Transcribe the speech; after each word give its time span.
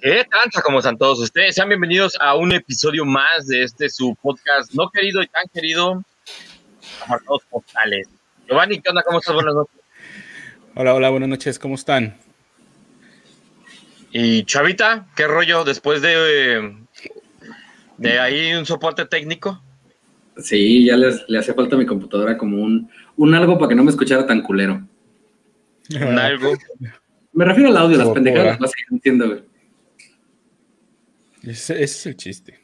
¿Qué 0.00 0.24
tranza? 0.30 0.62
¿Cómo 0.62 0.78
están 0.78 0.96
todos 0.96 1.18
ustedes? 1.20 1.54
Sean 1.54 1.68
bienvenidos 1.68 2.16
a 2.20 2.34
un 2.34 2.52
episodio 2.52 3.04
más 3.04 3.46
de 3.48 3.64
este 3.64 3.90
su 3.90 4.16
podcast 4.22 4.72
no 4.72 4.88
querido 4.88 5.22
y 5.22 5.26
tan 5.26 5.46
querido, 5.52 6.02
Apartados 7.04 7.42
Postales. 7.50 8.08
Giovanni, 8.48 8.80
¿qué 8.80 8.88
onda? 8.88 9.02
¿Cómo 9.02 9.18
estás? 9.18 9.34
Buenas 9.34 9.54
noches. 9.54 9.74
Hola, 10.74 10.94
hola, 10.94 11.10
buenas 11.10 11.28
noches, 11.28 11.58
¿cómo 11.58 11.74
están? 11.74 12.16
Y 14.10 14.44
Chavita, 14.44 15.06
¿qué 15.14 15.26
rollo 15.26 15.64
después 15.64 16.00
de, 16.00 16.78
de 17.98 18.18
ahí 18.18 18.54
un 18.54 18.64
soporte 18.64 19.04
técnico? 19.04 19.62
Sí, 20.38 20.86
ya 20.86 20.96
les, 20.96 21.28
le 21.28 21.40
hacía 21.40 21.52
falta 21.52 21.76
a 21.76 21.78
mi 21.78 21.84
computadora 21.84 22.38
como 22.38 22.62
un, 22.62 22.90
un 23.18 23.34
algo 23.34 23.58
para 23.58 23.68
que 23.68 23.74
no 23.74 23.84
me 23.84 23.90
escuchara 23.90 24.26
tan 24.26 24.40
culero. 24.40 24.80
Un 25.90 26.18
algo. 26.18 26.54
Me 27.34 27.44
refiero 27.44 27.68
al 27.68 27.76
audio, 27.76 27.98
las 27.98 28.08
pendejadas 28.08 28.58
las 28.58 28.72
que 28.72 28.82
entiendo, 28.90 29.26
güey. 29.28 29.49
Ese, 31.42 31.74
ese 31.74 31.84
es 31.84 32.06
el 32.06 32.16
chiste. 32.16 32.60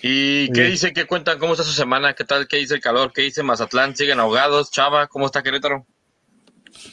¿Y 0.00 0.46
qué 0.52 0.60
Bien. 0.60 0.70
dice? 0.70 0.92
¿Qué 0.92 1.06
cuentan? 1.06 1.38
¿Cómo 1.38 1.52
está 1.52 1.64
su 1.64 1.72
semana? 1.72 2.14
¿Qué 2.14 2.24
tal? 2.24 2.46
¿Qué 2.46 2.58
dice 2.58 2.74
el 2.74 2.80
calor? 2.80 3.12
¿Qué 3.12 3.22
dice 3.22 3.42
Mazatlán? 3.42 3.96
¿Siguen 3.96 4.20
ahogados? 4.20 4.70
Chava, 4.70 5.08
¿cómo 5.08 5.26
está 5.26 5.42
Querétaro? 5.42 5.86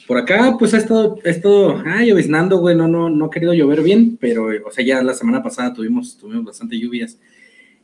Por 0.08 0.18
acá, 0.18 0.56
pues 0.58 0.74
ha 0.74 0.78
estado, 0.78 1.20
ha 1.24 1.30
estado, 1.30 1.84
ah, 1.86 2.04
lloviznando, 2.04 2.58
güey, 2.58 2.76
no, 2.76 2.88
no, 2.88 3.10
no 3.10 3.26
ha 3.26 3.30
querido 3.30 3.54
llover 3.54 3.84
bien, 3.84 4.18
pero, 4.18 4.48
o 4.66 4.72
sea, 4.72 4.84
ya 4.84 5.04
la 5.04 5.14
semana 5.14 5.44
pasada 5.44 5.74
tuvimos, 5.74 6.18
tuvimos 6.18 6.46
bastante 6.46 6.80
lluvias. 6.80 7.20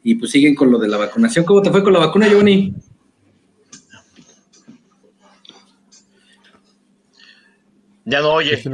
Y 0.04 0.16
pues 0.16 0.32
siguen 0.32 0.56
con 0.56 0.72
lo 0.72 0.80
de 0.80 0.88
la 0.88 0.98
vacunación. 0.98 1.46
¿Cómo 1.46 1.62
te 1.62 1.70
fue 1.70 1.84
con 1.84 1.94
la 1.94 2.00
vacuna, 2.00 2.28
Giovanni? 2.28 2.74
Ya 8.06 8.22
no 8.22 8.34
oye. 8.34 8.56
Es 8.56 8.64
que 8.64 8.70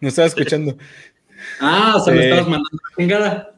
no 0.00 0.08
estaba 0.08 0.26
escuchando. 0.26 0.78
Ah, 1.60 1.94
o 1.96 2.00
sea, 2.04 2.12
me 2.14 2.20
Sí. 2.20 2.24
estabas 2.26 2.48
mandando 2.48 2.70
la 2.72 2.96
chingada. 2.96 3.50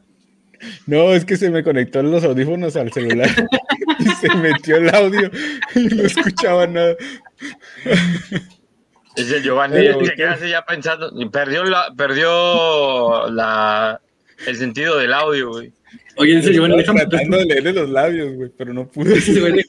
No, 0.87 1.13
es 1.13 1.23
que 1.23 1.37
se 1.37 1.49
me 1.51 1.63
conectó 1.63 2.01
los 2.01 2.23
audífonos 2.23 2.75
al 2.75 2.91
celular 2.91 3.29
y 3.99 4.09
se 4.09 4.35
metió 4.37 4.77
el 4.77 4.93
audio 4.93 5.29
y 5.75 5.85
no 5.85 6.03
escuchaba 6.03 6.65
nada. 6.65 6.95
Dice 9.15 9.41
Giovanni, 9.41 9.73
Pero, 9.75 10.05
se 10.05 10.13
queda 10.13 10.31
así 10.33 10.49
ya 10.49 10.63
pensando. 10.65 11.11
Perdió, 11.31 11.63
la, 11.63 11.93
perdió 11.95 13.29
la, 13.29 13.99
el 14.45 14.55
sentido 14.57 14.97
del 14.97 15.13
audio, 15.13 15.49
güey. 15.49 15.71
Oye, 16.17 16.35
dice 16.35 16.53
Giovanni, 16.53 16.79
Estaba 16.79 16.99
déjame, 16.99 17.09
tratando 17.11 17.37
de 17.37 17.45
leerle 17.45 17.73
los 17.73 17.89
labios, 17.89 18.33
güey, 18.33 18.51
pero 18.57 18.73
no 18.73 18.87
pude. 18.87 19.15
dice 19.15 19.33
Giovanni, 19.33 19.61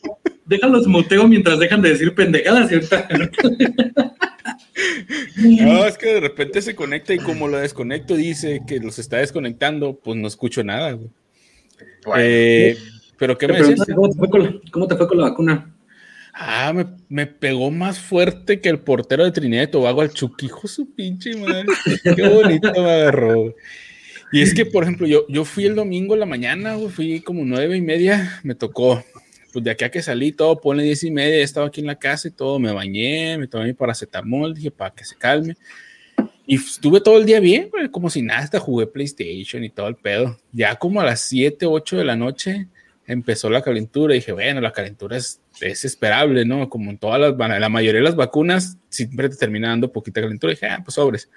déjalos 0.49 0.87
muteo 0.87 1.29
mientras 1.29 1.59
dejan 1.59 1.83
de 1.83 1.91
decir 1.91 2.15
pendejadas 2.15 2.73
ahorita. 2.73 3.09
No, 5.37 5.85
es 5.85 5.99
que 5.99 6.15
de 6.15 6.21
repente 6.21 6.63
se 6.63 6.77
conecta 6.77 7.13
y 7.13 7.19
como 7.19 7.49
lo 7.49 7.59
desconecto 7.59 8.15
dice 8.15 8.63
que 8.67 8.79
los 8.79 8.99
está 8.99 9.19
desconectando, 9.19 9.99
pues 9.99 10.17
no 10.17 10.29
escucho 10.29 10.63
nada, 10.63 10.93
güey. 10.93 11.09
Bueno, 12.05 12.23
Eh, 12.25 12.79
pero 13.19 13.37
¿qué 13.37 13.49
me 13.49 13.59
decías? 13.59 13.87
¿Cómo 13.95 14.09
te 14.09 14.17
fue 14.17 14.31
con 14.31 14.43
la, 14.45 14.55
cómo 14.71 14.87
te 14.87 14.97
fue 14.97 15.09
con 15.09 15.19
la 15.19 15.31
vacuna? 15.31 15.75
Ah, 16.33 16.73
me, 16.73 16.87
me 17.09 17.27
pegó 17.27 17.71
más 17.71 17.99
fuerte 17.99 18.61
que 18.61 18.69
el 18.69 18.79
portero 18.79 19.25
de 19.25 19.33
Trinidad 19.33 19.65
y 19.65 19.71
Tobago 19.71 20.03
al 20.03 20.11
de 20.11 20.15
su 20.17 20.95
pinche 20.95 21.37
madre. 21.37 21.67
Qué 22.15 22.29
bonito 22.29 22.73
me 22.75 22.91
agarró. 22.91 23.55
Y 24.31 24.43
es 24.43 24.55
que, 24.55 24.67
por 24.67 24.85
ejemplo, 24.85 25.07
yo, 25.07 25.27
yo 25.29 25.45
fui 25.45 25.65
el 25.65 25.75
domingo 25.75 26.15
en 26.15 26.21
la 26.21 26.27
mañana, 26.27 26.75
güey, 26.75 26.91
fui 26.91 27.21
como 27.21 27.45
nueve 27.45 27.77
y 27.77 27.81
media, 27.81 28.41
me 28.45 28.55
tocó. 28.55 29.03
Pues 29.53 29.65
de 29.65 29.71
aquí 29.71 29.85
a 29.85 29.91
que 29.91 30.03
salí, 30.03 30.33
todo, 30.33 30.61
pone 30.61 30.83
diez 30.83 31.03
y 31.05 31.11
media, 31.11 31.43
estaba 31.43 31.67
aquí 31.67 31.81
en 31.81 31.87
la 31.87 31.99
casa 31.99 32.29
y 32.29 32.31
todo, 32.31 32.59
me 32.59 32.73
bañé, 32.73 33.39
me 33.39 33.47
tomé 33.47 33.67
mi 33.67 33.73
paracetamol, 33.73 34.55
dije, 34.55 34.71
para 34.71 34.95
que 34.95 35.05
se 35.05 35.17
calme. 35.17 35.57
Y 36.47 36.57
estuve 36.57 37.01
todo 37.01 37.19
el 37.19 37.27
día 37.27 37.41
bien, 37.41 37.71
como 37.91 38.09
si 38.09 38.23
nada, 38.23 38.41
hasta 38.41 38.59
jugué 38.59 38.87
PlayStation 38.87 39.65
y 39.65 39.71
todo 39.71 39.89
el 39.89 39.97
pedo. 39.97 40.39
Ya 40.53 40.77
como 40.77 41.01
a 41.01 41.05
las 41.05 41.21
7, 41.21 41.67
8 41.67 41.99
de 41.99 42.05
la 42.05 42.17
noche 42.17 42.69
empezó 43.07 43.51
la 43.51 43.63
calentura 43.63 44.15
y 44.15 44.19
dije, 44.19 44.33
bueno, 44.33 44.61
la 44.61 44.73
calentura 44.73 45.17
es, 45.17 45.41
es 45.61 45.85
esperable, 45.85 46.45
¿no? 46.45 46.69
Como 46.69 46.91
en 46.91 46.99
todas 46.99 47.21
las, 47.21 47.37
la 47.61 47.69
mayoría 47.69 48.01
de 48.01 48.05
las 48.05 48.17
vacunas 48.17 48.79
siempre 48.89 49.29
te 49.29 49.37
termina 49.37 49.69
dando 49.69 49.93
poquita 49.93 50.21
calentura. 50.21 50.53
Y 50.53 50.57
dije, 50.57 50.67
ah, 50.67 50.81
pues 50.85 50.95
sobres. 50.95 51.31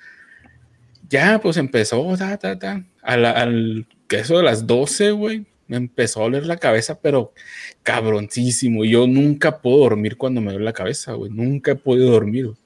Ya, 1.10 1.40
pues 1.42 1.58
empezó, 1.58 2.16
ta, 2.18 2.38
ta, 2.38 2.58
ta. 2.58 2.86
A 3.02 3.14
al 3.14 3.88
que 4.08 4.20
eso 4.20 4.38
de 4.38 4.44
las 4.44 4.68
12, 4.68 5.12
güey, 5.12 5.46
me 5.72 5.78
empezó 5.78 6.20
a 6.20 6.24
doler 6.24 6.46
la 6.46 6.58
cabeza, 6.58 7.00
pero 7.02 7.34
cabroncísimo. 7.82 8.84
Yo 8.84 9.08
nunca 9.08 9.62
puedo 9.62 9.78
dormir 9.78 10.18
cuando 10.18 10.42
me 10.42 10.52
duele 10.52 10.66
la 10.66 10.74
cabeza, 10.74 11.14
güey. 11.14 11.32
Nunca 11.32 11.72
he 11.72 11.76
podido 11.76 12.12
dormir. 12.12 12.48
güey. 12.48 12.58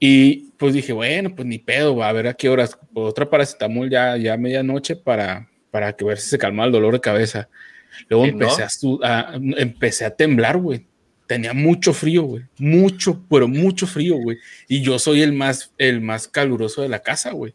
Y 0.00 0.50
pues 0.58 0.74
dije, 0.74 0.92
bueno, 0.92 1.34
pues 1.34 1.46
ni 1.46 1.58
pedo, 1.58 1.96
va 1.96 2.08
a 2.08 2.12
ver 2.12 2.26
a 2.26 2.34
qué 2.34 2.48
horas. 2.48 2.76
Otra 2.94 3.30
paracetamol 3.30 3.88
ya, 3.88 4.16
ya 4.16 4.34
a 4.34 4.36
medianoche 4.36 4.96
para, 4.96 5.48
para 5.70 5.94
que 5.94 6.04
ver 6.04 6.18
si 6.18 6.30
se 6.30 6.38
calma 6.38 6.64
el 6.64 6.72
dolor 6.72 6.94
de 6.94 7.00
cabeza. 7.00 7.48
Luego 8.08 8.26
¿Y 8.26 8.30
empecé, 8.30 8.58
no? 8.60 8.64
a, 8.66 8.68
su- 8.68 9.00
a- 9.02 9.32
empecé 9.56 10.04
a 10.04 10.10
temblar, 10.16 10.58
güey. 10.58 10.86
Tenía 11.26 11.54
mucho 11.54 11.92
frío, 11.94 12.24
güey. 12.24 12.42
Mucho, 12.58 13.24
pero 13.30 13.48
mucho 13.48 13.86
frío, 13.86 14.16
güey. 14.16 14.36
Y 14.68 14.82
yo 14.82 14.98
soy 14.98 15.22
el 15.22 15.32
más, 15.32 15.72
el 15.78 16.00
más 16.00 16.28
caluroso 16.28 16.82
de 16.82 16.88
la 16.88 16.98
casa, 16.98 17.30
güey. 17.30 17.54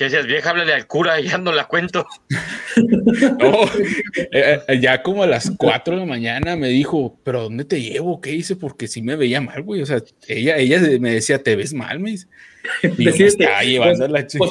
¿Qué 0.00 0.04
decías? 0.04 0.26
Vieja, 0.26 0.48
háblale 0.48 0.72
al 0.72 0.86
cura 0.86 1.20
y 1.20 1.24
ya 1.28 1.36
no 1.36 1.52
la 1.52 1.66
cuento. 1.68 2.06
No, 2.76 3.64
eh, 4.32 4.60
eh, 4.66 4.80
ya 4.80 5.02
como 5.02 5.22
a 5.22 5.26
las 5.26 5.52
4 5.58 5.94
de 5.94 6.00
la 6.00 6.06
mañana 6.06 6.56
me 6.56 6.68
dijo, 6.68 7.20
pero 7.22 7.42
¿dónde 7.42 7.66
te 7.66 7.82
llevo? 7.82 8.20
¿Qué 8.22 8.32
hice? 8.34 8.56
Porque 8.56 8.88
sí 8.88 9.02
me 9.02 9.16
veía 9.16 9.40
mal, 9.42 9.62
güey. 9.62 9.82
O 9.82 9.86
sea, 9.86 10.02
ella, 10.26 10.56
ella 10.56 10.80
me 10.98 11.12
decía, 11.12 11.42
¿te 11.42 11.54
ves 11.54 11.74
mal? 11.74 12.00
Me 12.00 12.12
dice. 12.12 12.26
Y 12.82 12.88
yo 12.88 12.94
me 12.96 13.04
Decídete, 13.04 13.24
estaba 13.44 13.62
llevando 13.62 14.08
la 14.08 14.26
chi- 14.26 14.38
pues, 14.38 14.50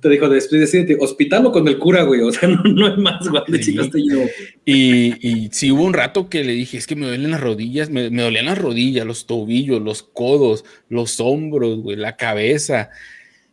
Te 0.00 0.08
dijo, 0.08 0.28
después 0.28 0.60
decídete, 0.60 0.96
hospital 1.00 1.46
o 1.46 1.52
con 1.52 1.68
el 1.68 1.78
cura, 1.78 2.02
güey. 2.04 2.22
O 2.22 2.32
sea, 2.32 2.48
no, 2.48 2.62
no 2.62 2.86
hay 2.86 2.96
más, 2.96 3.28
güey. 3.28 3.42
¿Dónde 3.46 3.62
Sí. 3.62 3.72
chicas 3.72 3.90
te 3.90 3.98
llevo? 3.98 4.24
Y, 4.64 5.28
y 5.28 5.48
sí 5.52 5.70
hubo 5.70 5.84
un 5.84 5.92
rato 5.94 6.28
que 6.30 6.44
le 6.44 6.52
dije, 6.52 6.78
es 6.78 6.86
que 6.86 6.96
me 6.96 7.06
duelen 7.06 7.30
las 7.30 7.40
rodillas, 7.40 7.90
me, 7.90 8.08
me 8.10 8.22
dolían 8.22 8.46
las 8.46 8.58
rodillas, 8.58 9.06
los 9.06 9.26
tobillos, 9.26 9.82
los 9.82 10.02
codos, 10.02 10.64
los 10.88 11.20
hombros, 11.20 11.80
güey, 11.80 11.96
la 11.96 12.16
cabeza. 12.16 12.90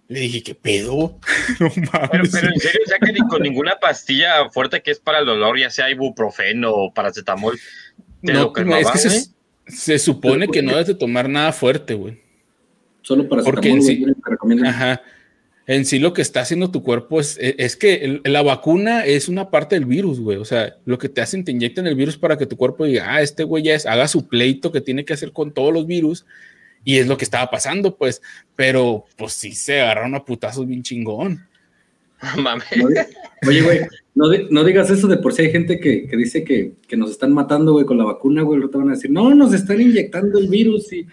Le 0.09 0.19
dije, 0.21 0.43
¿qué 0.43 0.55
pedo? 0.55 1.17
No 1.59 1.69
Pero, 1.69 1.89
mames. 1.93 2.31
pero 2.31 2.49
en 2.53 2.59
serio, 2.59 2.81
o 2.85 2.89
sea 2.89 2.97
que 2.99 3.13
ni 3.13 3.19
con 3.27 3.41
ninguna 3.41 3.75
pastilla 3.79 4.49
fuerte 4.49 4.81
que 4.81 4.91
es 4.91 4.99
para 4.99 5.19
el 5.19 5.25
dolor, 5.25 5.57
ya 5.57 5.69
sea 5.69 5.89
ibuprofeno 5.89 6.71
o 6.73 6.93
paracetamol, 6.93 7.57
te 8.23 8.33
No, 8.33 8.39
lo 8.41 8.53
calmaba, 8.53 8.81
es 8.81 8.89
que 8.91 8.97
se, 8.97 9.29
se 9.67 9.99
supone 9.99 10.47
que 10.49 10.61
no 10.61 10.71
debes 10.71 10.87
de 10.87 10.95
tomar 10.95 11.29
nada 11.29 11.53
fuerte, 11.53 11.93
güey. 11.93 12.19
Solo 13.01 13.29
para 13.29 13.43
Porque 13.43 13.69
en 13.69 13.81
sí-. 13.81 14.05
Ajá. 14.65 15.01
En 15.67 15.85
sí 15.85 15.99
lo 15.99 16.13
que 16.13 16.23
está 16.23 16.41
haciendo 16.41 16.71
tu 16.71 16.81
cuerpo 16.81 17.19
es, 17.19 17.37
e, 17.39 17.55
es 17.59 17.75
que 17.77 17.93
el- 18.03 18.21
la 18.25 18.41
vacuna 18.41 19.05
es 19.05 19.29
una 19.29 19.51
parte 19.51 19.75
del 19.75 19.85
virus, 19.85 20.19
güey. 20.19 20.37
O 20.37 20.45
sea, 20.45 20.75
lo 20.85 20.97
que 20.97 21.09
te 21.09 21.21
hacen, 21.21 21.45
te 21.45 21.51
inyectan 21.51 21.85
el 21.85 21.93
virus 21.93 22.17
para 22.17 22.37
que 22.39 22.47
tu 22.47 22.57
cuerpo 22.57 22.85
diga, 22.85 23.05
ah, 23.13 23.21
este 23.21 23.43
güey 23.43 23.63
ya 23.63 23.75
es, 23.75 23.85
haga 23.85 24.07
su 24.07 24.27
pleito 24.27 24.71
que 24.71 24.81
tiene 24.81 25.05
que 25.05 25.13
hacer 25.13 25.31
con 25.31 25.53
todos 25.53 25.71
los 25.71 25.85
virus. 25.85 26.25
Y 26.83 26.97
es 26.97 27.07
lo 27.07 27.17
que 27.17 27.25
estaba 27.25 27.49
pasando, 27.49 27.95
pues. 27.95 28.21
Pero, 28.55 29.05
pues 29.17 29.33
sí 29.33 29.53
se 29.53 29.81
agarraron 29.81 30.15
a 30.15 30.23
putazos 30.25 30.67
bien 30.67 30.83
chingón. 30.83 31.45
Di- 32.75 33.47
Oye, 33.47 33.61
güey, 33.61 33.79
no, 34.15 34.25
no 34.49 34.63
digas 34.65 34.89
eso 34.89 35.07
de 35.07 35.17
por 35.17 35.33
si 35.33 35.43
hay 35.43 35.51
gente 35.51 35.79
que, 35.79 36.05
que 36.07 36.17
dice 36.17 36.43
que, 36.43 36.73
que 36.87 36.97
nos 36.97 37.11
están 37.11 37.31
matando, 37.31 37.71
güey, 37.71 37.85
con 37.85 37.97
la 37.97 38.03
vacuna, 38.03 38.41
güey. 38.41 38.59
Te 38.69 38.77
van 38.77 38.89
a 38.89 38.93
decir, 38.95 39.09
no, 39.11 39.33
nos 39.33 39.53
están 39.53 39.79
inyectando 39.79 40.37
el 40.39 40.49
virus 40.49 40.91
y 40.91 41.07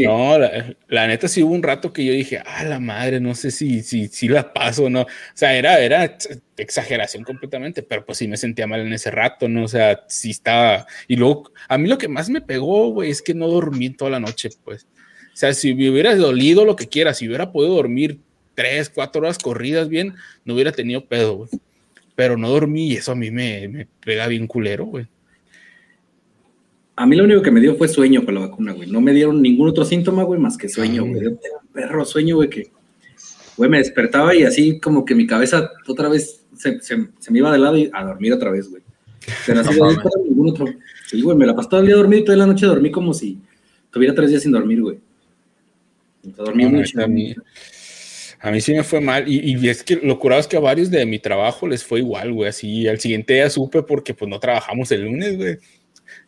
No, 0.00 0.38
la, 0.38 0.76
la 0.88 1.06
neta 1.08 1.26
sí 1.26 1.42
hubo 1.42 1.54
un 1.54 1.62
rato 1.62 1.92
que 1.92 2.04
yo 2.04 2.12
dije, 2.12 2.38
ah, 2.46 2.62
la 2.64 2.78
madre, 2.78 3.18
no 3.20 3.34
sé 3.34 3.50
si, 3.50 3.82
si, 3.82 4.06
si 4.08 4.28
la 4.28 4.52
paso 4.52 4.84
o 4.84 4.90
no. 4.90 5.02
O 5.02 5.06
sea, 5.34 5.54
era, 5.56 5.80
era 5.80 6.04
ex- 6.04 6.40
exageración 6.56 7.24
completamente, 7.24 7.82
pero 7.82 8.04
pues 8.06 8.18
sí 8.18 8.28
me 8.28 8.36
sentía 8.36 8.66
mal 8.68 8.80
en 8.80 8.92
ese 8.92 9.10
rato, 9.10 9.48
¿no? 9.48 9.64
O 9.64 9.68
sea, 9.68 10.04
sí 10.08 10.30
estaba. 10.30 10.86
Y 11.08 11.16
luego, 11.16 11.52
a 11.68 11.78
mí 11.78 11.88
lo 11.88 11.98
que 11.98 12.06
más 12.08 12.30
me 12.30 12.40
pegó, 12.40 12.90
güey, 12.92 13.10
es 13.10 13.22
que 13.22 13.34
no 13.34 13.48
dormí 13.48 13.90
toda 13.90 14.12
la 14.12 14.20
noche, 14.20 14.50
pues. 14.64 14.84
O 15.34 15.36
sea, 15.36 15.52
si 15.52 15.74
me 15.74 15.90
hubiera 15.90 16.14
dolido 16.14 16.64
lo 16.64 16.76
que 16.76 16.86
quiera, 16.88 17.12
si 17.14 17.26
hubiera 17.26 17.50
podido 17.50 17.74
dormir 17.74 18.20
tres, 18.54 18.88
cuatro 18.88 19.22
horas 19.22 19.38
corridas 19.38 19.88
bien, 19.88 20.14
no 20.44 20.54
hubiera 20.54 20.72
tenido 20.72 21.06
pedo, 21.06 21.36
güey. 21.38 21.50
Pero 22.16 22.36
no 22.36 22.50
dormí 22.50 22.88
y 22.88 22.96
eso 22.96 23.12
a 23.12 23.16
mí 23.16 23.30
me, 23.30 23.68
me 23.68 23.86
pega 24.04 24.26
bien 24.28 24.46
culero, 24.46 24.86
güey. 24.86 25.06
A 27.00 27.06
mí 27.06 27.14
lo 27.14 27.24
único 27.24 27.42
que 27.42 27.50
me 27.52 27.60
dio 27.60 27.76
fue 27.76 27.86
sueño 27.86 28.24
con 28.24 28.34
la 28.34 28.40
vacuna, 28.40 28.72
güey. 28.72 28.90
No 28.90 29.00
me 29.00 29.12
dieron 29.12 29.40
ningún 29.40 29.68
otro 29.68 29.84
síntoma, 29.84 30.24
güey, 30.24 30.40
más 30.40 30.56
que 30.58 30.68
sueño, 30.68 31.04
güey. 31.04 31.20
Era 31.20 31.30
un 31.30 31.38
perro 31.72 32.04
sueño, 32.04 32.34
güey, 32.36 32.50
que, 32.50 32.70
güey, 33.56 33.70
me 33.70 33.78
despertaba 33.78 34.34
y 34.34 34.42
así 34.42 34.80
como 34.80 35.04
que 35.04 35.14
mi 35.14 35.24
cabeza 35.26 35.70
otra 35.86 36.08
vez 36.08 36.44
se, 36.56 36.80
se- 36.80 37.06
se 37.20 37.30
me 37.32 37.38
iba 37.38 37.52
de 37.52 37.58
lado 37.58 37.76
y 37.78 37.88
a 37.92 38.02
dormir 38.04 38.32
otra 38.32 38.50
vez, 38.50 38.68
güey. 38.68 38.82
Pero 39.46 39.60
así 39.60 39.78
No 39.78 39.90
ningún 40.28 40.50
otro. 40.50 40.66
Sí, 41.06 41.22
güey, 41.22 41.36
me 41.36 41.46
la 41.46 41.54
pasé 41.54 41.68
todo 41.68 41.80
el 41.80 41.86
día 41.86 41.96
dormido 41.96 42.22
y 42.22 42.24
toda 42.24 42.36
la 42.38 42.46
noche 42.46 42.66
dormí 42.66 42.90
como 42.90 43.14
si 43.14 43.38
tuviera 43.90 44.12
tres 44.14 44.30
días 44.30 44.42
sin 44.42 44.50
dormir, 44.52 44.82
güey. 44.82 44.98
Dormí 46.22 46.64
No, 46.64 46.70
mucho. 46.70 47.00
a 47.00 47.06
mí- 47.06 47.34
A 48.40 48.50
mí 48.52 48.60
sí 48.60 48.72
me 48.72 48.84
fue 48.84 49.00
mal. 49.00 49.28
Y, 49.28 49.56
y 49.56 49.68
es 49.68 49.82
que 49.82 49.96
lo 49.96 50.18
curado 50.18 50.40
es 50.40 50.46
que 50.46 50.56
a 50.56 50.60
varios 50.60 50.90
de 50.90 51.04
mi 51.06 51.18
trabajo 51.18 51.66
les 51.66 51.82
fue 51.84 51.98
igual, 52.00 52.32
güey. 52.32 52.48
Así 52.48 52.86
al 52.86 53.00
siguiente 53.00 53.34
día 53.34 53.50
supe 53.50 53.82
porque 53.82 54.14
pues 54.14 54.28
no 54.30 54.38
trabajamos 54.38 54.90
el 54.92 55.04
lunes, 55.04 55.36
güey. 55.36 55.58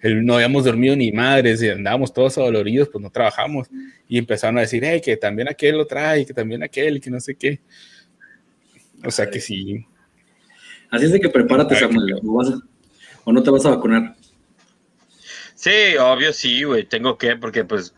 No 0.02 0.34
habíamos 0.34 0.64
dormido 0.64 0.96
ni 0.96 1.12
madres 1.12 1.62
y 1.62 1.68
andábamos 1.68 2.12
todos 2.12 2.38
adoloridos, 2.38 2.88
pues 2.88 3.02
no 3.02 3.10
trabajamos. 3.10 3.68
Y 4.08 4.18
empezaron 4.18 4.58
a 4.58 4.62
decir, 4.62 4.82
hey, 4.84 5.00
que 5.04 5.16
también 5.16 5.48
aquel 5.48 5.76
lo 5.76 5.86
trae, 5.86 6.24
que 6.24 6.34
también 6.34 6.62
aquel, 6.62 6.96
y 6.96 7.00
que 7.00 7.10
no 7.10 7.20
sé 7.20 7.34
qué. 7.34 7.60
O 9.04 9.10
sea 9.10 9.28
que 9.30 9.40
sí. 9.40 9.86
Así 10.90 11.04
es 11.04 11.12
de 11.12 11.20
que 11.20 11.28
prepárate, 11.28 11.76
Samuel. 11.76 12.20
¿O 13.24 13.32
no 13.32 13.42
te 13.42 13.50
vas 13.50 13.64
a 13.66 13.70
vacunar? 13.70 14.16
Sí, 15.54 15.96
obvio 16.00 16.32
sí, 16.32 16.64
güey. 16.64 16.84
Tengo 16.84 17.18
que, 17.18 17.36
porque 17.36 17.64
pues 17.64 17.94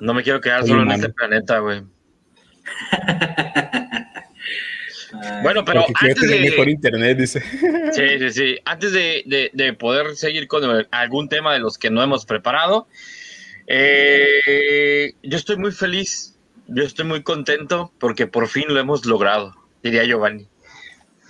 no 0.00 0.12
me 0.14 0.22
quiero 0.22 0.40
quedar 0.40 0.66
solo 0.66 0.82
en 0.82 0.90
este 0.90 1.08
planeta, 1.10 1.60
güey. 1.60 1.82
bueno, 5.42 5.64
pero 5.64 5.84
antes 5.94 6.28
de... 6.28 6.40
mejor 6.40 6.68
internet, 6.68 7.18
dice. 7.18 7.42
Sí, 7.92 8.18
sí, 8.18 8.30
sí. 8.30 8.58
Antes 8.64 8.92
de, 8.92 9.76
poder 9.78 10.16
seguir 10.16 10.46
con 10.48 10.62
algún 10.90 11.28
tema 11.28 11.52
de 11.52 11.60
los 11.60 11.78
que 11.78 11.90
no 11.90 12.02
hemos 12.02 12.26
preparado, 12.26 12.86
eh, 13.66 15.14
yo 15.22 15.36
estoy 15.36 15.56
muy 15.56 15.72
feliz, 15.72 16.36
yo 16.68 16.82
estoy 16.84 17.06
muy 17.06 17.22
contento 17.22 17.92
porque 17.98 18.26
por 18.26 18.48
fin 18.48 18.64
lo 18.68 18.80
hemos 18.80 19.06
logrado, 19.06 19.54
diría 19.82 20.04
Giovanni. 20.04 20.48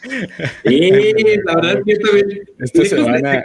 Sí, 0.03 0.91
la 1.45 1.55
verdad 1.57 1.79
es 1.79 1.85
que 1.85 1.93
yo 1.93 1.99
también... 2.01 2.49
Esta 2.59 2.85
semana 2.85 3.45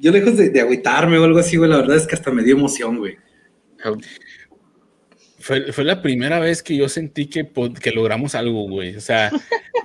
yo 0.00 0.10
lejos 0.12 0.36
de, 0.36 0.48
de 0.48 0.60
agüitarme 0.60 1.18
o 1.18 1.24
algo 1.24 1.38
así, 1.38 1.56
güey, 1.56 1.68
la 1.70 1.76
verdad 1.76 1.96
es 1.96 2.06
que 2.06 2.14
hasta 2.14 2.30
me 2.30 2.42
dio 2.42 2.56
emoción, 2.56 2.96
güey. 2.96 3.18
Fue, 5.40 5.84
la 5.84 6.02
primera 6.02 6.38
vez 6.38 6.62
que 6.62 6.76
yo 6.76 6.88
sentí 6.88 7.26
que, 7.26 7.50
que 7.80 7.90
logramos 7.92 8.34
algo, 8.34 8.68
güey. 8.68 8.94
O 8.94 9.00
sea, 9.00 9.30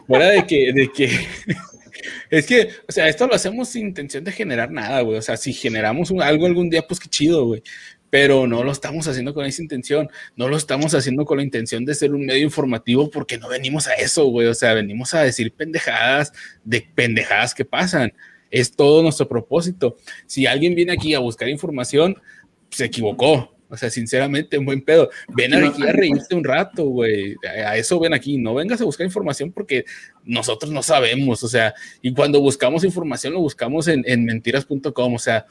fuera 0.06 0.28
de 0.28 0.46
que, 0.46 0.74
de 0.74 0.92
que 0.92 1.10
es 2.30 2.46
que, 2.46 2.70
o 2.88 2.92
sea, 2.92 3.08
esto 3.08 3.26
lo 3.26 3.36
hacemos 3.36 3.70
sin 3.70 3.88
intención 3.88 4.24
de 4.24 4.32
generar 4.32 4.70
nada, 4.72 5.02
güey. 5.02 5.18
O 5.18 5.22
sea, 5.22 5.38
si 5.38 5.54
generamos 5.54 6.12
algo 6.12 6.46
algún 6.46 6.70
día, 6.70 6.86
pues 6.88 7.00
qué 7.00 7.08
chido, 7.08 7.46
güey. 7.46 7.64
Pero 8.10 8.48
no 8.48 8.64
lo 8.64 8.72
estamos 8.72 9.08
haciendo 9.08 9.34
con 9.34 9.46
esa 9.46 9.62
intención. 9.62 10.10
No 10.36 10.48
lo 10.48 10.58
estamos 10.58 10.94
haciendo 10.94 11.26
con 11.26 11.38
la 11.38 11.44
intención 11.44 11.86
de 11.86 11.96
ser 11.96 12.14
un 12.14 12.26
medio 12.26 12.44
informativo 12.44 13.10
porque 13.10 13.38
no 13.38 13.50
venimos 13.50 13.88
a 13.88 13.94
eso, 13.94 14.26
güey. 14.26 14.48
O 14.48 14.54
sea, 14.54 14.74
venimos 14.74 15.14
a 15.14 15.22
decir 15.22 15.54
pendejadas 15.54 16.34
de 16.64 16.82
pendejadas 16.82 17.54
que 17.56 17.66
pasan. 17.66 18.14
Es 18.52 18.76
todo 18.76 19.02
nuestro 19.04 19.28
propósito. 19.28 19.98
Si 20.28 20.46
alguien 20.46 20.76
viene 20.76 20.94
aquí 20.94 21.14
a 21.14 21.20
buscar 21.20 21.50
información, 21.50 22.22
se 22.70 22.86
equivocó. 22.86 23.55
O 23.70 23.78
sea, 23.78 23.90
sinceramente, 23.90 24.58
un 24.58 24.66
buen 24.66 24.82
pedo. 24.82 25.10
Ven 25.30 25.54
aquí 25.54 25.84
a 25.84 25.92
reírte 25.92 26.36
un 26.36 26.44
rato, 26.44 26.86
güey. 26.86 27.36
A 27.66 27.78
eso 27.78 28.00
ven 28.00 28.14
aquí. 28.14 28.38
No 28.38 28.54
vengas 28.54 28.82
a 28.82 28.86
buscar 28.86 29.06
información 29.06 29.52
porque 29.52 29.86
nosotros 30.24 30.72
no 30.72 30.84
sabemos. 30.84 31.44
O 31.44 31.48
sea, 31.48 31.74
y 32.02 32.14
cuando 32.14 32.40
buscamos 32.42 32.84
información 32.84 33.34
lo 33.34 33.40
buscamos 33.40 33.88
en, 33.88 34.04
en 34.08 34.26
mentiras.com. 34.26 35.14
O 35.14 35.20
sea, 35.20 35.46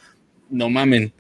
no 0.51 0.71
mamen. 0.71 1.13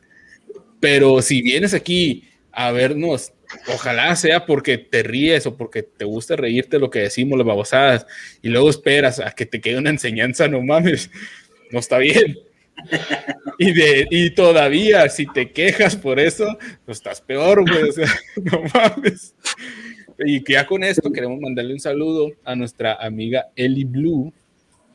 Pero 0.81 1.23
si 1.23 1.43
vienes 1.43 1.75
aquí 1.75 2.25
a 2.52 2.70
vernos, 2.70 3.32
ojalá 3.75 4.14
sea 4.17 4.46
porque 4.46 4.79
te 4.79 5.02
ríes 5.02 5.46
o 5.46 5.56
porque 5.56 5.82
te 5.82 6.05
gusta 6.05 6.37
reírte 6.37 6.79
lo 6.79 6.91
que 6.91 7.00
decimos, 7.00 7.38
las 7.38 7.46
babosadas, 7.46 8.06
y 8.43 8.49
luego 8.49 8.70
esperas 8.70 9.19
a 9.19 9.32
que 9.32 9.46
te 9.46 9.61
quede 9.61 9.79
una 9.79 9.91
enseñanza, 9.91 10.46
no 10.46 10.62
mames 10.62 11.11
no 11.75 11.81
está 11.81 11.99
bien. 11.99 12.38
Y, 13.59 13.73
de, 13.73 14.06
y 14.11 14.31
todavía, 14.31 15.09
si 15.09 15.26
te 15.26 15.50
quejas 15.50 15.97
por 15.97 16.19
eso, 16.19 16.59
pues 16.85 16.99
estás 16.99 17.21
peor, 17.21 17.62
güey. 17.69 17.88
O 17.88 17.93
sea, 17.93 18.09
no 18.37 18.62
mames. 18.75 19.35
Y 20.19 20.43
que 20.43 20.55
ya 20.55 20.67
con 20.67 20.85
esto 20.85 21.11
queremos 21.12 21.41
mandarle 21.41 21.73
un 21.73 21.81
saludo 21.81 22.32
a 22.44 22.55
nuestra 22.55 22.94
amiga 22.94 23.47
Eli 23.56 23.85
Blue. 23.85 24.32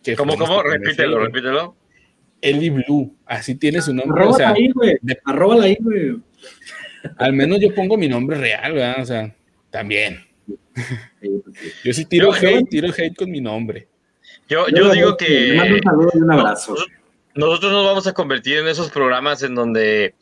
Que 0.04 0.16
¿Cómo, 0.16 0.38
cómo? 0.38 0.62
Repítelo, 0.64 1.20
repítelo. 1.20 1.76
Eli 2.42 2.70
Blue, 2.70 3.14
así 3.26 3.56
tiene 3.56 3.82
su 3.82 3.94
nombre. 3.94 4.22
Arróbala 4.22 4.36
o 4.36 4.38
sea, 4.38 4.50
ahí, 4.52 4.70
güey. 4.72 4.98
Arróbala 5.26 5.66
ahí, 5.66 5.78
güey. 5.80 6.18
Al 7.18 7.34
menos 7.34 7.60
yo 7.60 7.74
pongo 7.74 7.98
mi 7.98 8.08
nombre 8.08 8.38
real, 8.38 8.74
¿verdad? 8.74 9.02
O 9.02 9.06
sea, 9.06 9.36
también. 9.70 10.20
Yo 11.84 11.94
sí 11.94 12.06
tiro 12.06 12.34
hate, 12.34 12.70
tiro 12.70 12.90
hate 12.90 13.16
con 13.16 13.30
mi 13.30 13.42
nombre. 13.42 13.88
Yo, 14.48 14.68
yo 14.70 14.92
digo 14.92 15.18
que. 15.18 15.58
un 15.60 15.82
saludo 15.82 16.12
y 16.14 16.18
un 16.20 16.32
abrazo. 16.32 16.76
Nosotros 17.40 17.72
nos 17.72 17.86
vamos 17.86 18.06
a 18.06 18.12
convertir 18.12 18.58
en 18.58 18.68
esos 18.68 18.92
programas 18.92 19.42
en 19.44 19.56
donde 19.56 20.14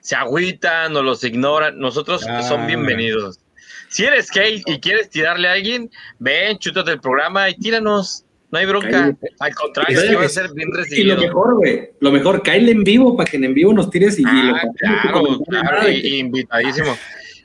se 0.00 0.16
agüitan 0.16 0.96
o 0.96 1.02
los 1.02 1.22
ignoran. 1.22 1.78
Nosotros 1.78 2.22
son 2.22 2.62
ah. 2.62 2.66
bienvenidos. 2.66 3.40
Si 3.88 4.04
eres 4.04 4.30
gay 4.30 4.62
y 4.64 4.80
quieres 4.80 5.10
tirarle 5.10 5.48
a 5.48 5.52
alguien, 5.52 5.90
ven, 6.18 6.56
chútate 6.56 6.92
el 6.92 7.00
programa 7.00 7.50
y 7.50 7.56
tíranos. 7.56 8.24
No 8.50 8.58
hay 8.58 8.64
bronca. 8.64 9.14
Al 9.40 9.54
contrario, 9.54 10.00
es 10.00 10.08
que 10.08 10.16
va 10.16 10.24
a 10.24 10.28
ser 10.30 10.50
bien 10.54 10.72
recibido. 10.72 11.12
Y 11.12 11.16
lo 11.16 11.20
mejor, 11.20 11.56
güey, 11.56 11.90
lo 12.00 12.10
mejor, 12.10 12.42
cae 12.42 12.70
en 12.70 12.84
vivo 12.84 13.18
para 13.18 13.30
que 13.30 13.36
en 13.36 13.52
vivo 13.52 13.74
nos 13.74 13.90
tires 13.90 14.18
y, 14.18 14.24
ah, 14.26 14.62
Claro, 14.78 15.40
claro, 15.46 15.90
invitadísimo. 15.90 16.96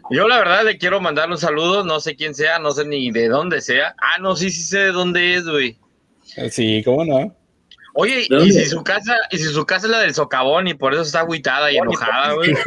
Yo 0.09 0.25
la 0.29 0.37
verdad 0.37 0.63
le 0.63 0.77
quiero 0.77 1.01
mandar 1.01 1.29
un 1.29 1.37
saludo, 1.37 1.83
no 1.83 1.99
sé 1.99 2.15
quién 2.15 2.33
sea, 2.33 2.59
no 2.59 2.71
sé 2.71 2.85
ni 2.85 3.11
de 3.11 3.27
dónde 3.27 3.59
sea. 3.59 3.93
Ah, 3.97 4.19
no, 4.21 4.37
sí, 4.37 4.49
sí 4.51 4.63
sé 4.63 4.79
de 4.79 4.91
dónde 4.93 5.35
es, 5.35 5.45
güey. 5.45 5.77
Sí, 6.49 6.81
¿cómo 6.85 7.03
no? 7.03 7.36
Oye, 7.99 8.27
¿y 8.29 8.51
si 8.51 8.67
su 8.67 8.83
casa, 8.83 9.15
y 9.31 9.39
si 9.39 9.45
su 9.45 9.65
casa 9.65 9.87
es 9.87 9.91
la 9.91 9.99
del 9.99 10.13
socavón 10.13 10.67
y 10.67 10.75
por 10.75 10.93
eso 10.93 11.01
está 11.01 11.21
agüitada 11.21 11.71
y 11.71 11.77
enojada, 11.77 12.33
güey? 12.33 12.53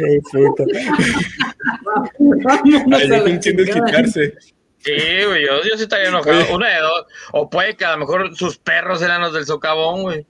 quitarse. 3.65 4.33
Sí, 4.79 4.91
güey, 5.25 5.45
yo, 5.45 5.63
yo 5.63 5.77
sí 5.77 5.83
estaría 5.83 6.09
enojado. 6.09 6.53
Una 6.53 6.67
de 6.67 6.81
dos. 6.81 7.05
O 7.31 7.49
puede 7.49 7.77
que 7.77 7.85
a 7.85 7.93
lo 7.93 7.99
mejor 7.99 8.35
sus 8.35 8.57
perros 8.57 9.01
eran 9.01 9.21
los 9.21 9.33
del 9.33 9.45
socavón, 9.45 10.01
güey. 10.01 10.25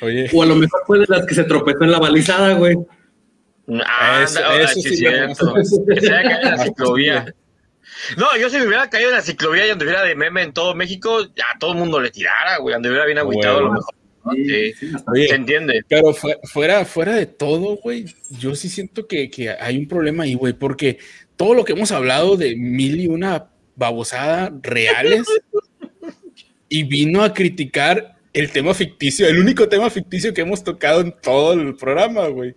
Oye. 0.00 0.30
O 0.32 0.42
a 0.44 0.46
lo 0.46 0.56
mejor 0.56 0.80
fue 0.86 1.00
de 1.00 1.06
las 1.06 1.26
que 1.26 1.34
se 1.34 1.44
tropezó 1.44 1.84
en 1.84 1.90
la 1.90 1.98
balizada, 1.98 2.54
güey. 2.54 2.78
Ah, 3.84 4.22
eso, 4.24 4.40
eso 4.50 4.72
sí, 4.74 4.82
sí, 4.82 4.96
cierto. 4.96 5.54
Que 5.86 6.00
se 6.00 6.14
haya 6.14 6.40
en 6.40 6.50
la 6.50 6.56
ciclovía. 6.56 7.34
No, 8.16 8.36
yo 8.36 8.50
si 8.50 8.58
me 8.58 8.66
hubiera 8.66 8.88
caído 8.88 9.10
en 9.10 9.16
la 9.16 9.22
ciclovía 9.22 9.66
y 9.66 9.70
anduviera 9.70 10.02
de 10.02 10.14
meme 10.14 10.42
en 10.42 10.52
todo 10.52 10.74
México, 10.74 11.20
a 11.20 11.58
todo 11.58 11.72
el 11.72 11.78
mundo 11.78 12.00
le 12.00 12.10
tirara, 12.10 12.58
güey, 12.58 12.74
anduviera 12.74 13.04
bien 13.04 13.18
agüitado 13.18 13.58
a 13.58 13.62
lo 13.62 13.72
mejor. 13.72 13.94
Sí, 14.34 14.72
se 14.74 15.34
entiende. 15.34 15.82
Pero 15.88 16.12
fuera, 16.12 16.84
fuera 16.84 17.14
de 17.14 17.26
todo, 17.26 17.76
güey, 17.76 18.04
yo 18.38 18.54
sí 18.54 18.68
siento 18.68 19.06
que, 19.06 19.30
que 19.30 19.50
hay 19.50 19.78
un 19.78 19.88
problema 19.88 20.24
ahí, 20.24 20.34
güey, 20.34 20.52
porque 20.52 20.98
todo 21.36 21.54
lo 21.54 21.64
que 21.64 21.72
hemos 21.72 21.90
hablado 21.90 22.36
de 22.36 22.54
mil 22.54 23.00
y 23.00 23.06
una 23.06 23.46
babosada 23.76 24.52
reales 24.62 25.26
y 26.68 26.84
vino 26.84 27.24
a 27.24 27.32
criticar 27.32 28.18
el 28.32 28.50
tema 28.50 28.74
ficticio, 28.74 29.26
el 29.26 29.38
único 29.38 29.68
tema 29.68 29.90
ficticio 29.90 30.34
que 30.34 30.42
hemos 30.42 30.62
tocado 30.62 31.00
en 31.00 31.12
todo 31.12 31.54
el 31.54 31.74
programa, 31.74 32.28
güey. 32.28 32.54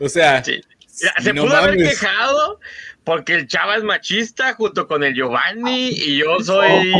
O 0.00 0.08
sea, 0.08 0.42
se 0.42 1.34
pudo 1.34 1.56
haber 1.56 1.76
quejado 1.76 2.60
porque 3.06 3.34
el 3.34 3.46
chava 3.46 3.76
es 3.76 3.84
machista 3.84 4.54
junto 4.54 4.88
con 4.88 5.04
el 5.04 5.14
Giovanni 5.14 5.90
y 5.90 6.18
yo 6.18 6.40
soy. 6.40 6.92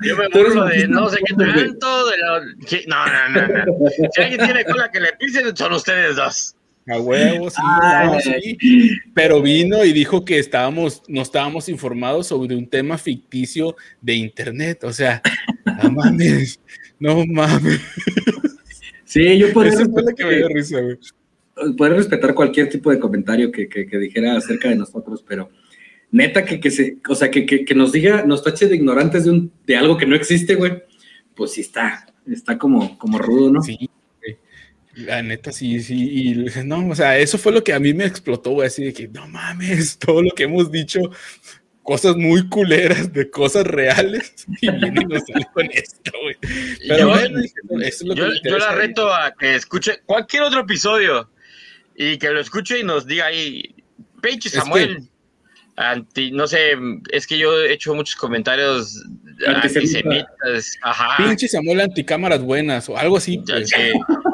Yo 0.00 0.16
me 0.16 0.26
burlo 0.32 0.64
de 0.64 0.88
no 0.88 1.10
sé 1.10 1.18
qué 1.22 1.34
tanto. 1.34 2.06
De 2.08 2.16
no, 2.86 3.06
no, 3.06 3.28
no, 3.28 3.46
no. 3.46 3.90
Si 4.10 4.22
alguien 4.22 4.42
tiene 4.42 4.64
cola 4.64 4.90
que 4.90 5.00
le 5.00 5.12
pisen, 5.18 5.54
son 5.54 5.74
ustedes 5.74 6.16
dos. 6.16 6.56
A 6.86 6.98
huevos, 6.98 7.52
sí, 8.22 8.90
Pero 9.14 9.42
vino 9.42 9.84
y 9.84 9.92
dijo 9.92 10.24
que 10.24 10.38
estábamos, 10.38 11.02
no 11.08 11.20
estábamos 11.20 11.68
informados 11.68 12.28
sobre 12.28 12.56
un 12.56 12.66
tema 12.66 12.96
ficticio 12.96 13.76
de 14.00 14.14
internet. 14.14 14.82
O 14.84 14.94
sea, 14.94 15.20
no 15.82 15.90
mames, 15.90 16.58
no 16.98 17.26
mames. 17.26 17.82
Sí, 19.04 19.36
yo 19.36 19.52
por 19.52 19.66
eso. 19.66 19.84
que 20.16 20.24
me 20.24 20.36
dio 20.36 20.48
risa, 20.48 20.80
güey 20.80 20.96
poder 21.76 21.94
respetar 21.94 22.34
cualquier 22.34 22.68
tipo 22.68 22.90
de 22.90 22.98
comentario 22.98 23.50
que, 23.50 23.68
dijera 23.98 24.36
acerca 24.36 24.68
de 24.68 24.76
nosotros, 24.76 25.24
pero 25.26 25.50
neta 26.10 26.44
que, 26.44 26.60
que 26.60 26.70
se, 26.70 26.98
o 27.08 27.14
sea, 27.14 27.30
que, 27.30 27.44
que, 27.46 27.74
nos 27.74 27.92
diga, 27.92 28.24
nos 28.24 28.42
tache 28.42 28.66
de 28.66 28.76
ignorantes 28.76 29.24
de, 29.24 29.30
un, 29.30 29.52
de 29.66 29.76
algo 29.76 29.96
que 29.96 30.06
no 30.06 30.16
existe, 30.16 30.54
güey, 30.54 30.82
pues 31.34 31.52
sí 31.52 31.60
está, 31.60 32.06
está 32.30 32.58
como, 32.58 32.98
como 32.98 33.18
rudo, 33.18 33.50
¿no? 33.50 33.62
Sí. 33.62 33.90
La 34.94 35.22
neta, 35.22 35.52
sí, 35.52 35.80
sí, 35.80 35.94
y 36.10 36.64
no, 36.64 36.88
o 36.88 36.94
sea, 36.94 37.18
eso 37.18 37.38
fue 37.38 37.52
lo 37.52 37.62
que 37.62 37.72
a 37.72 37.78
mí 37.78 37.94
me 37.94 38.04
explotó, 38.04 38.50
güey, 38.50 38.66
así 38.66 38.84
de 38.84 38.92
que, 38.92 39.06
no 39.06 39.28
mames, 39.28 39.96
todo 39.98 40.22
lo 40.22 40.30
que 40.30 40.44
hemos 40.44 40.72
dicho, 40.72 41.00
cosas 41.82 42.16
muy 42.16 42.48
culeras 42.48 43.12
de 43.12 43.30
cosas 43.30 43.64
reales, 43.64 44.44
y 44.60 44.70
viene 44.70 45.02
y 45.02 45.04
nos 45.04 45.22
sale 45.24 45.46
con 45.52 45.66
esto, 45.72 46.10
güey. 46.20 46.36
Pero 46.88 46.98
yo, 46.98 47.08
bueno, 47.08 47.40
es 47.80 48.02
lo 48.02 48.14
que 48.14 48.20
yo, 48.20 48.26
yo 48.44 48.58
la 48.58 48.72
reto 48.72 49.12
a 49.12 49.32
que 49.38 49.54
escuche 49.54 50.00
cualquier 50.04 50.42
otro 50.42 50.62
episodio 50.62 51.30
y 52.00 52.16
que 52.16 52.30
lo 52.30 52.40
escuche 52.40 52.78
y 52.78 52.84
nos 52.84 53.06
diga 53.06 53.26
ahí, 53.26 53.74
pinche 54.22 54.48
Samuel. 54.48 55.08
Anti, 55.76 56.30
no 56.30 56.46
sé, 56.46 56.72
es 57.12 57.26
que 57.26 57.38
yo 57.38 57.60
he 57.60 57.72
hecho 57.72 57.92
muchos 57.94 58.14
comentarios 58.14 59.04
antisemitas. 59.46 60.76
Ajá. 60.82 61.16
Pinche 61.24 61.48
Samuel 61.48 61.80
anticámaras 61.80 62.40
buenas 62.40 62.88
o 62.88 62.96
algo 62.96 63.16
así. 63.16 63.42
Pues. 63.46 63.70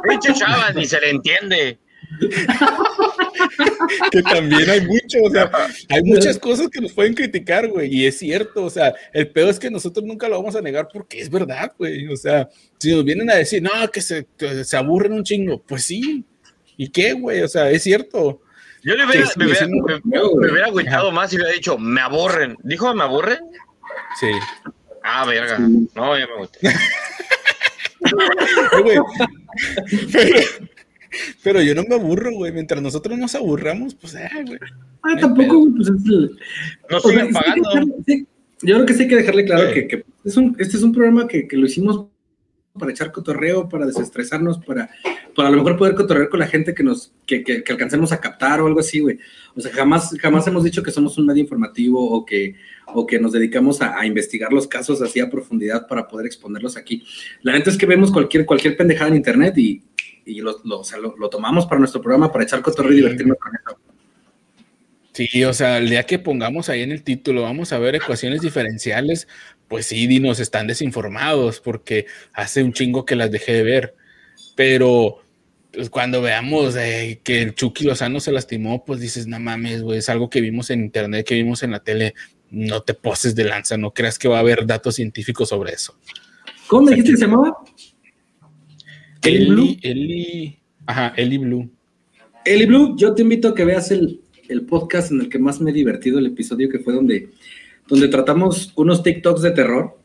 Pinche 0.08 0.34
Chava, 0.34 0.72
ni 0.72 0.84
se 0.84 1.00
le 1.00 1.10
entiende. 1.10 1.78
que 4.10 4.22
también 4.22 4.68
hay 4.68 4.82
mucho, 4.82 5.22
o 5.22 5.30
sea, 5.30 5.50
hay 5.88 6.02
muchas 6.02 6.38
cosas 6.38 6.68
que 6.68 6.80
nos 6.80 6.92
pueden 6.92 7.14
criticar, 7.14 7.66
güey, 7.68 7.92
y 7.92 8.06
es 8.06 8.18
cierto, 8.18 8.64
o 8.64 8.70
sea, 8.70 8.94
el 9.12 9.28
peor 9.28 9.48
es 9.48 9.58
que 9.58 9.70
nosotros 9.70 10.04
nunca 10.04 10.28
lo 10.28 10.36
vamos 10.36 10.54
a 10.54 10.60
negar 10.60 10.86
porque 10.92 11.20
es 11.20 11.28
verdad, 11.28 11.72
güey, 11.76 12.06
o 12.06 12.16
sea, 12.16 12.48
si 12.78 12.92
nos 12.92 13.04
vienen 13.04 13.30
a 13.30 13.34
decir, 13.34 13.62
no, 13.62 13.70
que 13.90 14.00
se, 14.00 14.26
se 14.64 14.76
aburren 14.76 15.14
un 15.14 15.24
chingo, 15.24 15.60
pues 15.62 15.84
sí, 15.84 16.24
¿y 16.76 16.88
qué, 16.88 17.14
güey? 17.14 17.42
O 17.42 17.48
sea, 17.48 17.70
es 17.70 17.82
cierto. 17.82 18.40
Yo 18.82 18.94
le 18.94 19.06
hubiera, 19.06 19.26
me, 19.36 19.46
hubiera, 19.46 19.66
me, 20.04 20.22
hubiera 20.22 20.66
agüitado 20.66 21.10
más 21.10 21.32
y 21.32 21.36
hubiera 21.36 21.52
dicho, 21.52 21.78
me 21.78 22.00
aburren. 22.00 22.56
¿Dijo 22.62 22.94
me 22.94 23.02
aburren? 23.02 23.40
Sí. 24.20 24.30
Ah, 25.02 25.24
verga. 25.24 25.58
No, 25.58 26.18
ya 26.18 26.26
me 26.26 26.32
agüité. 26.34 26.58
pero, 31.42 31.62
yo 31.62 31.74
no 31.74 31.84
me 31.84 31.94
aburro, 31.94 32.32
güey. 32.32 32.52
Mientras 32.52 32.82
nosotros 32.82 33.18
nos 33.18 33.34
aburramos, 33.34 33.94
pues, 33.94 34.14
ah, 34.16 34.42
güey. 34.44 34.58
Ah, 35.02 35.16
tampoco, 35.18 35.60
güey, 35.60 35.72
pues 35.72 35.88
es 35.88 36.04
el... 36.06 36.38
Nos 36.90 37.02
siguen 37.02 37.32
pagando. 37.32 37.70
yo 38.06 38.74
creo 38.74 38.86
que 38.86 38.94
sí 38.94 39.04
hay 39.04 39.08
que 39.08 39.16
dejarle 39.16 39.44
claro 39.46 39.72
que, 39.72 39.88
que 39.88 40.04
es 40.24 40.36
un, 40.36 40.54
este 40.58 40.76
es 40.76 40.82
un 40.82 40.92
programa 40.92 41.26
que, 41.26 41.48
que 41.48 41.56
lo 41.56 41.64
hicimos 41.66 42.08
para 42.78 42.90
echar 42.90 43.12
cotorreo, 43.12 43.68
para 43.68 43.86
desestresarnos, 43.86 44.58
para, 44.58 44.90
para 45.34 45.48
a 45.48 45.50
lo 45.52 45.58
mejor 45.58 45.76
poder 45.76 45.94
cotorrear 45.94 46.28
con 46.28 46.40
la 46.40 46.48
gente 46.48 46.74
que 46.74 46.82
nos, 46.82 47.12
que, 47.24 47.44
que, 47.44 47.62
alcancemos 47.68 48.10
a 48.10 48.20
captar 48.20 48.60
o 48.60 48.66
algo 48.66 48.80
así, 48.80 48.98
güey. 48.98 49.18
O 49.54 49.60
sea, 49.60 49.72
jamás, 49.72 50.14
jamás 50.20 50.46
hemos 50.48 50.64
dicho 50.64 50.82
que 50.82 50.90
somos 50.90 51.16
un 51.16 51.26
medio 51.26 51.40
informativo 51.40 52.04
o 52.04 52.26
que, 52.26 52.56
o 52.88 53.06
que 53.06 53.20
nos 53.20 53.32
dedicamos 53.32 53.80
a, 53.80 54.04
investigar 54.04 54.52
los 54.52 54.66
casos 54.66 55.00
así 55.02 55.20
a 55.20 55.30
profundidad 55.30 55.86
para 55.86 56.08
poder 56.08 56.26
exponerlos 56.26 56.76
aquí. 56.76 57.04
La 57.42 57.52
neta 57.52 57.70
es 57.70 57.78
que 57.78 57.86
vemos 57.86 58.10
cualquier, 58.10 58.44
cualquier 58.44 58.76
pendejada 58.76 59.10
en 59.10 59.16
internet 59.16 59.56
y, 59.56 59.80
y 60.26 60.40
lo, 60.40 60.60
lo, 60.64 60.80
o 60.80 60.84
sea, 60.84 60.98
lo, 60.98 61.16
lo, 61.16 61.28
tomamos 61.28 61.66
para 61.66 61.78
nuestro 61.78 62.00
programa, 62.00 62.32
para 62.32 62.42
echar 62.42 62.60
cotorreo 62.60 62.92
y 62.92 62.96
divertirnos 62.96 63.38
con 63.38 63.52
eso. 63.54 63.78
Sí, 65.14 65.44
o 65.44 65.52
sea, 65.52 65.78
el 65.78 65.88
día 65.88 66.02
que 66.02 66.18
pongamos 66.18 66.68
ahí 66.68 66.82
en 66.82 66.90
el 66.90 67.04
título, 67.04 67.42
vamos 67.42 67.72
a 67.72 67.78
ver 67.78 67.94
ecuaciones 67.94 68.40
diferenciales, 68.40 69.28
pues 69.68 69.86
sí, 69.86 70.06
dinos, 70.06 70.40
están 70.40 70.66
desinformados 70.66 71.60
porque 71.60 72.06
hace 72.32 72.62
un 72.62 72.72
chingo 72.72 73.04
que 73.04 73.16
las 73.16 73.30
dejé 73.30 73.52
de 73.52 73.62
ver. 73.62 73.94
Pero 74.56 75.18
pues, 75.72 75.90
cuando 75.90 76.22
veamos 76.22 76.76
eh, 76.76 77.20
que 77.24 77.42
el 77.42 77.54
Chucky 77.54 77.84
Lozano 77.84 78.20
se 78.20 78.32
lastimó, 78.32 78.84
pues 78.84 79.00
dices, 79.00 79.26
no 79.26 79.40
mames, 79.40 79.82
güey, 79.82 79.98
es 79.98 80.08
algo 80.08 80.30
que 80.30 80.40
vimos 80.40 80.70
en 80.70 80.80
internet, 80.80 81.26
que 81.26 81.34
vimos 81.34 81.62
en 81.62 81.72
la 81.72 81.80
tele, 81.80 82.14
no 82.50 82.82
te 82.82 82.94
poses 82.94 83.34
de 83.34 83.44
lanza, 83.44 83.76
no 83.76 83.92
creas 83.92 84.18
que 84.18 84.28
va 84.28 84.36
a 84.36 84.40
haber 84.40 84.66
datos 84.66 84.96
científicos 84.96 85.48
sobre 85.48 85.72
eso. 85.72 85.96
¿Cómo 86.68 86.88
dijiste 86.88 87.12
que 87.12 87.16
se 87.16 87.26
llamaba? 87.26 87.56
Eli 89.22 89.46
Blue. 89.46 89.76
Eli, 89.82 90.58
ajá, 90.86 91.14
Eli 91.16 91.38
Blue. 91.38 91.70
Eli 92.44 92.66
Blue, 92.66 92.94
yo 92.96 93.14
te 93.14 93.22
invito 93.22 93.48
a 93.48 93.54
que 93.54 93.64
veas 93.64 93.90
el, 93.90 94.20
el 94.48 94.66
podcast 94.66 95.10
en 95.10 95.22
el 95.22 95.28
que 95.28 95.38
más 95.38 95.60
me 95.60 95.70
he 95.70 95.74
divertido, 95.74 96.18
el 96.18 96.26
episodio 96.26 96.68
que 96.68 96.78
fue 96.78 96.94
donde 96.94 97.30
donde 97.88 98.08
tratamos 98.08 98.72
unos 98.76 99.02
TikToks 99.02 99.42
de 99.42 99.50
terror. 99.50 99.98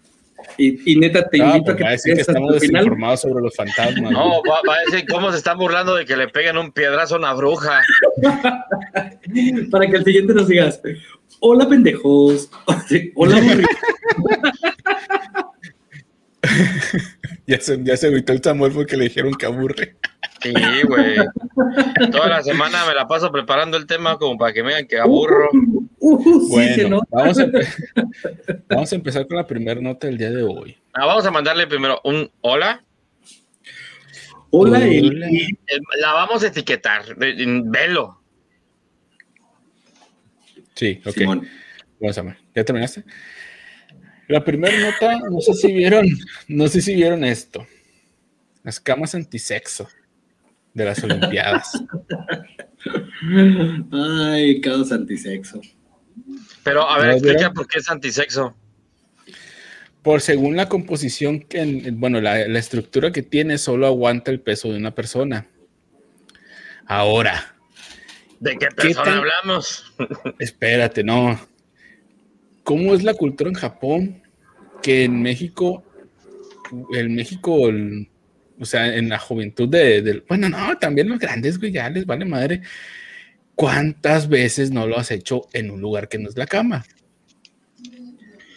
Y, 0.58 0.96
neta, 0.98 1.30
te 1.30 1.38
invito 1.38 1.72
a 1.72 1.76
que, 1.76 1.84
va 1.84 1.90
a 1.90 1.94
decir 1.94 2.16
que 2.16 2.22
estamos 2.22 2.54
desinformados 2.54 3.22
sobre 3.22 3.42
los 3.42 3.56
fantasmas. 3.56 4.12
No, 4.12 4.42
va, 4.44 4.76
a 4.76 4.92
decir 4.92 5.08
cómo 5.10 5.32
se 5.32 5.38
están 5.38 5.58
burlando 5.58 5.96
de 5.96 6.06
que 6.06 6.18
le 6.18 6.28
peguen 6.28 6.58
un 6.58 6.72
piedrazo 6.72 7.16
a 7.16 7.20
una 7.20 7.34
bruja. 7.34 7.82
Para 9.72 9.88
que 9.90 9.98
el 9.98 10.04
siguiente 10.04 10.34
nos 10.34 10.48
digas, 10.48 10.82
hola 11.40 11.68
pendejos, 11.68 12.50
hola 13.16 13.42
ya 17.48 17.60
se, 17.60 17.84
ya 17.84 17.96
se 17.96 18.08
agüitó 18.08 18.34
el 18.34 18.42
Samuel 18.42 18.72
porque 18.74 18.98
le 18.98 19.06
dijeron 19.06 19.34
que 19.34 19.46
aburre. 19.46 19.96
Sí, 20.42 20.54
güey. 20.88 21.18
Toda 22.12 22.28
la 22.28 22.44
semana 22.44 22.86
me 22.86 22.94
la 22.94 23.08
paso 23.08 23.32
preparando 23.32 23.78
el 23.78 23.86
tema 23.86 24.18
como 24.18 24.38
para 24.38 24.54
que 24.54 24.64
me 24.64 24.70
digan 24.70 24.88
que 24.88 25.00
aburro. 25.00 25.50
Uh, 26.00 26.50
bueno, 26.50 27.02
vamos, 27.10 27.40
a 27.40 27.46
vamos, 28.70 28.92
a 28.92 28.96
empezar 28.96 29.28
con 29.28 29.38
la 29.38 29.46
primera 29.46 29.82
nota 29.82 30.08
del 30.08 30.18
día 30.18 30.32
de 30.32 30.44
hoy. 30.44 30.78
Ah, 30.94 31.06
vamos 31.06 31.26
a 31.26 31.32
mandarle 31.32 31.68
primero 31.68 32.00
un 32.04 32.32
hola. 32.42 32.84
Hola, 34.52 34.80
La 36.00 36.14
vamos 36.14 36.44
a 36.44 36.48
etiquetar. 36.48 37.16
Velo. 37.16 38.22
Sí, 40.74 41.02
ok. 41.06 41.18
Vamos 42.00 42.18
a 42.18 42.22
ver. 42.22 42.38
¿Ya 42.56 42.64
terminaste? 42.64 43.04
La 44.28 44.44
primera 44.44 44.80
nota, 44.80 45.20
no 45.30 45.42
sé 45.42 45.54
si 45.54 45.74
vieron, 45.74 46.08
no 46.48 46.68
sé 46.68 46.82
si 46.82 46.96
vieron 46.96 47.24
esto. 47.26 47.68
Las 48.64 48.80
camas 48.80 49.16
antisexo 49.16 49.88
de 50.74 50.86
las 50.86 51.04
Olimpiadas. 51.04 51.84
Ay, 53.92 54.62
caos 54.62 54.92
antisexo. 54.92 55.62
Pero, 56.64 56.90
a 56.90 57.00
ver, 57.00 57.12
explica 57.12 57.52
por 57.52 57.68
qué 57.68 57.80
es 57.80 57.90
antisexo. 57.90 58.56
Por 60.02 60.22
según 60.22 60.56
la 60.56 60.70
composición, 60.70 61.42
que, 61.42 61.92
bueno, 61.94 62.22
la, 62.22 62.42
estructura 62.42 63.12
que 63.12 63.22
tiene 63.22 63.58
solo 63.58 63.88
aguanta 63.88 64.32
el 64.32 64.40
peso 64.40 64.72
de 64.72 64.78
una 64.78 64.96
persona. 64.96 65.48
Ahora. 66.86 67.56
¿De 68.40 68.58
qué 68.58 68.68
persona 68.68 69.18
hablamos? 69.18 69.94
Espérate, 70.40 71.04
no. 71.04 71.40
¿Cómo 72.64 72.94
es 72.94 73.04
la 73.04 73.14
cultura 73.14 73.50
en 73.50 73.56
Japón? 73.56 74.24
Que 74.82 75.04
en 75.04 75.22
México, 75.22 75.84
el 76.94 77.10
México, 77.10 77.70
o 78.60 78.66
sea, 78.66 78.96
en 78.96 79.10
la 79.10 79.20
juventud 79.20 79.70
de, 79.70 80.24
bueno, 80.28 80.50
no, 80.50 80.78
también 80.78 81.10
los 81.10 81.20
grandes, 81.20 81.60
güey, 81.60 81.72
ya 81.72 81.90
les 81.90 82.06
vale 82.06 82.26
madre. 82.26 82.62
¿Cuántas 83.56 84.30
veces 84.30 84.72
no 84.72 84.88
lo 84.88 84.98
has 84.98 85.12
hecho 85.12 85.48
en 85.54 85.72
un 85.72 85.82
lugar 85.82 86.08
que 86.08 86.18
no 86.18 86.30
es 86.30 86.38
la 86.38 86.46
cama? 86.46 86.86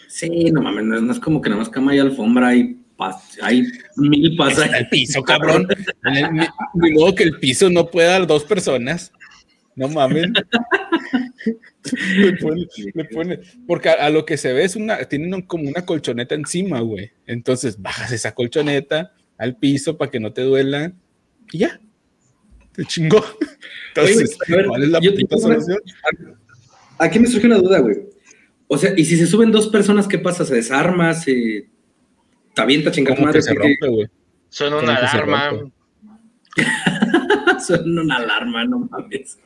Sí, 0.07 0.51
no 0.51 0.61
mames, 0.61 0.83
no, 0.83 1.11
es 1.11 1.19
como 1.19 1.41
que 1.41 1.49
nada 1.49 1.59
más 1.59 1.69
cama 1.69 1.95
y 1.95 1.99
alfombra 1.99 2.55
y 2.55 2.77
hay 3.41 3.67
mil 3.95 4.35
pasas. 4.35 4.71
El 4.73 4.87
piso, 4.89 5.23
cabrón. 5.23 5.67
De 5.67 6.91
modo 6.91 7.15
que 7.15 7.23
el 7.23 7.39
piso 7.39 7.69
no 7.69 7.89
pueda 7.89 8.11
dar 8.11 8.27
dos 8.27 8.43
personas. 8.43 9.11
No 9.75 9.89
mames. 9.89 10.27
le 12.15 13.05
pone, 13.05 13.39
porque 13.67 13.89
a, 13.89 14.09
lo 14.09 14.25
que 14.25 14.37
se 14.37 14.53
ve 14.53 14.63
es 14.63 14.75
una, 14.75 15.03
tienen 15.05 15.41
como 15.41 15.67
una 15.67 15.85
colchoneta 15.85 16.35
encima, 16.35 16.79
güey. 16.79 17.11
Entonces 17.25 17.81
bajas 17.81 18.11
esa 18.11 18.33
colchoneta 18.33 19.13
al 19.37 19.57
piso 19.57 19.97
para 19.97 20.11
que 20.11 20.19
no 20.19 20.33
te 20.33 20.41
duela 20.41 20.93
y 21.51 21.59
ya. 21.59 21.79
Te 22.73 22.85
chingó. 22.85 23.23
Entonces, 23.89 24.37
¿cuál 24.67 24.83
es 24.83 24.89
la 24.89 24.99
puta 24.99 25.37
solución? 25.37 25.79
Aquí 26.97 27.19
me 27.19 27.27
surge 27.27 27.45
una 27.45 27.57
duda, 27.57 27.79
güey. 27.79 27.97
O 28.67 28.77
sea, 28.77 28.93
y 28.97 29.05
si 29.05 29.17
se 29.17 29.27
suben 29.27 29.51
dos 29.51 29.67
personas, 29.67 30.07
¿qué 30.07 30.17
pasa? 30.17 30.45
¿Se 30.45 30.55
desarma? 30.55 31.13
¿Se 31.13 31.69
te 32.55 32.61
avienta 32.61 32.91
chingada 32.91 33.21
madre? 33.21 33.41
Se 33.41 33.53
rompe, 33.53 33.87
güey. 33.87 34.07
Suena 34.49 34.77
una 34.77 34.95
alarma. 34.95 35.51
Suena 37.65 38.01
una 38.01 38.15
alarma, 38.17 38.65
no 38.65 38.79
mames. 38.89 39.37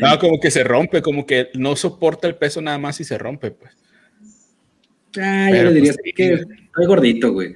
No, 0.00 0.18
como 0.18 0.40
que 0.40 0.50
se 0.50 0.64
rompe, 0.64 1.02
como 1.02 1.26
que 1.26 1.50
no 1.54 1.76
soporta 1.76 2.26
el 2.26 2.36
peso 2.36 2.60
nada 2.60 2.78
más 2.78 3.00
y 3.00 3.04
se 3.04 3.16
rompe, 3.18 3.50
pues. 3.50 3.72
Ah, 5.20 5.50
yo 5.54 5.64
le 5.64 5.72
diría 5.74 5.92
pues, 5.92 6.14
que 6.14 6.32
estoy 6.32 6.86
gordito, 6.86 7.32
güey. 7.32 7.54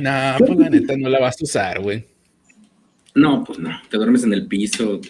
No, 0.00 0.36
pues 0.38 0.58
la 0.58 0.70
neta 0.70 0.96
no 0.96 1.08
la 1.08 1.20
vas 1.20 1.40
a 1.40 1.44
usar, 1.44 1.80
güey. 1.80 2.04
No, 3.14 3.44
pues 3.44 3.58
no, 3.58 3.70
te 3.90 3.96
duermes 3.96 4.24
en 4.24 4.32
el 4.32 4.46
piso. 4.46 5.00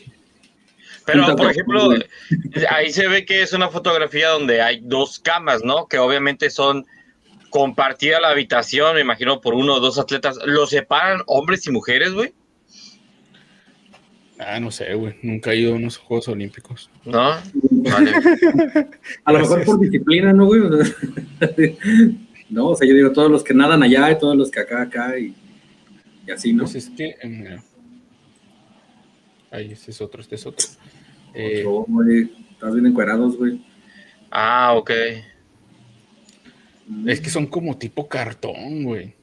Pero, 1.05 1.37
por 1.37 1.51
ejemplo, 1.51 1.91
ahí 2.71 2.91
se 2.91 3.09
ve 3.09 3.25
que 3.25 3.43
es 3.43 3.53
una 3.53 3.69
fotografía 3.69 4.29
donde 4.29 4.61
hay 4.61 4.81
dos 4.83 5.19
camas, 5.19 5.65
¿no? 5.65 5.87
Que 5.87 5.99
obviamente 5.99 6.51
son 6.51 6.87
compartida 7.51 8.21
la 8.21 8.31
habitación, 8.31 8.95
me 8.95 9.01
imagino, 9.01 9.41
por 9.41 9.55
uno 9.55 9.75
o 9.75 9.81
dos 9.81 9.99
atletas. 9.99 10.39
¿Lo 10.45 10.67
separan 10.67 11.23
hombres 11.27 11.67
y 11.67 11.71
mujeres, 11.71 12.13
güey? 12.13 12.33
Ah, 14.39 14.61
no 14.61 14.71
sé, 14.71 14.95
güey. 14.95 15.17
Nunca 15.23 15.53
he 15.53 15.57
ido 15.57 15.73
a 15.73 15.77
unos 15.77 15.97
Juegos 15.97 16.29
Olímpicos. 16.29 16.91
¿No? 17.05 17.37
Vale. 17.71 18.13
a 19.25 19.33
lo 19.33 19.39
mejor 19.41 19.65
por 19.65 19.81
disciplina, 19.81 20.33
¿no, 20.33 20.47
güey? 20.47 20.63
no, 22.51 22.69
o 22.69 22.77
sea, 22.77 22.89
yo 22.89 22.95
digo, 22.95 23.13
todos 23.13 23.31
los 23.31 23.45
que 23.45 23.55
nadan 23.55 23.83
allá 23.83 24.11
y 24.11 24.19
todos 24.19 24.37
los 24.37 24.51
que 24.51 24.61
acá, 24.61 24.83
acá 24.83 25.19
y, 25.19 25.35
así, 26.33 26.53
¿no? 26.53 26.65
Pues 26.65 26.77
es 26.77 26.91
que... 26.91 27.17
Eh, 27.23 27.59
ahí, 29.51 29.73
este 29.73 29.91
es 29.91 30.01
otro, 30.01 30.21
este 30.21 30.37
es 30.37 30.47
otro. 30.47 30.67
Eh, 31.35 31.65
güey. 31.65 32.31
Estás 32.53 32.75
bien 32.75 32.87
encuerados, 32.87 33.37
güey. 33.37 33.65
Ah, 34.31 34.75
ok. 34.77 34.91
Es 37.07 37.21
que 37.21 37.31
son 37.31 37.47
como 37.47 37.77
tipo 37.77 38.09
cartón, 38.09 38.83
güey. 38.83 39.15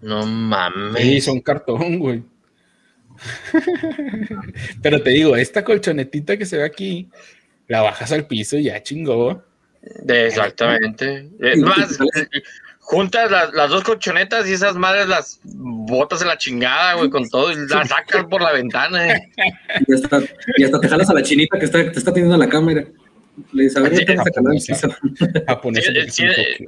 No 0.00 0.24
mames. 0.26 1.02
Sí, 1.02 1.20
son 1.20 1.40
cartón, 1.40 1.98
güey. 1.98 2.22
Pero 4.82 5.02
te 5.02 5.10
digo, 5.10 5.36
esta 5.36 5.64
colchonetita 5.64 6.36
que 6.36 6.46
se 6.46 6.58
ve 6.58 6.64
aquí, 6.64 7.08
la 7.68 7.82
bajas 7.82 8.12
al 8.12 8.26
piso 8.26 8.56
y 8.56 8.64
ya 8.64 8.82
chingó. 8.82 9.42
Exactamente. 10.08 11.28
más, 11.58 11.98
juntas 12.84 13.30
las, 13.30 13.70
dos 13.70 13.82
colchonetas 13.82 14.46
y 14.48 14.52
esas 14.52 14.76
madres 14.76 15.08
las 15.08 15.40
botas 15.44 16.22
en 16.22 16.28
la 16.28 16.38
chingada, 16.38 16.94
güey, 16.94 17.10
con 17.10 17.28
todo 17.28 17.50
y 17.50 17.56
las 17.68 17.88
sacas 17.88 18.24
por 18.26 18.42
la 18.42 18.52
ventana. 18.52 19.08
Eh. 19.08 19.32
Y, 19.86 19.92
hasta, 19.94 20.20
y 20.56 20.64
hasta 20.64 20.80
te 20.80 20.88
jalas 20.88 21.10
a 21.10 21.14
la 21.14 21.22
chinita 21.22 21.58
que 21.58 21.64
está, 21.64 21.90
te 21.90 21.98
está 21.98 22.12
teniendo 22.12 22.36
la 22.36 22.48
cámara. 22.48 22.84
Le 23.52 23.64
dices, 23.64 23.76
a 23.76 23.80
ver, 23.80 23.96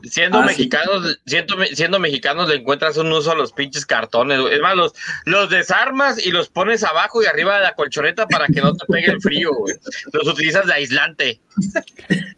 siendo 0.03 0.43
mexicanos, 0.43 1.19
siendo, 1.25 1.57
siendo, 1.73 2.01
mexicanos 2.01 2.49
le 2.49 2.57
encuentras 2.57 2.97
un 2.97 3.13
uso 3.13 3.31
a 3.31 3.35
los 3.37 3.53
pinches 3.53 3.87
cartones. 3.87 4.41
Es 4.51 4.61
más, 4.61 4.75
los, 4.75 4.93
los 5.27 5.49
desarmas 5.49 6.25
y 6.25 6.33
los 6.33 6.49
pones 6.49 6.83
abajo 6.83 7.23
y 7.23 7.27
arriba 7.27 7.57
de 7.57 7.63
la 7.63 7.75
colchoneta 7.75 8.27
para 8.27 8.47
que 8.49 8.61
no 8.61 8.77
te 8.77 8.85
pegue 8.87 9.13
el 9.13 9.21
frío, 9.21 9.51
güey. 9.53 9.77
Los 10.13 10.27
utilizas 10.27 10.67
de 10.67 10.73
aislante. 10.73 11.41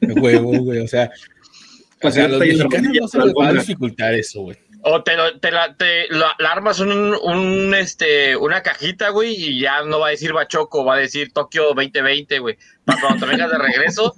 Huevo, 0.02 0.58
güey, 0.58 0.80
o 0.80 0.88
sea, 0.88 1.10
o 2.02 2.10
sea, 2.10 2.28
los 2.28 2.38
mexicanos 2.38 2.92
no 3.00 3.08
se 3.08 3.18
les 3.18 3.34
va 3.34 3.48
a 3.48 3.52
dificultar 3.54 4.14
eso, 4.14 4.42
güey. 4.42 4.56
O 4.82 5.02
te, 5.02 5.12
te, 5.40 5.50
la, 5.50 5.74
te 5.74 6.06
la, 6.08 6.36
armas 6.48 6.78
un, 6.80 7.74
este, 7.74 8.36
una 8.36 8.62
cajita, 8.62 9.08
güey, 9.10 9.34
y 9.34 9.60
ya 9.60 9.82
no 9.82 9.98
va 9.98 10.08
a 10.08 10.10
decir 10.10 10.32
Bachoco, 10.32 10.84
va 10.84 10.94
a 10.94 10.98
decir 10.98 11.32
Tokio 11.32 11.74
2020, 11.74 12.38
güey. 12.38 12.56
Para 12.84 13.00
cuando 13.00 13.26
te 13.26 13.32
vengas 13.32 13.50
de 13.50 13.58
regreso, 13.58 14.14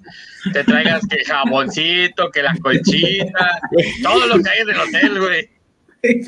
te 0.52 0.62
traigas 0.64 1.06
que 1.08 1.24
jaboncito, 1.24 2.30
que 2.30 2.42
la 2.42 2.54
colchita, 2.62 3.60
todo 4.02 4.26
lo 4.26 4.42
que 4.42 4.50
hay 4.50 4.60
en 4.60 4.70
el 4.70 4.80
hotel, 4.80 5.20
güey. 5.20 5.59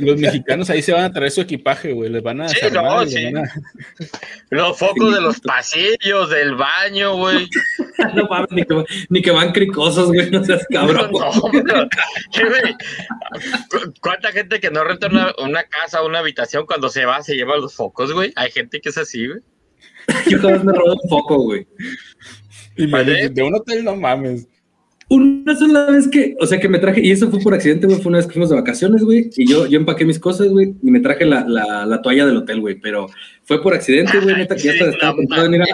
Los 0.00 0.20
mexicanos 0.20 0.68
ahí 0.70 0.82
se 0.82 0.92
van 0.92 1.04
a 1.04 1.12
traer 1.12 1.30
su 1.30 1.40
equipaje, 1.40 1.92
güey. 1.92 2.10
Les 2.10 2.22
van 2.22 2.42
a. 2.42 2.48
Sí, 2.48 2.58
no, 2.72 3.06
sí. 3.06 3.32
Los 4.50 4.78
focos 4.78 5.14
de 5.14 5.20
los 5.20 5.40
pasillos, 5.40 6.30
del 6.30 6.54
baño, 6.56 7.16
güey. 7.16 7.48
no 8.14 8.26
mames, 8.28 8.50
ni 8.50 8.64
que, 8.64 8.84
ni 9.08 9.22
que 9.22 9.30
van 9.30 9.52
cricosos, 9.52 10.08
güey. 10.08 10.30
No 10.30 10.44
seas 10.44 10.66
cabrón. 10.70 11.10
No, 11.12 11.30
no, 11.62 11.88
¿Cuánta 14.00 14.32
gente 14.32 14.60
que 14.60 14.70
no 14.70 14.84
renta 14.84 15.08
una, 15.38 15.64
casa 15.64 16.02
o 16.02 16.06
una 16.06 16.18
habitación 16.18 16.66
cuando 16.66 16.90
se 16.90 17.06
va 17.06 17.22
se 17.22 17.34
lleva 17.34 17.56
los 17.56 17.74
focos, 17.74 18.12
güey? 18.12 18.32
Hay 18.36 18.50
gente 18.50 18.80
que 18.80 18.90
es 18.90 18.98
así, 18.98 19.26
güey. 19.26 19.40
Yo 20.28 20.38
jamás 20.38 20.64
me 20.64 20.72
robo 20.72 20.92
un 21.02 21.08
foco, 21.08 21.38
güey. 21.44 21.66
de 22.76 23.42
un 23.42 23.54
hotel 23.54 23.84
no 23.84 23.96
mames. 23.96 24.48
Una 25.14 25.54
sola 25.54 25.90
vez 25.90 26.08
que, 26.08 26.36
o 26.40 26.46
sea, 26.46 26.58
que 26.58 26.70
me 26.70 26.78
traje, 26.78 27.02
y 27.04 27.10
eso 27.10 27.30
fue 27.30 27.38
por 27.40 27.52
accidente, 27.52 27.86
güey, 27.86 28.00
fue 28.00 28.08
una 28.08 28.16
vez 28.16 28.26
que 28.26 28.32
fuimos 28.32 28.48
de 28.48 28.56
vacaciones, 28.56 29.02
güey, 29.04 29.28
y 29.36 29.46
yo, 29.46 29.66
yo 29.66 29.78
empaqué 29.78 30.06
mis 30.06 30.18
cosas, 30.18 30.48
güey, 30.48 30.74
y 30.82 30.90
me 30.90 31.00
traje 31.00 31.26
la, 31.26 31.46
la, 31.46 31.84
la 31.84 32.00
toalla 32.00 32.24
del 32.24 32.38
hotel, 32.38 32.60
güey, 32.60 32.76
pero 32.76 33.08
fue 33.44 33.62
por 33.62 33.74
accidente, 33.74 34.18
güey, 34.20 34.36
neta, 34.36 34.56
que 34.56 34.62
ya 34.62 34.72
estaba, 34.72 34.90
estaba 34.90 35.16
pensando 35.16 35.44
en 35.44 35.54
ir 35.56 35.62
a... 35.64 35.66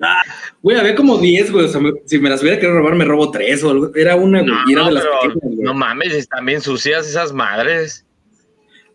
Ah, 0.00 0.22
güey, 0.62 0.78
había 0.78 0.94
como 0.94 1.18
10, 1.18 1.52
güey, 1.52 1.66
o 1.66 1.68
sea, 1.68 1.78
si 2.06 2.18
me 2.20 2.30
las 2.30 2.40
hubiera 2.40 2.58
querido 2.58 2.78
robar, 2.78 2.94
me 2.94 3.04
robo 3.04 3.30
3 3.30 3.64
o 3.64 3.70
algo, 3.70 3.94
era 3.94 4.16
una, 4.16 4.40
güey, 4.40 4.54
y 4.68 4.72
era 4.72 4.86
de 4.86 4.92
las 4.92 5.04
pequeñas, 5.04 5.58
No 5.58 5.74
mames, 5.74 6.14
están 6.14 6.46
bien 6.46 6.62
sucias 6.62 7.06
esas 7.06 7.34
madres. 7.34 8.06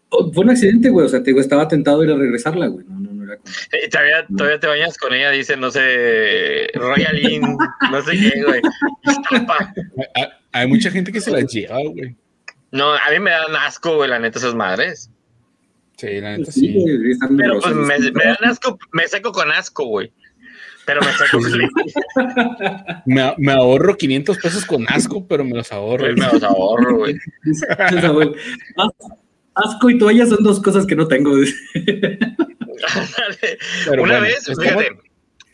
Oh, 0.09 0.33
fue 0.33 0.45
un 0.45 0.49
accidente, 0.49 0.89
güey, 0.89 1.05
o 1.05 1.09
sea, 1.09 1.21
te 1.21 1.29
digo, 1.29 1.41
estaba 1.41 1.67
tentado 1.67 2.03
ir 2.03 2.09
a 2.09 2.17
regresarla, 2.17 2.65
güey, 2.65 2.87
no, 2.89 2.99
no, 2.99 3.13
no 3.13 3.14
era 3.25 3.37
como... 3.37 3.53
Y 3.85 3.89
todavía, 3.89 4.25
todavía 4.37 4.59
te 4.59 4.67
bañas 4.67 4.97
con 4.97 5.13
ella, 5.13 5.31
dice, 5.31 5.57
no 5.57 5.71
sé, 5.71 6.69
Royalin, 6.73 7.57
no 7.91 8.01
sé 8.01 8.11
qué, 8.11 8.43
güey. 8.43 8.61
Hay 10.51 10.67
mucha 10.67 10.91
gente 10.91 11.11
que 11.11 11.21
se 11.21 11.31
las 11.31 11.45
lleva, 11.51 11.79
güey. 11.83 12.15
No, 12.71 12.93
a 12.93 13.09
mí 13.11 13.19
me 13.19 13.31
dan 13.31 13.55
asco, 13.55 13.95
güey, 13.95 14.09
la 14.09 14.19
neta, 14.19 14.39
esas 14.39 14.55
madres. 14.55 15.09
Sí, 15.97 16.19
la 16.19 16.37
neta 16.37 16.51
sí. 16.51 16.75
Pero 17.37 17.59
pues 17.61 17.73
me, 17.73 17.99
me, 18.11 18.23
dan 18.23 18.37
asco, 18.43 18.77
me 18.91 19.07
seco 19.07 19.31
con 19.31 19.51
asco, 19.51 19.85
güey. 19.85 20.11
Pero 20.85 21.01
me 21.01 21.11
seco 21.13 21.39
con 21.39 21.51
me, 23.05 23.33
me 23.37 23.51
ahorro 23.53 23.95
500 23.95 24.37
pesos 24.37 24.65
con 24.65 24.85
asco, 24.89 25.25
pero 25.27 25.45
me 25.45 25.55
los 25.55 25.71
ahorro. 25.71 26.05
me 26.05 26.13
los 26.13 26.43
ahorro, 26.43 26.97
güey. 26.97 27.15
asco 29.55 29.89
y 29.89 29.97
toalla 29.97 30.25
son 30.25 30.43
dos 30.43 30.61
cosas 30.61 30.85
que 30.85 30.95
no 30.95 31.07
tengo. 31.07 31.31
Una 33.99 34.19
vez, 34.19 34.45
fíjate, 34.45 34.97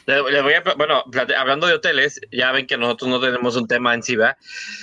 le, 0.06 0.42
voy 0.42 0.54
a, 0.54 0.64
bueno, 0.78 1.04
hablando 1.38 1.68
de 1.68 1.74
hoteles, 1.74 2.20
ya 2.32 2.52
ven 2.52 2.68
que 2.68 2.78
nosotros 2.78 3.10
no 3.10 3.20
tenemos 3.20 3.56
un 3.56 3.68
tema 3.68 3.94
en 3.94 4.04
sí, 4.04 4.16
¿verdad? 4.16 4.38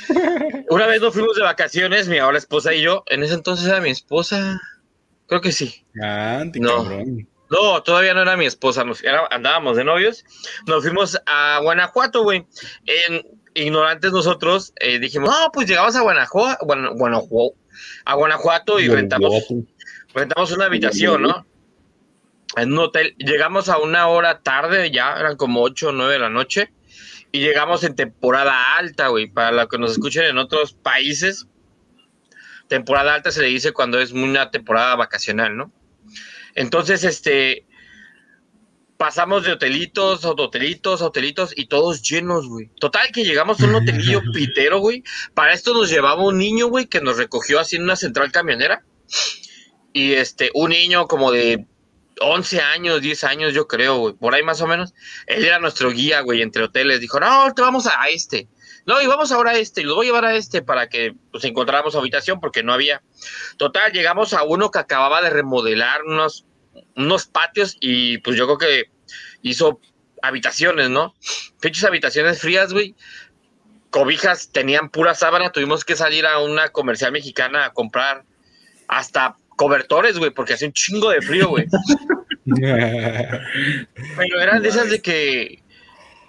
Una 0.71 0.87
vez 0.87 1.01
nos 1.01 1.13
fuimos 1.13 1.37
de 1.37 1.43
vacaciones, 1.43 2.09
mi 2.09 2.19
ahora 2.19 2.39
esposa 2.39 2.75
y 2.75 2.83
yo. 2.83 3.05
En 3.09 3.23
ese 3.23 3.35
entonces 3.35 3.67
era 3.67 3.81
mi 3.81 3.91
esposa. 3.91 4.61
Creo 5.27 5.41
que 5.41 5.53
sí. 5.53 5.85
Ah, 6.03 6.45
no. 6.55 7.05
No, 7.51 7.83
todavía 7.83 8.15
no 8.15 8.23
era 8.23 8.37
mi 8.37 8.47
esposa. 8.47 8.85
Nos, 8.85 9.03
andábamos 9.31 9.77
de 9.77 9.85
novios. 9.85 10.25
Nos 10.67 10.85
fuimos 10.85 11.21
a 11.27 11.59
Guanajuato, 11.63 12.23
güey. 12.23 12.47
Ignorantes 13.55 14.13
nosotros 14.13 14.73
eh, 14.81 14.99
dijimos, 14.99 15.31
no, 15.31 15.51
pues 15.53 15.67
llegamos 15.67 15.97
a 15.97 16.03
Guanajuato, 16.03 16.65
Guanajuato, 16.65 17.57
a 18.05 18.15
Guanajuato 18.15 18.79
y 18.79 18.89
rentamos, 18.89 19.47
rentamos 20.15 20.53
una 20.53 20.67
habitación, 20.67 21.23
¿no? 21.23 21.45
En 22.57 22.73
un 22.73 22.79
hotel. 22.79 23.15
Llegamos 23.19 23.69
a 23.69 23.79
una 23.79 24.09
hora 24.09 24.41
tarde, 24.41 24.91
ya 24.91 25.15
eran 25.15 25.37
como 25.37 25.63
8 25.63 25.89
o 25.89 25.93
9 25.93 26.13
de 26.13 26.19
la 26.19 26.31
noche, 26.31 26.73
y 27.31 27.41
llegamos 27.41 27.85
en 27.85 27.95
temporada 27.95 28.77
alta, 28.77 29.09
güey, 29.09 29.29
para 29.29 29.53
lo 29.53 29.69
que 29.69 29.79
nos 29.79 29.93
escuchen 29.93 30.25
en 30.25 30.39
otros 30.39 30.73
países. 30.73 31.47
Temporada 32.69 33.15
alta 33.15 33.31
se 33.31 33.43
le 33.43 33.49
dice 33.49 33.73
cuando 33.73 34.01
es 34.01 34.13
una 34.13 34.51
temporada 34.51 34.97
vacacional, 34.97 35.57
¿no? 35.57 35.73
Entonces, 36.55 37.05
este, 37.05 37.67
pasamos 38.99 39.45
de 39.45 39.53
hotelitos 39.53 40.25
a 40.25 40.31
hotelitos 40.31 41.01
a 41.01 41.07
hotelitos 41.07 41.53
y 41.57 41.67
todos 41.67 42.03
llenos, 42.03 42.49
güey. 42.49 42.69
Total 42.81 43.11
que 43.13 43.25
llegamos 43.25 43.61
a 43.61 43.67
un 43.67 43.77
hotelillo 43.77 44.21
pitero, 44.35 44.81
güey. 44.81 45.03
Para 45.35 45.55
esto 45.55 45.73
nos 45.73 45.89
llevaba 45.89 46.23
un 46.23 46.37
niño, 46.37 46.67
güey, 46.67 46.87
que 46.87 47.01
nos 47.01 47.17
recogió 47.17 47.61
así 47.61 47.77
en 47.77 47.85
una 47.85 47.97
central 47.97 48.33
camionera. 48.33 48.85
Y 49.93 50.13
este, 50.13 50.51
un 50.53 50.71
niño 50.71 51.07
como 51.07 51.31
de 51.31 51.67
11 52.21 52.61
años, 52.61 53.01
10 53.01 53.25
años, 53.25 53.55
yo 53.55 53.67
creo, 53.67 54.17
por 54.17 54.35
ahí 54.35 54.43
más 54.43 54.61
o 54.61 54.67
menos. 54.67 54.95
Él 55.27 55.45
era 55.45 55.59
nuestro 55.59 55.91
guía, 55.91 56.21
güey, 56.21 56.43
entre 56.43 56.65
hoteles. 56.65 57.01
Dijo, 57.01 57.21
no, 57.21 57.53
te 57.55 57.63
vamos 57.63 57.87
a 57.87 58.09
este. 58.09 58.49
No, 58.87 59.03
y 59.03 59.07
vamos 59.07 59.33
ahora 59.33 59.51
a 59.51 59.59
este, 59.59 59.83
y 59.83 59.85
los 59.85 59.97
voy 59.97 60.07
a 60.07 60.09
llevar 60.09 60.25
a 60.25 60.35
este 60.35 60.63
para 60.63 60.89
que 60.89 61.15
pues 61.31 61.45
encontráramos 61.45 61.95
habitación 61.95 62.41
porque 62.41 62.63
no 62.63 62.73
había. 62.73 63.03
Total, 63.59 63.93
llegamos 63.93 64.33
a 64.33 64.45
uno 64.45 64.71
que 64.71 64.79
acababa 64.79 65.21
de 65.21 65.29
remodelar 65.29 66.05
unos, 66.05 66.47
unos 66.97 67.27
patios 67.27 67.77
y 67.81 68.17
pues 68.19 68.39
yo 68.39 68.47
creo 68.47 68.57
que 68.57 68.91
hizo 69.43 69.79
habitaciones, 70.23 70.89
¿no? 70.89 71.15
Pinches 71.61 71.85
habitaciones 71.85 72.41
frías, 72.41 72.73
güey. 72.73 72.95
Cobijas 73.91 74.53
tenían 74.53 74.89
pura 74.89 75.15
sábana, 75.15 75.53
tuvimos 75.53 75.85
que 75.85 75.95
salir 75.95 76.27
a 76.27 76.39
una 76.39 76.71
comercial 76.71 77.13
mexicana 77.13 77.67
a 77.67 77.73
comprar 77.75 78.25
hasta 78.87 79.37
cobertores, 79.59 80.17
güey, 80.19 80.31
porque 80.31 80.55
hace 80.55 80.65
un 80.67 80.73
chingo 80.73 81.11
de 81.11 81.21
frío, 81.21 81.49
güey. 81.49 81.67
Pero 82.47 84.41
eran 84.41 84.63
de 84.63 84.69
esas 84.69 84.89
de 84.89 85.03
que 85.03 85.63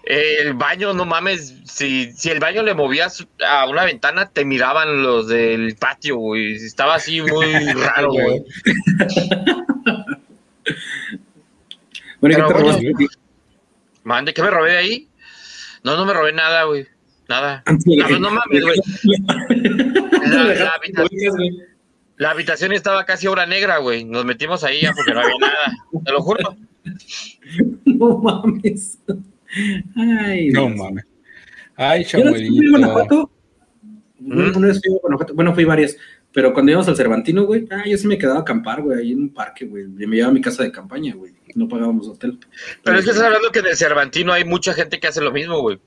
el 0.03 0.55
baño, 0.55 0.93
no 0.93 1.05
mames, 1.05 1.53
si, 1.65 2.11
si 2.13 2.31
el 2.31 2.39
baño 2.39 2.63
le 2.63 2.73
movías 2.73 3.27
a 3.45 3.69
una 3.69 3.85
ventana, 3.85 4.29
te 4.29 4.43
miraban 4.43 5.03
los 5.03 5.27
del 5.27 5.75
patio, 5.75 6.17
güey. 6.17 6.55
Estaba 6.55 6.95
así 6.95 7.21
muy 7.21 7.53
raro, 7.75 8.11
güey. 8.11 8.43
bueno, 12.19 12.35
¿qué 12.35 12.41
te 12.41 12.59
robaste? 12.59 12.93
Mande, 14.03 14.33
¿qué 14.33 14.41
me 14.41 14.49
robé 14.49 14.71
de 14.71 14.77
ahí? 14.77 15.09
No, 15.83 15.95
no 15.95 16.05
me 16.05 16.13
robé 16.13 16.33
nada, 16.33 16.63
güey. 16.63 16.87
Nada. 17.27 17.63
No, 17.67 18.19
no 18.19 18.31
mames, 18.31 18.63
güey. 18.63 18.79
La, 20.29 20.43
la, 20.43 20.73
la 22.19 22.31
habitación 22.31 22.73
estaba 22.73 23.05
casi 23.05 23.27
obra 23.27 23.45
negra, 23.45 23.77
güey. 23.77 24.03
Nos 24.03 24.25
metimos 24.25 24.65
ahí 24.65 24.81
ya 24.81 24.91
porque 24.93 25.13
no 25.13 25.21
había 25.21 25.35
nada. 25.39 25.73
Te 26.05 26.11
lo 26.11 26.21
juro. 26.21 26.55
No 27.85 28.19
mames. 28.19 28.99
Ay, 29.95 30.49
no 30.49 30.69
mames. 30.69 31.05
Ay, 31.75 32.05
chabuelito. 32.05 33.29
Bueno, 35.33 35.55
fui 35.55 35.65
varias. 35.65 35.97
Pero 36.31 36.53
cuando 36.53 36.71
íbamos 36.71 36.87
al 36.87 36.95
Cervantino, 36.95 37.45
güey, 37.45 37.67
ah, 37.71 37.83
yo 37.85 37.97
sí 37.97 38.05
me 38.05 38.17
quedaba 38.17 38.39
a 38.39 38.41
acampar, 38.41 38.81
güey, 38.83 38.99
ahí 38.99 39.11
en 39.13 39.23
un 39.23 39.33
parque, 39.33 39.65
güey. 39.65 39.87
Me 39.87 40.15
llevaba 40.15 40.31
a 40.31 40.33
mi 40.33 40.41
casa 40.41 40.63
de 40.63 40.71
campaña, 40.71 41.15
güey. 41.15 41.33
No 41.55 41.67
pagábamos 41.67 42.07
hotel. 42.07 42.37
Pero, 42.83 42.99
es 42.99 43.05
que 43.05 43.11
estás 43.11 43.25
hablando 43.25 43.51
que 43.51 43.59
en 43.59 43.67
el 43.67 43.75
Cervantino 43.77 44.31
hay 44.31 44.45
mucha 44.45 44.73
gente 44.73 44.99
que 44.99 45.07
hace 45.07 45.21
lo 45.21 45.31
mismo, 45.31 45.59
güey. 45.61 45.79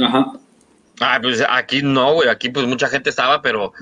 Ajá. 0.00 0.32
Ah, 1.00 1.18
pues 1.20 1.44
aquí 1.46 1.82
no, 1.82 2.14
güey. 2.14 2.28
Aquí 2.28 2.48
pues 2.48 2.66
mucha 2.66 2.88
gente 2.88 3.10
estaba, 3.10 3.42
pero 3.42 3.72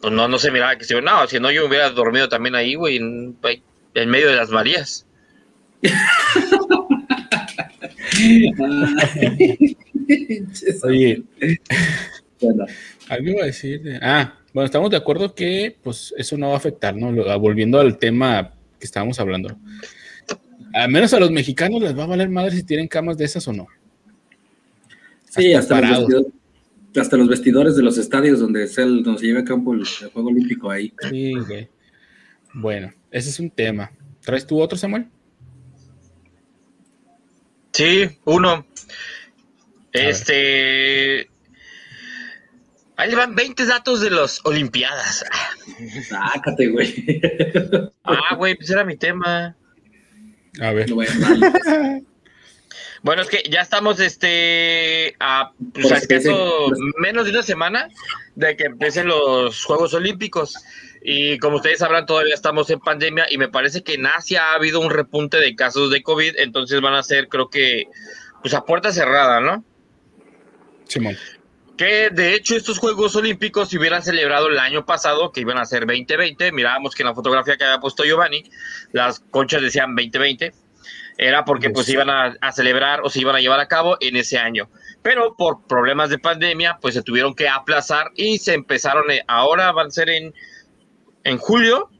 pues 0.00 0.12
no, 0.12 0.28
no 0.28 0.38
se 0.38 0.50
miraba 0.50 0.76
que 0.76 0.84
se 0.84 1.00
no, 1.00 1.26
si 1.26 1.40
no 1.40 1.50
yo 1.50 1.66
hubiera 1.66 1.90
dormido 1.90 2.28
también 2.28 2.54
ahí, 2.54 2.74
güey, 2.74 2.96
en, 2.96 3.36
medio 4.08 4.28
de 4.28 4.36
las 4.36 4.50
Marías. 4.50 5.06
Oye, 10.84 11.22
algo 13.08 13.30
iba 13.30 13.42
a 13.42 13.46
decir. 13.46 13.98
Ah, 14.00 14.34
bueno, 14.52 14.66
estamos 14.66 14.90
de 14.90 14.96
acuerdo 14.96 15.34
que 15.34 15.76
pues 15.82 16.14
eso 16.16 16.36
no 16.36 16.48
va 16.48 16.54
a 16.54 16.58
afectar, 16.58 16.94
¿no? 16.96 17.12
Volviendo 17.38 17.80
al 17.80 17.98
tema 17.98 18.52
que 18.78 18.86
estábamos 18.86 19.18
hablando. 19.20 19.58
Al 20.74 20.90
menos 20.90 21.12
a 21.12 21.20
los 21.20 21.30
mexicanos 21.30 21.82
les 21.82 21.98
va 21.98 22.04
a 22.04 22.08
valer 22.08 22.28
madre 22.28 22.52
si 22.52 22.62
tienen 22.62 22.88
camas 22.88 23.16
de 23.16 23.24
esas 23.24 23.48
o 23.48 23.52
no. 23.52 23.66
Sí, 25.30 25.52
hasta, 25.54 25.78
hasta 25.78 26.00
los 26.00 26.26
vestidores 26.92 27.76
de 27.76 27.82
los 27.82 27.98
estadios 27.98 28.40
donde, 28.40 28.64
es 28.64 28.78
el, 28.78 29.02
donde 29.02 29.20
se 29.20 29.26
lleva 29.26 29.40
a 29.40 29.44
campo 29.44 29.74
el, 29.74 29.84
Juego 29.86 30.28
Olímpico 30.28 30.70
ahí. 30.70 30.92
Sí, 31.08 31.34
güey. 31.34 31.68
Bueno, 32.54 32.92
ese 33.10 33.30
es 33.30 33.40
un 33.40 33.50
tema. 33.50 33.90
¿Traes 34.22 34.46
tú 34.46 34.60
otro, 34.60 34.76
Samuel? 34.76 35.06
Sí, 37.72 38.08
uno. 38.24 38.66
Este. 39.92 41.30
Ahí 42.96 43.14
van 43.14 43.34
20 43.34 43.64
datos 43.66 44.00
de 44.00 44.10
las 44.10 44.44
Olimpiadas. 44.44 45.24
Sácate, 46.08 46.68
güey. 46.68 47.20
Ah, 48.02 48.34
güey, 48.34 48.56
pues 48.56 48.70
era 48.70 48.84
mi 48.84 48.96
tema. 48.96 49.56
A 50.60 50.72
ver. 50.72 50.92
Bueno, 50.92 51.12
es 53.04 53.28
que 53.28 53.42
ya 53.48 53.60
estamos 53.60 54.00
este 54.00 55.14
a, 55.20 55.52
pues, 55.72 55.92
a 55.92 56.00
menos 56.98 57.24
de 57.24 57.30
una 57.30 57.42
semana 57.42 57.88
de 58.34 58.56
que 58.56 58.64
empiecen 58.64 59.06
los 59.06 59.64
Juegos 59.64 59.94
Olímpicos. 59.94 60.56
Y 61.00 61.38
como 61.38 61.56
ustedes 61.56 61.78
sabrán, 61.78 62.06
todavía 62.06 62.34
estamos 62.34 62.70
en 62.70 62.80
pandemia 62.80 63.26
y 63.30 63.38
me 63.38 63.48
parece 63.48 63.82
que 63.82 63.94
en 63.94 64.06
Asia 64.06 64.50
ha 64.50 64.54
habido 64.54 64.80
un 64.80 64.90
repunte 64.90 65.38
de 65.38 65.54
casos 65.54 65.90
de 65.90 66.02
COVID, 66.02 66.34
entonces 66.38 66.80
van 66.80 66.94
a 66.94 67.02
ser, 67.02 67.28
creo 67.28 67.48
que, 67.48 67.84
pues 68.42 68.52
a 68.54 68.64
puerta 68.64 68.92
cerrada, 68.92 69.40
¿no? 69.40 69.64
Simón. 70.88 71.16
Que 71.76 72.10
de 72.10 72.34
hecho 72.34 72.56
estos 72.56 72.78
Juegos 72.78 73.14
Olímpicos 73.14 73.68
se 73.68 73.78
hubieran 73.78 74.02
celebrado 74.02 74.48
el 74.48 74.58
año 74.58 74.84
pasado, 74.84 75.30
que 75.30 75.40
iban 75.40 75.58
a 75.58 75.64
ser 75.64 75.86
2020, 75.86 76.50
mirábamos 76.50 76.96
que 76.96 77.04
en 77.04 77.08
la 77.08 77.14
fotografía 77.14 77.56
que 77.56 77.64
había 77.64 77.78
puesto 77.78 78.04
Giovanni, 78.04 78.42
las 78.90 79.20
conchas 79.20 79.62
decían 79.62 79.94
2020 79.94 80.52
era 81.16 81.44
porque 81.44 81.70
pues 81.70 81.88
iban 81.88 82.10
a, 82.10 82.52
celebrar 82.52 83.00
o 83.02 83.10
se 83.10 83.20
iban 83.20 83.36
a 83.36 83.40
llevar 83.40 83.60
a 83.60 83.68
cabo 83.68 83.96
en 84.00 84.16
ese 84.16 84.38
año. 84.38 84.70
Pero 85.02 85.36
por 85.36 85.66
problemas 85.66 86.10
de 86.10 86.18
pandemia, 86.18 86.78
pues 86.80 86.94
se 86.94 87.02
tuvieron 87.02 87.34
que 87.34 87.48
aplazar 87.48 88.10
y 88.14 88.38
se 88.38 88.54
empezaron, 88.54 89.10
eh, 89.10 89.22
ahora 89.26 89.72
van 89.72 89.88
a 89.88 89.90
ser 89.90 90.10
en, 90.10 90.34
en 91.24 91.38
julio 91.38 91.90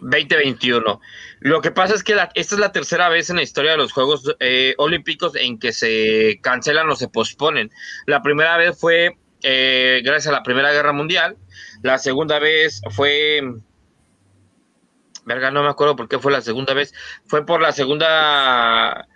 2021. 0.00 1.00
Lo 1.40 1.60
que 1.60 1.70
pasa 1.70 1.94
es 1.94 2.02
que 2.02 2.12
esta 2.12 2.54
es 2.54 2.60
la 2.60 2.72
tercera 2.72 3.08
vez 3.08 3.30
en 3.30 3.36
la 3.36 3.42
historia 3.42 3.72
de 3.72 3.76
los 3.76 3.92
Juegos 3.92 4.34
eh, 4.40 4.74
Olímpicos 4.78 5.34
en 5.36 5.58
que 5.58 5.72
se 5.72 6.38
cancelan 6.42 6.88
o 6.90 6.96
se 6.96 7.08
posponen. 7.08 7.70
La 8.06 8.22
primera 8.22 8.56
vez 8.56 8.78
fue 8.78 9.16
eh, 9.42 10.00
gracias 10.04 10.28
a 10.28 10.36
la 10.36 10.42
Primera 10.42 10.72
Guerra 10.72 10.92
Mundial, 10.92 11.36
la 11.82 11.98
segunda 11.98 12.38
vez 12.38 12.80
fue 12.90 13.42
verga, 15.24 15.50
no 15.50 15.62
me 15.62 15.68
acuerdo 15.68 15.96
por 15.96 16.08
qué 16.08 16.18
fue 16.18 16.32
la 16.32 16.40
segunda 16.40 16.74
vez, 16.74 16.94
fue 17.26 17.44
por 17.46 17.60
la 17.60 17.72
segunda, 17.72 19.08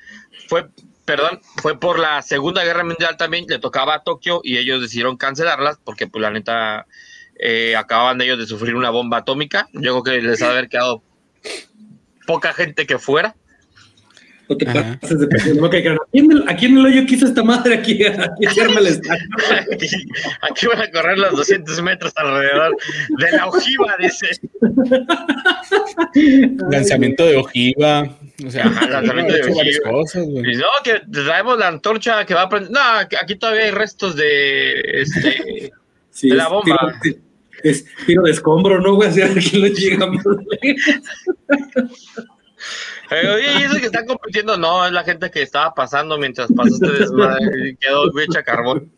fue, 0.48 0.68
perdón, 1.04 1.40
fue 1.62 1.78
por 1.78 1.98
la 1.98 2.22
Segunda 2.22 2.64
Guerra 2.64 2.84
Mundial 2.84 3.16
también, 3.16 3.46
le 3.48 3.58
tocaba 3.58 3.94
a 3.94 4.02
Tokio 4.02 4.40
y 4.42 4.58
ellos 4.58 4.80
decidieron 4.80 5.16
cancelarlas 5.16 5.78
porque 5.84 6.06
pues 6.06 6.22
la 6.22 6.30
neta 6.30 6.86
eh, 7.38 7.76
acababan 7.76 8.18
de 8.18 8.26
ellos 8.26 8.38
de 8.38 8.46
sufrir 8.46 8.74
una 8.74 8.90
bomba 8.90 9.18
atómica, 9.18 9.68
yo 9.72 10.02
creo 10.02 10.02
que 10.02 10.22
les 10.22 10.42
ha 10.42 10.50
haber 10.50 10.68
quedado 10.68 11.02
poca 12.26 12.52
gente 12.52 12.86
que 12.86 12.98
fuera. 12.98 13.36
No 14.48 14.56
te 14.56 14.64
pases 14.64 15.18
de 15.18 15.26
¿Aquí, 16.48 16.66
en 16.66 16.78
el, 16.78 16.86
hoyo 16.86 17.04
quiso 17.06 17.26
esta 17.26 17.42
madre? 17.42 17.74
Aquí, 17.74 18.04
aquí 18.06 18.46
aquí, 18.46 19.96
aquí 20.40 20.66
van 20.66 20.82
a 20.82 20.90
correr 20.90 21.18
los 21.18 21.32
200 21.32 21.82
metros 21.82 22.12
alrededor 22.14 22.76
de 23.18 23.32
la 23.32 23.46
ojiva, 23.48 23.96
dice. 23.98 24.28
Lanzamiento 26.70 27.26
de 27.26 27.36
ojiva. 27.36 28.16
O 28.46 28.50
sea, 28.50 28.66
lanzamiento 28.66 29.32
de 29.32 29.40
ojiva. 29.42 29.90
Cosas, 29.90 30.26
no, 30.28 30.42
que 30.84 31.02
traemos 31.10 31.58
la 31.58 31.68
antorcha 31.68 32.24
que 32.24 32.34
va 32.34 32.42
a 32.42 32.48
prender. 32.48 32.70
No, 32.70 32.80
aquí 33.20 33.34
todavía 33.36 33.64
hay 33.64 33.70
restos 33.72 34.14
de, 34.14 35.00
este, 35.00 35.72
de 36.22 36.34
la 36.34 36.48
bomba. 36.48 37.00
es 37.64 37.84
tiro 38.06 38.22
de 38.22 38.30
escombro, 38.30 38.80
¿no, 38.80 38.94
güey? 38.94 39.08
Así 39.10 39.22
aquí 39.22 39.58
lo 39.58 39.66
llegamos. 39.66 40.22
Oye, 43.10 43.60
y 43.60 43.62
eso 43.62 43.76
que 43.76 43.86
están 43.86 44.06
compitiendo, 44.06 44.56
no, 44.56 44.86
es 44.86 44.92
la 44.92 45.04
gente 45.04 45.30
que 45.30 45.42
estaba 45.42 45.74
pasando 45.74 46.18
mientras 46.18 46.50
pasó 46.52 46.74
este 46.74 47.00
desmadre 47.00 47.70
y 47.70 47.76
quedó 47.76 48.10
hecha 48.18 48.42
carbón. 48.42 48.90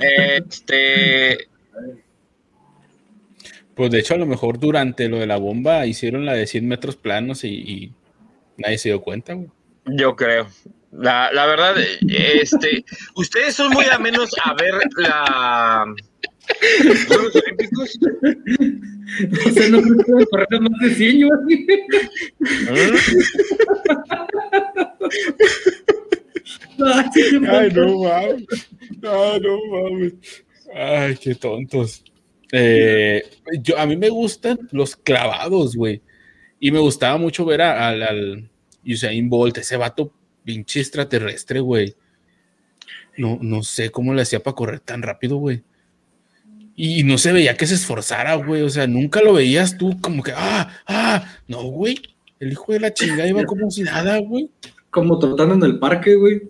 Este. 0.00 1.48
Pues 3.74 3.90
de 3.90 3.98
hecho, 3.98 4.14
a 4.14 4.18
lo 4.18 4.26
mejor 4.26 4.58
durante 4.58 5.08
lo 5.08 5.18
de 5.18 5.26
la 5.26 5.36
bomba 5.36 5.86
hicieron 5.86 6.26
la 6.26 6.34
de 6.34 6.46
100 6.46 6.68
metros 6.68 6.96
planos 6.96 7.44
y, 7.44 7.92
nadie 8.56 8.78
se 8.78 8.90
dio 8.90 9.00
cuenta, 9.00 9.36
Yo 9.86 10.14
creo. 10.14 10.48
La, 10.92 11.32
la 11.32 11.46
verdad, 11.46 11.74
este, 12.08 12.84
ustedes 13.16 13.54
son 13.54 13.70
muy 13.70 13.86
a 13.86 13.98
menos 13.98 14.30
a 14.44 14.54
ver 14.54 14.74
la, 14.96 15.86
¿Juegos 17.08 17.36
Olímpicos? 17.36 17.98
O 19.46 19.50
sea, 19.50 19.68
no 19.68 19.82
puede 20.04 20.26
correr 20.26 20.60
más 20.60 20.80
de 20.80 20.94
100, 20.94 21.30
Ay, 27.48 27.70
no 27.72 27.98
mames. 27.98 28.44
Ay, 29.02 29.40
no 29.40 29.58
mames. 29.70 30.12
Ay, 30.74 31.16
qué 31.16 31.34
tontos. 31.34 32.02
Eh, 32.52 33.22
yo, 33.62 33.78
a 33.78 33.86
mí 33.86 33.96
me 33.96 34.08
gustan 34.08 34.58
los 34.72 34.96
clavados, 34.96 35.76
güey. 35.76 36.02
Y 36.60 36.70
me 36.70 36.78
gustaba 36.78 37.16
mucho 37.18 37.44
ver 37.44 37.62
al, 37.62 38.02
al 38.02 38.50
Usain 38.86 39.28
Bolt, 39.28 39.58
ese 39.58 39.76
vato 39.76 40.12
pinche 40.44 40.80
extraterrestre, 40.80 41.60
güey. 41.60 41.94
No, 43.16 43.38
no 43.40 43.62
sé 43.62 43.90
cómo 43.90 44.12
le 44.14 44.22
hacía 44.22 44.42
para 44.42 44.54
correr 44.54 44.80
tan 44.80 45.02
rápido, 45.02 45.36
güey. 45.36 45.62
Y 46.76 47.04
no 47.04 47.18
se 47.18 47.32
veía 47.32 47.56
que 47.56 47.66
se 47.66 47.74
esforzara, 47.74 48.34
güey. 48.34 48.62
O 48.62 48.70
sea, 48.70 48.86
nunca 48.86 49.22
lo 49.22 49.32
veías 49.32 49.78
tú 49.78 50.00
como 50.00 50.22
que, 50.22 50.32
ah, 50.34 50.70
ah, 50.86 51.24
no, 51.46 51.62
güey. 51.64 52.00
El 52.40 52.52
hijo 52.52 52.72
de 52.72 52.80
la 52.80 52.92
chingada 52.92 53.28
iba 53.28 53.44
como 53.44 53.70
si 53.70 53.82
nada, 53.82 54.18
güey. 54.18 54.50
Como 54.90 55.18
trotando 55.18 55.54
en 55.54 55.62
el 55.62 55.78
parque, 55.78 56.14
güey. 56.16 56.42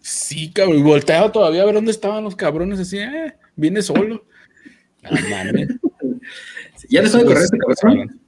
Sí, 0.00 0.52
cabrón. 0.52 0.78
Y 0.78 0.82
volteaba 0.82 1.32
todavía 1.32 1.62
a 1.62 1.66
ver 1.66 1.74
dónde 1.74 1.90
estaban 1.90 2.22
los 2.22 2.36
cabrones. 2.36 2.78
Así, 2.78 2.98
eh, 2.98 3.34
viene 3.56 3.82
solo. 3.82 4.24
No, 5.02 5.10
mames. 5.28 5.68
¿Ya 6.88 7.02
le 7.02 7.08
sabe 7.08 7.24
correr 7.24 7.44
este 7.44 7.58
cabrón? 7.58 8.20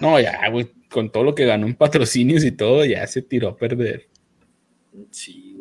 No, 0.00 0.18
ya, 0.18 0.48
güey. 0.50 0.70
Con 0.90 1.10
todo 1.10 1.22
lo 1.22 1.34
que 1.34 1.46
ganó 1.46 1.66
en 1.66 1.74
patrocinios 1.74 2.44
y 2.44 2.52
todo, 2.52 2.84
ya 2.84 3.06
se 3.06 3.22
tiró 3.22 3.48
a 3.48 3.56
perder. 3.56 4.08
Sí. 5.10 5.51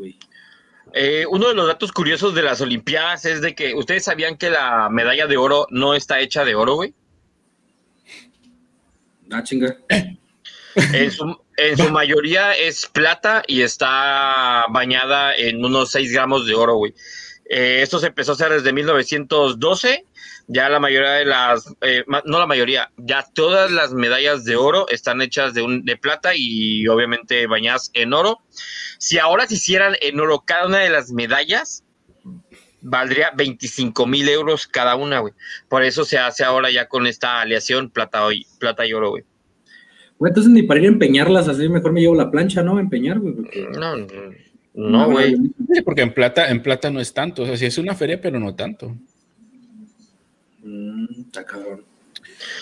Eh, 0.94 1.26
uno 1.30 1.48
de 1.48 1.56
los 1.56 1.68
datos 1.68 1.92
curiosos 1.92 2.36
de 2.36 2.42
las 2.42 2.60
Olimpiadas 2.62 3.26
es 3.26 3.42
de 3.42 3.56
que 3.56 3.74
ustedes 3.74 4.04
sabían 4.04 4.38
que 4.38 4.50
la 4.50 4.90
medalla 4.90 5.28
de 5.28 5.38
oro 5.38 5.68
no 5.70 5.94
está 5.94 6.20
hecha 6.20 6.44
de 6.44 6.56
oro, 6.56 6.76
güey. 6.76 6.94
Ah, 9.32 9.44
chinga. 9.44 9.78
En 10.76 11.12
su, 11.78 11.90
mayoría 11.92 12.54
es 12.54 12.88
plata 12.88 13.44
y 13.46 13.62
está 13.62 14.66
bañada 14.70 15.36
en 15.36 15.64
unos 15.64 15.92
6 15.92 16.12
gramos 16.12 16.48
de 16.48 16.56
oro, 16.56 16.76
güey. 16.76 16.94
Eh, 17.54 17.82
esto 17.82 18.00
se 18.00 18.08
empezó 18.08 18.32
a 18.32 18.36
hacer 18.36 18.50
desde 18.50 18.72
1912. 18.72 20.06
Ya 20.48 20.70
la 20.70 20.80
mayoría 20.80 21.12
de 21.12 21.26
las, 21.26 21.76
eh, 21.82 22.06
no 22.08 22.40
la 22.40 22.48
mayoría, 22.48 22.92
ya 22.96 23.26
todas 23.34 23.70
las 23.70 23.94
medallas 23.94 24.46
de 24.46 24.56
oro 24.56 24.88
están 24.88 25.22
hechas 25.22 25.54
de, 25.54 25.62
un, 25.62 25.84
de 25.84 25.98
plata 25.98 26.32
y 26.34 26.88
obviamente 26.88 27.48
bañadas 27.48 27.92
en 27.94 28.14
oro. 28.14 28.40
Si 29.00 29.20
ahora 29.20 29.48
se 29.48 29.56
hicieran 29.56 29.96
en 30.02 30.22
oro 30.22 30.44
cada 30.46 30.68
una 30.68 30.78
de 30.78 30.92
las 30.92 31.12
medallas, 31.12 31.84
valdría 32.80 33.32
25 33.36 34.08
mil 34.08 34.30
euros 34.30 34.66
cada 34.66 34.96
una, 34.96 35.20
güey. 35.20 35.34
Por 35.68 35.84
eso 35.84 36.06
se 36.06 36.18
hace 36.18 36.46
ahora 36.46 36.72
ya 36.72 36.88
con 36.88 37.06
esta 37.06 37.42
aleación 37.42 37.90
plata 37.90 38.34
y, 38.34 38.46
plata 38.60 38.88
y 38.88 38.94
oro, 38.94 39.10
güey. 39.10 39.26
Güey, 40.20 40.30
entonces 40.30 40.54
ni 40.54 40.64
para 40.64 40.80
ir 40.80 40.86
a 40.86 40.90
empeñarlas 40.90 41.50
así, 41.50 41.68
mejor 41.68 41.92
me 41.92 42.00
llevo 42.00 42.16
la 42.16 42.32
plancha, 42.32 42.64
¿no? 42.64 42.80
empeñar, 42.80 43.20
güey. 43.20 43.36
No, 43.74 43.98
no, 43.98 44.08
güey. 44.74 45.36
Sí, 45.74 45.82
porque 45.82 46.02
en 46.02 46.14
plata, 46.14 46.50
en 46.50 46.62
plata 46.62 46.90
no 46.90 47.00
es 47.00 47.14
tanto. 47.14 47.44
O 47.44 47.46
sea, 47.46 47.58
sí 47.58 47.66
es 47.66 47.78
una 47.78 47.96
feria, 47.96 48.20
pero 48.22 48.40
no 48.40 48.56
tanto. 48.56 48.96
Mm, 50.64 51.06
está 51.28 51.46
cabrón. 51.46 51.84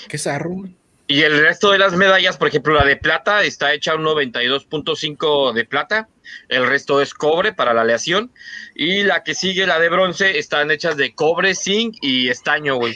Qué 0.07 0.17
zarro, 0.17 0.49
güey. 0.51 0.75
Y 1.11 1.23
el 1.23 1.41
resto 1.41 1.71
de 1.71 1.79
las 1.79 1.95
medallas, 1.95 2.37
por 2.37 2.49
ejemplo, 2.49 2.75
la 2.75 2.85
de 2.85 2.95
plata 2.95 3.41
está 3.41 3.73
hecha 3.73 3.95
un 3.95 4.03
92.5 4.03 5.53
de 5.53 5.65
plata, 5.65 6.07
el 6.49 6.67
resto 6.67 7.01
es 7.01 7.15
cobre 7.15 7.51
para 7.51 7.73
la 7.73 7.81
aleación, 7.81 8.31
y 8.75 9.01
la 9.01 9.23
que 9.23 9.33
sigue, 9.33 9.65
la 9.65 9.79
de 9.79 9.89
bronce, 9.89 10.37
están 10.37 10.69
hechas 10.69 10.97
de 10.97 11.15
cobre, 11.15 11.55
zinc 11.55 11.95
y 12.01 12.29
estaño, 12.29 12.75
güey. 12.75 12.93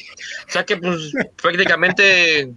O 0.47 0.51
sea 0.51 0.63
que, 0.63 0.77
pues, 0.77 1.11
prácticamente 1.41 2.53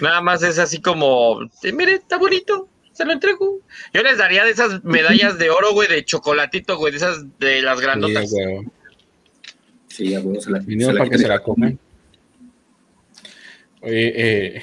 nada 0.00 0.20
más 0.22 0.42
es 0.42 0.58
así 0.58 0.80
como, 0.80 1.38
mire, 1.72 1.92
está 1.92 2.16
bonito, 2.18 2.68
se 3.00 3.06
lo 3.06 3.12
entrego. 3.12 3.60
Yo 3.94 4.02
les 4.02 4.18
daría 4.18 4.44
de 4.44 4.50
esas 4.50 4.84
medallas 4.84 5.38
de 5.38 5.48
oro, 5.48 5.72
güey, 5.72 5.88
de 5.88 6.04
chocolatito, 6.04 6.76
güey, 6.76 6.92
de 6.92 6.98
esas 6.98 7.24
de 7.38 7.62
las 7.62 7.80
grandotas. 7.80 8.30
Sí, 9.88 10.14
güey. 10.16 10.40
se 10.42 10.50
la, 10.50 10.60
se 10.60 10.92
para 10.92 11.08
que 11.08 11.18
se 11.18 11.28
la 11.28 11.38
comen. 11.38 11.78
Eh, 13.80 14.60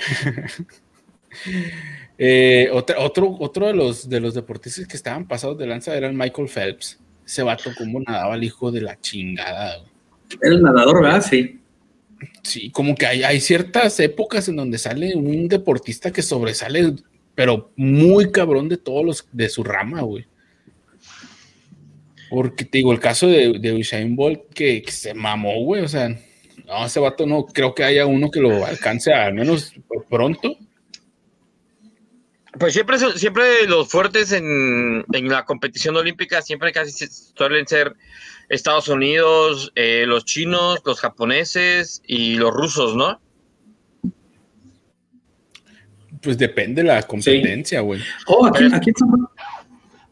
eh, 2.20 2.70
otro, 2.72 3.38
otro 3.40 3.66
de 3.66 3.74
los, 3.74 4.08
de 4.08 4.20
los 4.20 4.36
deportistas 4.36 4.86
que 4.88 4.98
estaban 4.98 5.28
pasados 5.28 5.58
de 5.58 5.66
lanza 5.66 5.98
era 5.98 6.08
el 6.08 6.14
Michael 6.14 6.48
Phelps. 6.48 7.00
ese 7.26 7.42
vato 7.42 7.72
como 7.76 8.02
nadaba 8.02 8.36
el 8.36 8.44
hijo 8.44 8.72
de 8.72 8.82
la 8.82 9.02
chingada. 9.02 9.84
Era 10.44 10.54
el 10.54 10.62
nadador, 10.62 11.02
¿verdad? 11.02 11.26
Sí. 11.28 11.60
Sí, 12.44 12.70
como 12.70 12.94
que 12.94 13.08
hay, 13.08 13.24
hay 13.24 13.40
ciertas 13.40 14.00
épocas 14.00 14.48
en 14.48 14.58
donde 14.58 14.78
sale 14.78 15.16
un 15.16 15.48
deportista 15.48 16.12
que 16.12 16.22
sobresale, 16.22 16.94
pero 17.38 17.72
muy 17.76 18.32
cabrón 18.32 18.68
de 18.68 18.78
todos 18.78 19.06
los 19.06 19.28
de 19.32 19.48
su 19.48 19.64
rama, 19.64 20.02
güey. 20.02 20.26
Porque 22.32 22.66
te 22.66 22.80
digo, 22.80 22.92
el 22.92 23.00
caso 23.00 23.28
de, 23.28 23.60
de 23.60 23.74
Usain 23.74 24.16
Bolt 24.16 24.52
que, 24.56 24.84
se 24.88 25.14
mamó, 25.14 25.62
güey. 25.62 25.84
O 25.84 25.88
sea, 25.88 26.10
no, 26.66 26.84
ese 26.84 27.00
vato 27.00 27.28
no 27.28 27.46
creo 27.46 27.76
que 27.76 27.84
haya 27.84 28.08
uno 28.08 28.32
que 28.32 28.40
lo 28.40 28.66
alcance 28.66 29.14
al 29.14 29.36
menos 29.36 29.72
pronto. 30.10 30.58
Pues 32.60 32.74
siempre, 32.74 32.98
siempre 32.98 33.68
los 33.68 33.88
fuertes 33.88 34.32
en, 34.32 35.06
la 35.08 35.46
competición 35.46 35.96
olímpica 35.96 36.42
siempre 36.42 36.72
casi 36.72 37.08
suelen 37.36 37.68
ser 37.68 37.96
Estados 38.50 38.88
Unidos, 38.88 39.72
eh, 39.76 40.06
los 40.08 40.26
chinos, 40.26 40.80
los 40.84 41.00
japoneses 41.00 42.02
y 42.08 42.34
los 42.38 42.52
rusos, 42.52 42.96
¿no? 42.96 43.22
Pues 46.22 46.38
depende 46.38 46.82
de 46.82 46.88
la 46.88 47.04
competencia, 47.04 47.82
güey. 47.82 48.02
Oh, 48.28 48.46
aquí, 48.46 48.66
aquí, 48.72 48.92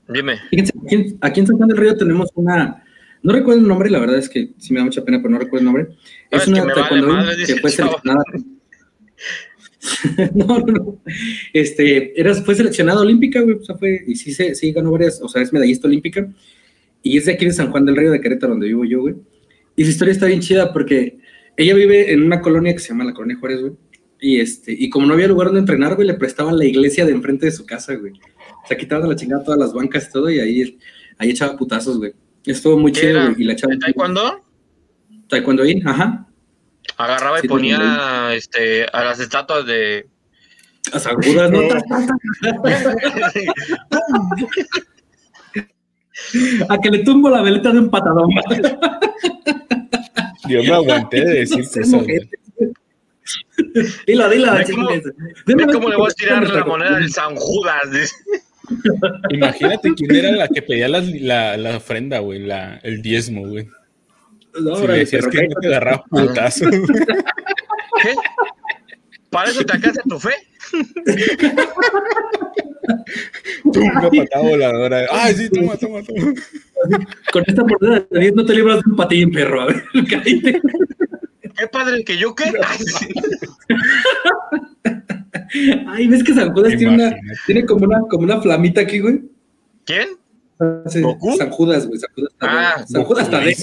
Dime. 0.08 0.34
aquí, 1.22 1.40
en 1.40 1.48
San 1.48 1.58
Juan 1.58 1.70
del 1.70 1.78
Río 1.78 1.98
tenemos 1.98 2.30
una. 2.36 2.84
No 3.24 3.34
recuerdo 3.34 3.62
el 3.62 3.68
nombre, 3.68 3.90
la 3.90 4.00
verdad 4.00 4.18
es 4.18 4.30
que 4.30 4.52
sí 4.60 4.72
me 4.72 4.80
da 4.80 4.86
mucha 4.86 5.04
pena, 5.04 5.18
pero 5.18 5.32
no 5.32 5.40
recuerdo 5.40 5.60
el 5.60 5.66
nombre. 5.66 5.88
es, 6.30 6.48
una 6.48 6.62
que, 6.64 7.46
que 7.46 7.60
fue 7.60 7.72
seleccionada. 7.72 8.24
no, 10.36 10.60
no, 10.60 10.66
no. 10.66 11.02
Este, 11.54 12.20
era, 12.20 12.34
fue 12.36 12.56
seleccionada 12.56 13.02
olímpica, 13.02 13.42
güey. 13.42 13.58
O 13.58 13.64
sea, 13.64 13.76
fue, 13.76 14.04
y 14.06 14.16
sí, 14.16 14.34
sí 14.34 14.72
ganó 14.72 14.92
varias, 14.92 15.22
o 15.22 15.28
sea, 15.28 15.42
es 15.42 15.52
medallista 15.52 15.88
olímpica. 15.88 16.28
Y 17.02 17.18
es 17.18 17.26
de 17.26 17.34
aquí 17.34 17.46
de 17.46 17.54
San 17.54 17.72
Juan 17.72 17.86
del 17.86 17.96
Río, 17.96 18.12
de 18.12 18.22
Querétaro, 18.22 18.54
donde 18.54 18.68
vivo 18.68 18.86
yo, 18.86 19.02
güey. 19.02 19.16
Y 19.76 19.84
su 19.84 19.92
historia 19.92 20.12
está 20.12 20.26
bien 20.28 20.42
chida 20.42 20.72
porque 20.72 21.18
ella 21.58 21.74
vive 21.74 22.12
en 22.12 22.24
una 22.24 22.42
colonia 22.42 22.74
que 22.74 22.80
se 22.80 22.90
llama 22.90 23.04
la 23.04 23.14
Colonia 23.14 23.38
Juárez, 23.40 23.62
güey. 23.62 23.74
Y, 24.26 24.40
este, 24.40 24.76
y 24.76 24.90
como 24.90 25.06
no 25.06 25.14
había 25.14 25.28
lugar 25.28 25.50
donde 25.50 25.60
entrenar, 25.60 25.94
güey, 25.94 26.08
le 26.08 26.16
prestaban 26.16 26.58
la 26.58 26.66
iglesia 26.66 27.06
de 27.06 27.12
enfrente 27.12 27.46
de 27.46 27.52
su 27.52 27.64
casa, 27.64 27.94
güey. 27.94 28.14
O 28.14 28.68
sea, 28.68 28.76
quitaban 28.76 29.04
de 29.04 29.10
la 29.10 29.16
chingada 29.16 29.44
todas 29.44 29.60
las 29.60 29.72
bancas 29.72 30.08
y 30.10 30.12
todo, 30.12 30.32
y 30.32 30.40
ahí, 30.40 30.80
ahí 31.20 31.30
echaba 31.30 31.56
putazos, 31.56 32.00
güey. 32.00 32.16
Estuvo 32.44 32.76
muy 32.76 32.92
chido, 32.92 33.22
güey. 33.22 33.36
Y 33.38 33.44
la 33.44 33.54
echaba. 33.54 33.76
¿Taekwondo? 33.80 34.44
Taekwondo 35.30 35.62
ahí, 35.62 35.80
ajá. 35.86 36.26
Agarraba 36.98 37.38
y 37.44 37.48
ponía 37.48 38.34
este, 38.34 38.86
a 38.86 39.04
las 39.04 39.20
estatuas 39.20 39.64
de. 39.68 40.08
Agudas, 40.92 41.52
¿no? 41.52 41.60
a 46.70 46.82
que 46.82 46.90
le 46.90 47.04
tumbo 47.04 47.30
la 47.30 47.44
veleta 47.44 47.72
de 47.72 47.78
un 47.78 47.92
patadón. 47.92 48.32
Yo 50.50 50.64
me 50.64 50.74
aguanté 50.74 51.24
de 51.24 51.42
decir 51.42 51.64
eso. 51.76 52.04
Dila, 54.08 54.30
dila. 54.30 54.64
¿Cómo, 54.72 54.88
cómo 55.72 55.90
le 55.90 55.96
voy 55.96 56.10
a 56.12 56.14
tirar 56.14 56.50
la 56.50 56.64
moneda 56.64 56.98
del 56.98 57.12
San 57.12 57.36
Judas? 57.36 58.14
Imagínate 59.30 59.94
quién 59.96 60.16
era 60.16 60.32
la 60.32 60.48
que 60.48 60.62
pedía 60.62 60.88
la, 60.88 61.58
la, 61.58 61.78
ofrenda, 61.78 62.20
güey, 62.20 62.40
la, 62.40 62.78
el 62.84 63.02
diezmo, 63.02 63.48
güey. 63.48 63.68
No, 64.60 64.76
si 64.78 64.88
le 64.88 64.94
decías 65.00 65.28
que 65.28 65.48
no 65.48 65.60
te 65.60 65.68
agarraba 65.68 66.04
putazo. 66.10 66.70
¿Qué? 66.70 68.14
¿Para 69.30 69.50
eso 69.50 69.66
te 69.66 69.74
alcanza 69.74 70.02
tu 70.08 70.20
fe? 70.20 70.34
Toma 73.74 74.10
patada 74.10 74.50
voladora. 74.50 75.06
Ay, 75.12 75.34
sí, 75.34 75.50
toma, 75.50 75.76
toma, 75.76 76.02
toma. 76.04 76.34
Con 77.32 77.44
esta 77.46 77.64
moneda 77.64 78.06
de 78.10 78.20
10 78.20 78.36
no 78.36 78.46
te 78.46 78.54
libras 78.54 78.78
de 78.78 78.92
un 78.92 78.96
patín, 78.96 79.32
perro. 79.32 79.62
A 79.62 79.66
ver, 79.66 79.84
cállate. 80.10 80.62
¿Qué 81.58 81.68
padre 81.68 82.04
que 82.04 82.18
yo 82.18 82.36
qué? 82.36 82.46
Ay, 85.88 86.08
¿ves 86.08 86.24
que 86.24 86.34
San 86.34 86.52
Judas 86.54 86.76
tiene, 86.78 86.96
una, 86.96 87.16
tiene 87.46 87.66
como, 87.66 87.86
una, 87.86 88.00
como 88.02 88.24
una 88.24 88.42
flamita 88.42 88.82
aquí, 88.82 89.00
güey? 89.00 89.22
¿Quién? 89.86 90.10
Sí, 90.88 91.02
San 91.38 91.50
Judas, 91.50 91.88
güey. 91.88 92.00
San 92.00 92.10
Judas 92.16 92.32
está 92.34 92.48
ah, 92.50 92.86
San 92.88 93.04
Judas 93.04 93.26
está 93.26 93.40
de. 93.40 93.56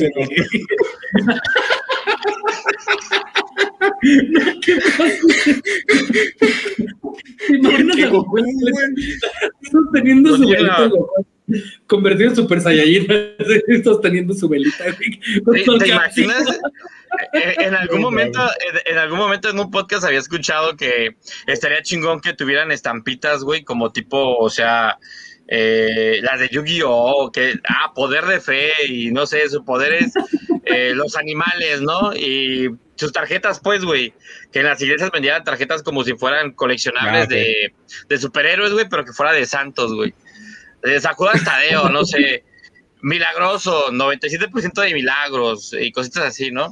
¿Qué 4.63 4.77
pasa? 4.77 5.05
Imagínate 7.49 8.05
a 8.05 8.09
Goku 8.09 8.37
sosteniendo 9.71 10.37
su 10.37 10.49
velita, 10.49 10.91
convertido 11.87 12.31
en 12.31 12.37
Super 12.37 12.61
Saiyajin, 12.61 13.07
sosteniendo 13.85 14.35
su 14.35 14.49
velita. 14.49 14.85
¿Te, 14.97 15.89
imaginas? 15.89 16.61
Eh, 17.33 17.55
en 17.59 17.75
algún 17.75 18.01
momento, 18.01 18.41
en 18.85 18.99
algún 18.99 19.19
momento 19.19 19.51
en 19.51 19.59
un 19.59 19.71
podcast 19.71 20.05
había 20.05 20.19
escuchado 20.19 20.77
que 20.77 21.17
estaría 21.47 21.83
chingón 21.83 22.21
que 22.21 22.33
tuvieran 22.33 22.73
estampitas, 22.73 23.45
güey, 23.45 23.65
como 23.65 23.93
tipo, 23.93 24.37
o 24.37 24.49
sea, 24.49 24.99
eh, 25.49 26.21
las 26.23 26.41
de 26.41 26.49
Yu-Gi-Oh, 26.49 27.31
que, 27.31 27.61
ah, 27.69 27.93
poder 27.95 28.25
de 28.25 28.41
fe 28.41 28.71
y 28.89 29.11
no 29.11 29.27
sé, 29.27 29.49
su 29.49 29.65
poder 29.65 29.93
es 29.93 30.13
eh, 30.65 30.93
los 30.95 31.17
animales, 31.17 31.83
¿no? 31.83 32.15
Y 32.15 32.71
sus 32.95 33.13
tarjetas, 33.13 33.61
pues, 33.61 33.85
güey, 33.85 34.15
que 34.53 34.61
en 34.61 34.67
las 34.67 34.81
iglesias 34.81 35.11
vendían 35.11 35.45
tarjetas 35.45 35.83
como 35.83 36.05
si 36.05 36.15
fueran 36.15 36.53
coleccionables 36.53 37.25
ah, 37.25 37.27
de, 37.27 37.75
de, 38.09 38.19
superhéroes, 38.19 38.73
güey, 38.73 38.89
pero 38.89 39.05
que 39.05 39.13
fuera 39.13 39.33
de 39.33 39.45
santos, 39.45 39.93
güey. 39.93 40.15
De 40.83 41.01
Sakuda 41.01 41.33
Tadeo, 41.45 41.89
no 41.89 42.05
sé. 42.05 42.45
Milagroso, 43.03 43.91
97% 43.91 44.81
de 44.81 44.95
milagros 44.95 45.75
y 45.79 45.91
cositas 45.91 46.25
así, 46.25 46.51
¿no? 46.53 46.71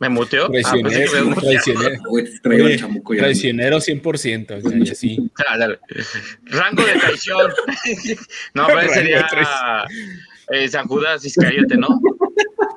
¿Me 0.00 0.08
muteó? 0.08 0.48
Traicionero, 0.48 1.30
ah, 1.30 1.40
traicionero, 1.40 2.00
traicionero 3.18 3.76
100%. 3.78 4.94
sí. 4.94 5.30
Rango 6.44 6.84
de 6.84 6.92
traición. 6.98 7.52
no, 8.54 8.66
pero 8.66 8.92
sería 8.94 9.26
eh, 10.50 10.68
San 10.68 10.86
Judas 10.86 11.24
Iscariote, 11.24 11.76
¿no? 11.76 12.00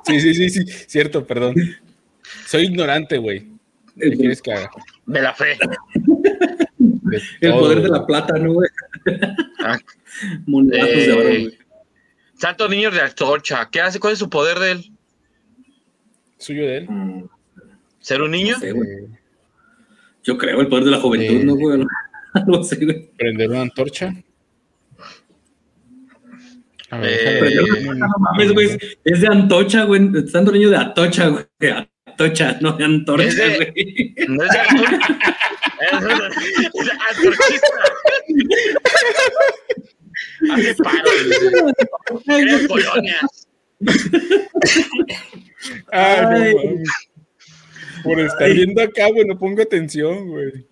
Sí, 0.06 0.20
sí, 0.20 0.34
sí, 0.34 0.50
sí, 0.50 0.64
cierto, 0.86 1.26
perdón. 1.26 1.54
Soy 2.46 2.64
ignorante, 2.64 3.16
güey. 3.16 3.46
¿Qué 3.98 4.10
quieres 4.10 4.42
que 4.42 4.52
haga? 4.52 4.70
De 5.06 5.22
la 5.22 5.32
fe. 5.32 5.56
el 7.40 7.52
poder 7.52 7.82
de 7.82 7.88
la 7.88 8.06
plata, 8.06 8.38
¿no, 8.38 8.52
güey? 8.52 8.68
Ah. 9.64 9.78
de 10.46 11.12
oro, 11.12 11.28
eh, 11.28 11.40
güey. 11.42 11.58
Santos 12.34 12.68
niños 12.70 12.94
de 12.94 13.00
Antorcha. 13.00 13.68
¿Qué 13.70 13.80
hace? 13.80 14.00
¿Cuál 14.00 14.12
es 14.12 14.18
su 14.18 14.28
poder 14.28 14.58
de 14.58 14.72
él? 14.72 14.92
¿Suyo 16.38 16.66
de 16.66 16.76
él? 16.78 16.86
Mm. 16.88 17.28
¿Ser 18.00 18.22
un 18.22 18.32
niño? 18.32 18.56
Yo 20.22 20.36
creo 20.36 20.60
el 20.60 20.68
poder 20.68 20.84
de 20.84 20.90
la 20.90 21.00
juventud, 21.00 21.44
¿no, 21.44 21.56
güey? 21.56 21.84
No 22.46 22.64
sé, 22.64 22.84
güey. 22.84 23.08
¿Prender 23.16 23.48
una 23.48 23.62
antorcha? 23.62 24.12
A 26.90 26.98
ver, 26.98 27.52
eh, 27.52 27.94
no 27.96 28.08
mames, 28.18 28.52
güey. 28.52 28.78
Es 29.04 29.20
de 29.20 29.28
Antocha, 29.28 29.84
güey. 29.84 30.10
Santo 30.28 30.50
niño 30.50 30.70
de 30.70 30.76
Atocha, 30.76 31.28
güey. 31.28 31.44
Atocha, 32.14 32.58
no 32.60 32.72
de 32.72 32.84
Antorcha, 32.84 33.44
güey. 33.56 34.14
No 34.28 34.44
es 34.44 34.50
de 34.50 34.58
Antorcha. 34.58 35.08
es 35.90 36.00
de 36.00 36.92
Antorchista. 37.10 37.68
Hace 40.52 40.74
paro. 40.76 41.10
Colonias. 42.68 43.48
Ay, 45.90 46.54
no 46.54 46.82
Por 48.04 48.20
estar 48.20 48.52
viendo 48.52 48.82
acá, 48.82 49.08
güey, 49.08 49.24
no 49.26 49.36
pongo 49.36 49.62
atención, 49.62 50.28
güey. 50.28 50.66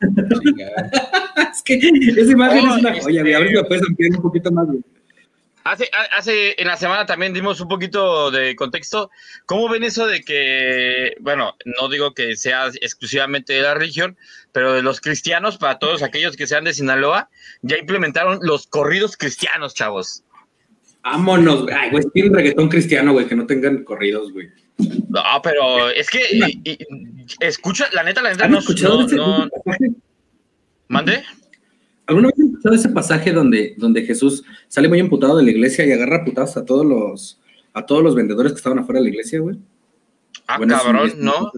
es 1.52 1.62
que 1.64 1.74
esa 1.74 2.30
imagen 2.30 2.68
es 2.68 2.76
una 2.76 3.02
joya, 3.02 3.22
güey. 3.22 3.34
A 3.34 3.38
ver 3.40 3.48
si 3.48 3.54
la 3.54 3.64
puedes 3.64 3.82
ampliar 3.88 4.12
un 4.12 4.22
poquito 4.22 4.52
más, 4.52 4.66
güey. 4.66 4.80
Hace, 5.64 5.90
hace, 6.14 6.60
en 6.60 6.68
la 6.68 6.76
semana 6.76 7.06
también 7.06 7.32
dimos 7.32 7.58
un 7.58 7.68
poquito 7.68 8.30
de 8.30 8.54
contexto. 8.54 9.10
¿Cómo 9.46 9.70
ven 9.70 9.82
eso 9.82 10.06
de 10.06 10.20
que, 10.20 11.16
bueno, 11.20 11.56
no 11.64 11.88
digo 11.88 12.12
que 12.12 12.36
sea 12.36 12.66
exclusivamente 12.82 13.54
de 13.54 13.62
la 13.62 13.72
religión, 13.72 14.18
pero 14.52 14.74
de 14.74 14.82
los 14.82 15.00
cristianos, 15.00 15.56
para 15.56 15.78
todos 15.78 16.02
aquellos 16.02 16.36
que 16.36 16.46
sean 16.46 16.64
de 16.64 16.74
Sinaloa, 16.74 17.30
ya 17.62 17.78
implementaron 17.78 18.40
los 18.42 18.66
corridos 18.66 19.16
cristianos, 19.16 19.74
chavos? 19.74 20.22
Vámonos, 21.02 21.62
güey. 21.62 21.74
Ay, 21.74 21.90
güey, 21.90 22.04
tiene 22.12 22.28
un 22.28 22.34
reggaetón 22.36 22.68
cristiano, 22.68 23.12
güey, 23.12 23.26
que 23.26 23.34
no 23.34 23.46
tengan 23.46 23.84
corridos, 23.84 24.32
güey. 24.32 24.50
No, 24.76 25.22
pero 25.42 25.88
es 25.88 26.10
que 26.10 26.20
escucha, 27.40 27.88
la 27.92 28.02
neta, 28.02 28.20
la 28.20 28.32
neta, 28.32 28.48
no, 28.48 28.60
no, 28.60 29.48
¿Mande? 30.88 31.24
¿Alguna 32.06 32.28
vez 32.28 32.34
has 32.38 32.44
escuchado 32.44 32.74
ese 32.74 32.88
pasaje 32.90 33.32
donde, 33.32 33.74
donde 33.78 34.02
Jesús 34.02 34.44
sale 34.68 34.88
muy 34.88 35.00
emputado 35.00 35.36
de 35.36 35.44
la 35.44 35.50
iglesia 35.50 35.86
y 35.86 35.92
agarra 35.92 36.24
putadas 36.24 36.56
a 36.56 36.64
todos 36.64 36.84
los 36.84 37.40
a 37.72 37.86
todos 37.86 38.02
los 38.02 38.14
vendedores 38.14 38.52
que 38.52 38.58
estaban 38.58 38.78
afuera 38.78 39.00
de 39.00 39.04
la 39.04 39.10
iglesia, 39.10 39.40
güey? 39.40 39.56
Ah, 40.46 40.60
cabrón, 40.66 41.12
¿no? 41.16 41.50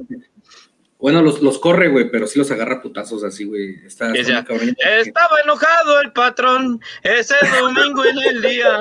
Bueno, 0.99 1.21
los, 1.21 1.43
los 1.43 1.59
corre, 1.59 1.89
güey, 1.89 2.11
pero 2.11 2.27
sí 2.27 2.39
los 2.39 2.51
agarra 2.51 2.81
putazos 2.81 3.23
así, 3.23 3.45
güey. 3.45 3.85
Está, 3.85 4.15
Estaba 4.15 5.37
enojado 5.45 6.01
el 6.01 6.11
patrón 6.13 6.81
ese 7.03 7.35
domingo 7.61 8.05
en 8.07 8.19
el 8.19 8.41
día. 8.43 8.75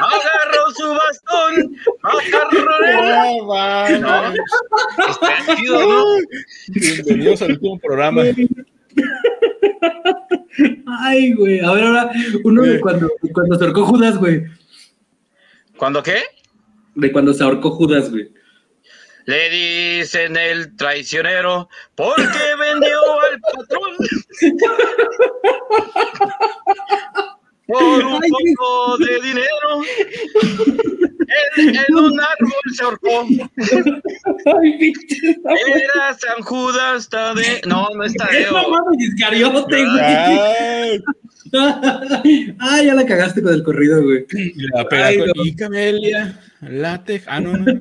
Agarró 0.00 0.70
su 0.74 0.88
bastón, 0.88 1.76
no, 2.02 2.20
Está 5.08 5.56
chido, 5.56 5.80
¿no? 5.86 6.04
Bienvenidos 6.68 7.42
al 7.42 7.52
último 7.52 7.78
programa. 7.78 8.24
Ay, 10.86 11.32
güey. 11.34 11.60
A 11.60 11.72
ver, 11.72 11.84
ahora, 11.84 12.10
uno 12.44 12.62
de 12.62 12.80
cuando, 12.80 13.10
cuando 13.32 13.58
se 13.58 13.64
ahorcó 13.64 13.84
Judas, 13.86 14.16
güey. 14.18 14.44
¿Cuándo 15.76 16.02
qué? 16.02 16.22
De 16.94 17.12
cuando 17.12 17.34
se 17.34 17.42
ahorcó 17.42 17.72
Judas, 17.72 18.10
güey. 18.10 18.32
Le 19.26 19.50
dicen 19.50 20.36
el 20.36 20.76
traicionero 20.76 21.68
porque 21.94 22.38
vendió 22.58 22.98
al 23.20 23.40
patrón. 23.40 23.96
Por 27.66 28.04
un 28.04 28.20
poco 28.20 28.98
de 28.98 29.20
dinero. 29.20 29.82
En, 31.56 31.94
un 31.96 32.20
árbol 32.20 32.52
se 32.72 32.84
ahorcó. 32.84 33.26
Era 34.44 36.14
San 36.14 36.42
Judas 36.42 37.08
Tadeo. 37.08 37.60
No, 37.66 37.88
no 37.94 38.04
es 38.04 38.12
Tadeo. 38.14 38.54
Ah, 42.58 42.82
ya 42.84 42.94
la 42.94 43.06
cagaste 43.06 43.42
con 43.42 43.54
el 43.54 43.62
corrido, 43.62 44.02
güey. 44.02 44.26
La. 44.56 45.12
Y 45.44 45.54
Late. 46.68 47.22
Ah, 47.26 47.40
no, 47.40 47.56
no. 47.56 47.80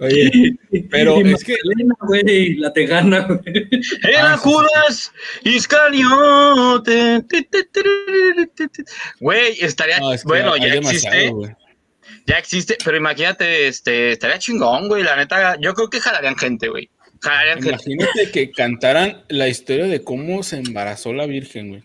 Oye, 0.00 0.56
pero 0.90 1.20
es 1.20 1.44
que. 1.44 1.56
güey, 2.00 2.54
la 2.56 2.72
tejana, 2.72 3.20
güey. 3.20 3.68
Era 4.02 4.34
ah, 4.34 4.36
Judas 4.36 5.12
Iscariote. 5.44 7.24
Güey, 9.20 9.58
estaría. 9.60 9.98
bueno, 10.24 10.56
ya 10.56 10.74
existe. 10.74 11.32
Ya 12.26 12.38
existe, 12.38 12.76
pero 12.84 12.96
imagínate, 12.96 13.68
este, 13.68 14.12
estaría 14.12 14.38
chingón, 14.38 14.88
güey. 14.88 15.04
La 15.04 15.16
neta, 15.16 15.56
yo 15.60 15.74
creo 15.74 15.88
que 15.88 16.00
jalarían 16.00 16.36
gente, 16.36 16.68
güey. 16.68 16.90
Jalarían 17.20 17.64
Imagínate 17.64 18.30
que 18.32 18.50
cantaran 18.50 19.24
la 19.28 19.48
historia 19.48 19.86
de 19.86 20.02
cómo 20.02 20.42
se 20.42 20.56
embarazó 20.56 21.12
la 21.12 21.26
Virgen, 21.26 21.68
güey. 21.68 21.84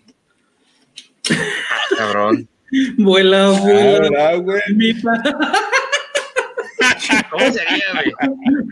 Ah, 1.29 1.95
cabrón. 1.95 2.49
Vuela, 2.97 3.51
vuela. 3.51 4.35
güey. 4.35 4.61
¿Cómo 7.29 7.45
sería, 7.51 7.83
güey? 7.93 8.11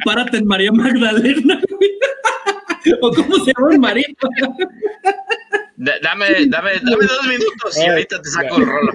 Párate 0.05 0.37
en 0.37 0.47
María 0.47 0.71
Magdalena, 0.71 1.61
güey. 1.69 1.91
¿O 3.01 3.11
cómo 3.11 3.43
se 3.43 3.51
llama 3.53 3.73
el 3.73 3.79
marido? 3.79 4.07
Dame, 5.77 6.45
dame, 6.47 6.71
dame 6.81 7.05
dos 7.05 7.27
minutos 7.27 7.77
y 7.77 7.85
ahorita 7.85 8.21
te 8.21 8.29
saco 8.29 8.57
el 8.57 8.65
rolo. 8.65 8.91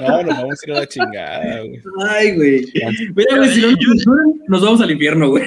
No, 0.00 0.22
nos 0.22 0.36
vamos 0.36 0.62
a 0.62 0.66
ir 0.66 0.76
a 0.76 0.80
la 0.80 0.86
chingada, 0.86 1.60
güey. 1.60 1.82
Ay, 2.10 2.36
güey. 2.36 2.72
Mira, 3.14 3.36
güey, 3.36 3.54
si 3.54 3.60
no 3.62 3.74
nos 4.48 4.62
vamos 4.62 4.80
al 4.80 4.90
infierno, 4.90 5.28
güey. 5.28 5.44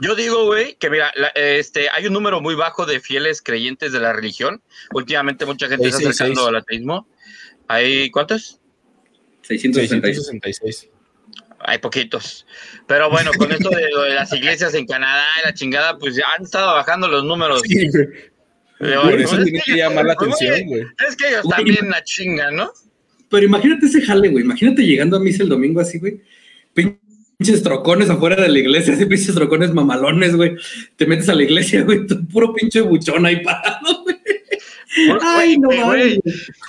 Yo 0.00 0.14
digo, 0.14 0.46
güey, 0.46 0.76
que 0.76 0.88
mira, 0.88 1.12
este, 1.34 1.90
hay 1.90 2.06
un 2.06 2.14
número 2.14 2.40
muy 2.40 2.54
bajo 2.54 2.86
de 2.86 3.00
fieles 3.00 3.42
creyentes 3.42 3.92
de 3.92 4.00
la 4.00 4.12
religión. 4.12 4.62
Últimamente 4.94 5.44
mucha 5.46 5.68
gente 5.68 5.88
está 5.88 6.08
acercando 6.08 6.46
al 6.46 6.56
ateísmo. 6.56 7.06
¿Hay 7.70 8.10
cuántos? 8.10 8.58
666. 9.42 10.88
Hay 11.60 11.78
poquitos. 11.78 12.44
Pero 12.88 13.08
bueno, 13.10 13.30
con 13.38 13.52
esto 13.52 13.70
de, 13.70 13.88
las 14.12 14.32
iglesias 14.32 14.74
en 14.74 14.86
Canadá 14.86 15.24
y 15.40 15.46
la 15.46 15.54
chingada, 15.54 15.96
pues 15.96 16.16
ya 16.16 16.24
han 16.36 16.42
estado 16.42 16.74
bajando 16.74 17.06
los 17.06 17.22
números. 17.22 17.62
Sí, 17.64 17.88
Por 18.78 19.20
eso 19.20 19.40
tiene 19.44 19.60
que, 19.64 19.76
llamar 19.76 20.04
la 20.04 20.14
atención, 20.14 20.66
güey. 20.66 20.82
Es 21.06 21.14
que 21.14 21.28
ellos 21.28 21.46
también 21.48 21.88
la 21.88 22.02
chingan, 22.02 22.56
¿no? 22.56 22.72
Pero 23.28 23.46
imagínate 23.46 23.86
ese 23.86 24.02
jale, 24.02 24.30
güey. 24.30 24.42
Imagínate 24.42 24.82
llegando 24.82 25.16
a 25.16 25.20
misa 25.20 25.44
el 25.44 25.48
domingo 25.48 25.80
así, 25.80 26.00
güey 26.00 26.20
pinches 27.40 27.62
trocones 27.62 28.10
afuera 28.10 28.36
de 28.36 28.50
la 28.50 28.58
iglesia, 28.58 28.92
así 28.92 29.06
pinches 29.06 29.34
trocones 29.34 29.72
mamalones, 29.72 30.36
güey. 30.36 30.56
Te 30.96 31.06
metes 31.06 31.28
a 31.30 31.34
la 31.34 31.42
iglesia, 31.42 31.82
güey, 31.84 32.06
puro 32.30 32.52
pinche 32.52 32.82
buchón 32.82 33.24
ahí 33.24 33.42
parado, 33.42 34.02
güey. 34.02 34.09
Ay, 35.22 35.58
no 35.58 35.68
güey. 35.68 36.20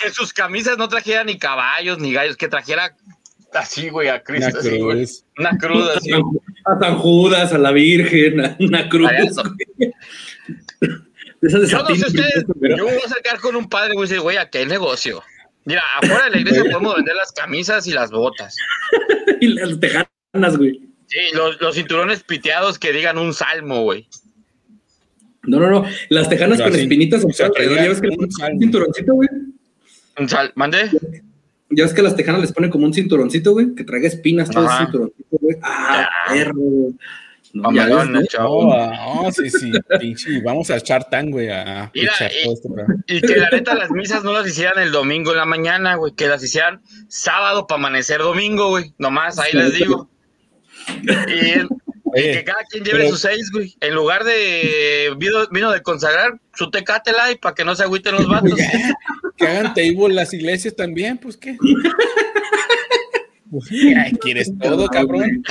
Que 0.02 0.12
sus 0.12 0.34
camisas 0.34 0.78
no 0.78 0.88
trajeran 0.88 1.28
ni 1.28 1.38
caballos 1.38 2.00
ni 2.00 2.14
gallos, 2.14 2.38
que 2.38 2.48
trajera 2.48 2.96
así, 3.54 3.90
güey, 3.90 4.10
a 4.10 4.24
Cristo. 4.24 4.60
Una 4.60 4.62
cruz. 4.62 5.26
Una 5.38 5.58
cruz 5.58 5.90
así. 5.96 6.12
A 6.66 6.80
San 6.80 6.98
Judas, 6.98 7.54
a 7.54 7.58
la 7.58 7.72
Virgen, 7.72 8.46
a 8.46 8.56
una 8.60 8.88
cruz. 8.90 9.10
yo 11.42 11.50
no 11.50 11.68
sé 11.68 12.06
ustedes, 12.06 12.46
yo 12.78 12.86
voy 12.86 13.00
a 13.04 13.10
sacar 13.10 13.40
con 13.40 13.56
un 13.56 13.68
padre, 13.68 13.94
güey, 13.96 14.18
güey, 14.18 14.38
¿a 14.38 14.50
qué 14.50 14.66
negocio? 14.66 15.24
Mira, 15.66 15.84
afuera 15.98 16.26
de 16.26 16.32
la 16.32 16.38
iglesia 16.38 16.64
podemos 16.64 16.96
vender 16.96 17.16
las 17.16 17.32
camisas 17.32 17.86
y 17.88 17.92
las 17.92 18.12
botas. 18.12 18.56
y 19.42 19.48
las 19.50 19.80
tejanas 19.80 20.58
güey. 20.58 20.92
Sí, 21.08 21.20
los, 21.34 21.76
cinturones 21.76 22.24
piteados 22.24 22.80
que 22.80 22.94
digan 22.94 23.18
un 23.18 23.34
salmo, 23.34 23.84
güey. 23.84 24.08
No, 25.44 25.60
no, 25.60 25.70
no. 25.70 25.86
Las 26.10 26.30
tejanas 26.30 26.62
con 26.62 26.76
espinitas 26.76 27.24
o 27.26 27.30
sea, 27.32 27.48
alrededor. 27.48 27.78
¿Ya 27.78 27.90
ves 27.90 28.02
que 28.02 28.10
un, 28.10 28.60
cinturoncito, 28.60 29.14
güey? 29.14 29.30
¿Un 30.20 30.30
sal? 30.30 30.52
¿Mande? 30.56 30.90
Ya 31.70 31.84
ves 31.84 31.94
que 31.94 32.02
las 32.02 32.16
tejanas 32.16 32.42
les 32.42 32.52
ponen 32.52 32.70
como 32.70 32.86
un 32.86 32.94
cinturoncito, 32.94 33.54
güey, 33.54 33.74
que 33.74 33.84
traiga 33.84 34.08
espinas 34.08 34.50
todo 34.50 34.66
ese 34.66 34.78
cinturoncito, 34.78 35.38
güey. 35.40 35.56
Ah, 35.64 36.10
perro. 36.30 36.94
No, 37.54 37.72
ya 37.74 37.86
ves, 37.86 38.10
¿no? 38.10 38.24
chavo. 38.26 38.74
No, 38.74 39.32
sí, 39.32 39.50
sí, 39.50 39.72
pinche, 40.00 40.42
vamos 40.42 40.70
a 40.70 40.78
echar 40.78 41.10
tan, 41.10 41.32
güey, 41.32 41.50
a 41.50 41.92
Mira, 41.94 42.14
y, 42.20 42.50
este 42.50 42.74
y, 43.08 43.22
que 43.22 43.36
la 43.36 43.50
neta 43.50 43.76
las 43.76 43.92
misas 43.92 44.24
no 44.24 44.32
las 44.32 44.48
hicieran 44.48 44.82
el 44.82 44.92
domingo 44.92 45.32
en 45.32 45.38
la 45.38 45.46
mañana, 45.46 45.96
güey, 45.96 46.14
que 46.14 46.28
las 46.28 46.44
hicieran 46.44 46.82
sábado 47.08 47.68
para 47.68 47.80
amanecer 47.80 48.20
domingo, 48.20 48.70
güey, 48.70 48.94
nomás, 48.98 49.38
ahí 49.40 49.54
les 49.54 49.74
digo. 49.74 50.10
Y, 50.88 51.68
que 52.14 52.44
cada 52.44 52.64
quien 52.70 52.84
lleve 52.84 53.10
sus 53.10 53.22
seis, 53.22 53.52
güey. 53.52 53.76
En 53.80 53.94
lugar 53.96 54.24
de 54.24 55.16
vino, 55.18 55.72
de 55.72 55.82
consagrar, 55.82 56.40
su 56.54 56.70
tecate 56.70 57.12
y 57.32 57.36
para 57.36 57.56
que 57.56 57.66
no 57.66 57.76
se 57.76 57.84
agüiten 57.84 58.16
los 58.16 58.28
vatos. 58.28 58.58
que 59.38 59.48
hagan 59.48 59.74
table 59.74 60.14
las 60.14 60.34
iglesias 60.34 60.76
también, 60.76 61.18
pues 61.18 61.38
qué. 61.38 61.58
Pues 63.52 63.70
¿Quieres 64.22 64.52
todo, 64.62 64.88
cabrón? 64.88 65.44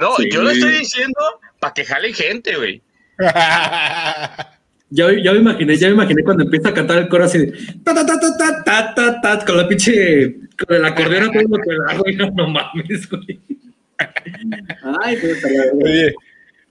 No, 0.00 0.16
yo 0.30 0.42
lo 0.42 0.50
estoy 0.50 0.78
diciendo 0.78 1.20
para 1.60 1.74
que 1.74 1.84
jale 1.84 2.12
gente, 2.12 2.56
güey. 2.56 2.82
Ya, 4.90 5.06
ya, 5.10 5.32
me 5.32 5.38
imaginé, 5.38 5.76
ya 5.76 5.88
me 5.88 5.94
imaginé 5.94 6.22
cuando 6.22 6.44
empieza 6.44 6.68
a 6.68 6.74
cantar 6.74 6.98
el 6.98 7.08
coro 7.08 7.24
así 7.24 7.38
de 7.38 7.46
ta 7.82 7.92
ta 7.92 8.06
ta 8.06 8.20
ta 8.20 8.30
ta 8.38 8.64
ta 8.64 8.94
ta, 8.94 9.20
ta 9.20 9.44
con 9.44 9.56
la 9.56 9.66
pinche 9.66 10.36
con 10.56 10.76
el 10.76 10.84
acordeón 10.84 11.32
todo 11.32 11.42
lo 11.42 11.56
que 11.56 11.96
güey, 11.98 12.14
no, 12.14 12.30
no 12.36 12.48
mames, 12.48 13.08
güey. 13.08 13.40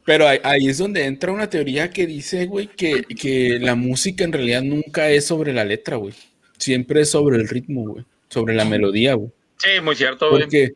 Pero 0.06 0.28
ahí, 0.28 0.68
es 0.68 0.78
donde 0.78 1.06
entra 1.06 1.32
una 1.32 1.50
teoría 1.50 1.90
que 1.90 2.06
dice, 2.06 2.46
güey, 2.46 2.68
que, 2.68 3.58
la 3.62 3.76
música 3.76 4.24
en 4.24 4.34
realidad 4.34 4.62
nunca 4.62 5.10
es 5.10 5.26
sobre 5.26 5.54
la 5.54 5.64
letra, 5.66 5.98
güey. 5.98 6.14
Siempre 6.58 7.02
es 7.02 7.10
sobre 7.10 7.38
el 7.38 7.48
ritmo, 7.48 7.88
güey. 7.88 8.06
Sobre 8.30 8.56
la 8.56 8.66
melodía, 8.66 9.14
güey. 9.14 9.32
Sí, 9.58 9.70
muy 9.82 9.96
cierto, 9.96 10.30
güey. 10.30 10.44
Porque, 10.44 10.74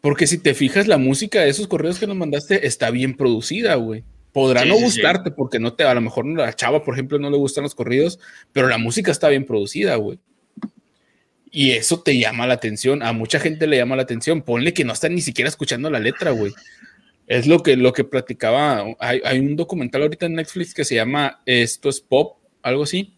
porque 0.00 0.26
si 0.26 0.38
te 0.38 0.54
fijas, 0.54 0.86
la 0.86 0.98
música 0.98 1.40
de 1.40 1.50
esos 1.50 1.68
correos 1.68 1.98
que 1.98 2.06
nos 2.06 2.16
mandaste 2.16 2.66
está 2.66 2.90
bien 2.90 3.16
producida, 3.16 3.74
güey. 3.76 4.04
Podrá 4.32 4.64
no 4.64 4.76
gustarte 4.76 5.32
porque 5.32 5.58
no 5.58 5.74
te, 5.74 5.84
a 5.84 5.94
lo 5.94 6.00
mejor 6.00 6.24
la 6.26 6.54
chava, 6.54 6.84
por 6.84 6.94
ejemplo, 6.94 7.18
no 7.18 7.30
le 7.30 7.36
gustan 7.36 7.64
los 7.64 7.74
corridos, 7.74 8.20
pero 8.52 8.68
la 8.68 8.78
música 8.78 9.10
está 9.10 9.28
bien 9.28 9.44
producida, 9.44 9.96
güey. 9.96 10.18
Y 11.50 11.72
eso 11.72 12.00
te 12.00 12.16
llama 12.18 12.46
la 12.46 12.54
atención, 12.54 13.02
a 13.02 13.12
mucha 13.12 13.40
gente 13.40 13.66
le 13.66 13.76
llama 13.76 13.96
la 13.96 14.02
atención. 14.02 14.42
Ponle 14.42 14.72
que 14.72 14.84
no 14.84 14.92
están 14.92 15.14
ni 15.14 15.20
siquiera 15.20 15.48
escuchando 15.48 15.90
la 15.90 15.98
letra, 15.98 16.30
güey. 16.30 16.52
Es 17.26 17.46
lo 17.46 17.62
que, 17.62 17.76
lo 17.76 17.92
que 17.92 18.04
platicaba. 18.04 18.84
Hay, 19.00 19.20
hay, 19.24 19.38
un 19.40 19.56
documental 19.56 20.02
ahorita 20.02 20.26
en 20.26 20.34
Netflix 20.34 20.74
que 20.74 20.84
se 20.84 20.94
llama 20.94 21.40
Esto 21.46 21.88
es 21.88 22.00
Pop, 22.00 22.38
algo 22.62 22.84
así. 22.84 23.16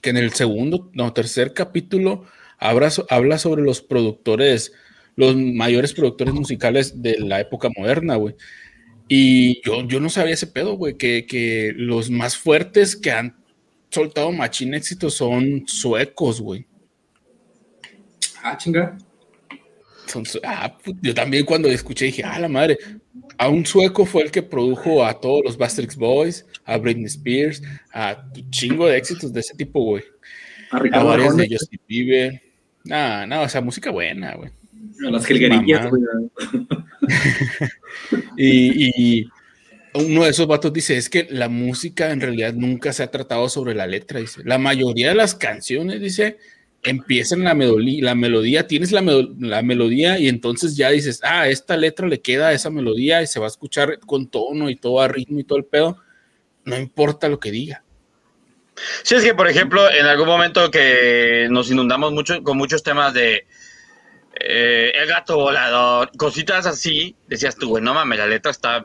Que 0.00 0.10
en 0.10 0.16
el 0.16 0.32
segundo, 0.32 0.90
no, 0.94 1.12
tercer 1.12 1.52
capítulo 1.52 2.24
habla, 2.58 2.90
habla 3.08 3.38
sobre 3.38 3.62
los 3.62 3.82
productores, 3.82 4.72
los 5.16 5.36
mayores 5.36 5.92
productores 5.92 6.34
musicales 6.34 7.02
de 7.02 7.18
la 7.18 7.40
época 7.40 7.68
moderna, 7.76 8.16
güey. 8.16 8.34
Y 9.08 9.60
yo, 9.62 9.86
yo 9.86 10.00
no 10.00 10.08
sabía 10.08 10.34
ese 10.34 10.46
pedo, 10.46 10.74
güey, 10.74 10.96
que, 10.96 11.26
que 11.26 11.72
los 11.76 12.10
más 12.10 12.36
fuertes 12.36 12.96
que 12.96 13.10
han 13.10 13.36
soltado 13.90 14.32
machín 14.32 14.74
éxito 14.74 15.10
son 15.10 15.64
suecos, 15.66 16.40
güey. 16.40 16.66
Ah, 18.42 18.56
chinga. 18.56 18.96
Ah, 20.44 20.76
yo 21.00 21.14
también 21.14 21.44
cuando 21.44 21.68
escuché 21.68 22.06
dije, 22.06 22.22
ah, 22.24 22.38
la 22.38 22.48
madre, 22.48 22.78
a 23.38 23.48
un 23.48 23.64
sueco 23.64 24.04
fue 24.04 24.22
el 24.22 24.30
que 24.30 24.42
produjo 24.42 25.04
a 25.04 25.18
todos 25.18 25.42
los 25.44 25.56
Bastrix 25.56 25.96
Boys, 25.96 26.46
a 26.64 26.76
Britney 26.76 27.06
Spears, 27.06 27.62
a 27.92 28.24
chingo 28.50 28.86
de 28.86 28.98
éxitos 28.98 29.32
de 29.32 29.40
ese 29.40 29.54
tipo, 29.54 29.82
güey. 29.82 30.04
A, 30.70 31.02
varios 31.02 31.36
de 31.36 31.48
Justin 31.50 31.80
Bieber. 31.86 32.42
Nah, 32.84 33.26
no, 33.26 33.42
o 33.42 33.48
sea, 33.48 33.60
música 33.60 33.90
buena, 33.90 34.34
güey. 34.34 34.50
las 34.98 35.26
jilguerillas, 35.26 35.88
y, 38.36 39.20
y 39.20 39.28
uno 39.94 40.24
de 40.24 40.30
esos 40.30 40.46
vatos 40.46 40.72
dice, 40.72 40.96
es 40.96 41.08
que 41.08 41.26
la 41.30 41.48
música 41.48 42.10
en 42.10 42.20
realidad 42.20 42.54
nunca 42.54 42.92
se 42.92 43.02
ha 43.02 43.10
tratado 43.10 43.48
sobre 43.48 43.74
la 43.74 43.86
letra, 43.86 44.20
dice. 44.20 44.42
La 44.44 44.58
mayoría 44.58 45.10
de 45.10 45.14
las 45.14 45.34
canciones, 45.34 46.00
dice, 46.00 46.38
empiezan 46.82 47.44
la 47.44 47.54
melodía, 47.54 48.04
la 48.04 48.14
melodía, 48.14 48.66
tienes 48.66 48.90
la, 48.92 49.02
la, 49.38 49.62
melodía 49.62 50.18
y 50.18 50.28
entonces 50.28 50.76
ya 50.76 50.90
dices, 50.90 51.20
ah, 51.22 51.48
esta 51.48 51.76
letra 51.76 52.08
le 52.08 52.20
queda 52.20 52.48
a 52.48 52.52
esa 52.52 52.70
melodía 52.70 53.22
y 53.22 53.26
se 53.26 53.38
va 53.38 53.46
a 53.46 53.48
escuchar 53.48 54.00
con 54.00 54.28
tono 54.28 54.68
y 54.68 54.76
todo 54.76 55.00
a 55.00 55.08
ritmo 55.08 55.38
y 55.38 55.44
todo 55.44 55.58
el 55.58 55.64
pedo, 55.64 55.98
no 56.64 56.76
importa 56.76 57.28
lo 57.28 57.38
que 57.38 57.50
diga. 57.50 57.84
Sí, 59.02 59.14
es 59.14 59.22
que, 59.22 59.34
por 59.34 59.48
ejemplo, 59.48 59.90
en 59.90 60.06
algún 60.06 60.26
momento 60.26 60.70
que 60.70 61.46
nos 61.50 61.70
inundamos 61.70 62.12
mucho 62.12 62.42
con 62.42 62.56
muchos 62.56 62.82
temas 62.82 63.14
de 63.14 63.46
eh, 64.40 64.92
el 64.94 65.08
gato 65.08 65.36
volador, 65.36 66.10
cositas 66.16 66.66
así, 66.66 67.14
decías 67.28 67.56
tú, 67.56 67.68
güey, 67.68 67.84
no 67.84 67.94
mames, 67.94 68.18
la 68.18 68.26
letra 68.26 68.50
está 68.50 68.84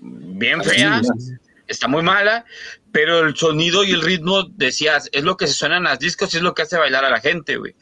bien 0.00 0.62
fea, 0.62 1.02
está 1.66 1.88
muy 1.88 2.02
mala, 2.02 2.44
pero 2.94 3.26
el 3.26 3.34
sonido 3.34 3.82
y 3.82 3.90
el 3.90 4.02
ritmo, 4.02 4.44
decías, 4.44 5.10
es 5.10 5.24
lo 5.24 5.36
que 5.36 5.48
se 5.48 5.52
suena 5.52 5.78
en 5.78 5.82
las 5.82 5.98
discos 5.98 6.32
y 6.32 6.36
es 6.36 6.44
lo 6.44 6.54
que 6.54 6.62
hace 6.62 6.78
bailar 6.78 7.04
a 7.04 7.10
la 7.10 7.20
gente, 7.20 7.56
güey. 7.56 7.74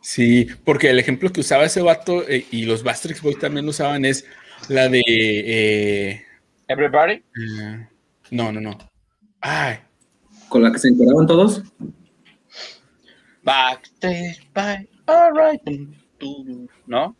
Sí, 0.00 0.48
porque 0.64 0.90
el 0.90 0.98
ejemplo 0.98 1.32
que 1.32 1.42
usaba 1.42 1.64
ese 1.64 1.80
vato 1.80 2.28
eh, 2.28 2.44
y 2.50 2.64
los 2.64 2.82
Bastrix 2.82 3.22
Boys 3.22 3.38
también 3.38 3.68
usaban 3.68 4.04
es 4.04 4.26
la 4.68 4.88
de... 4.88 5.00
Eh, 5.06 6.26
¿Everybody? 6.66 7.12
Eh, 7.12 7.86
no, 8.32 8.50
no, 8.50 8.60
no. 8.60 8.76
Ay. 9.40 9.78
¿Con 10.48 10.64
la 10.64 10.72
que 10.72 10.80
se 10.80 10.88
encoraban 10.88 11.28
todos? 11.28 11.62
Backstage 13.44 14.44
by, 14.52 14.88
alright. 15.06 15.62
¿No? 16.88 17.16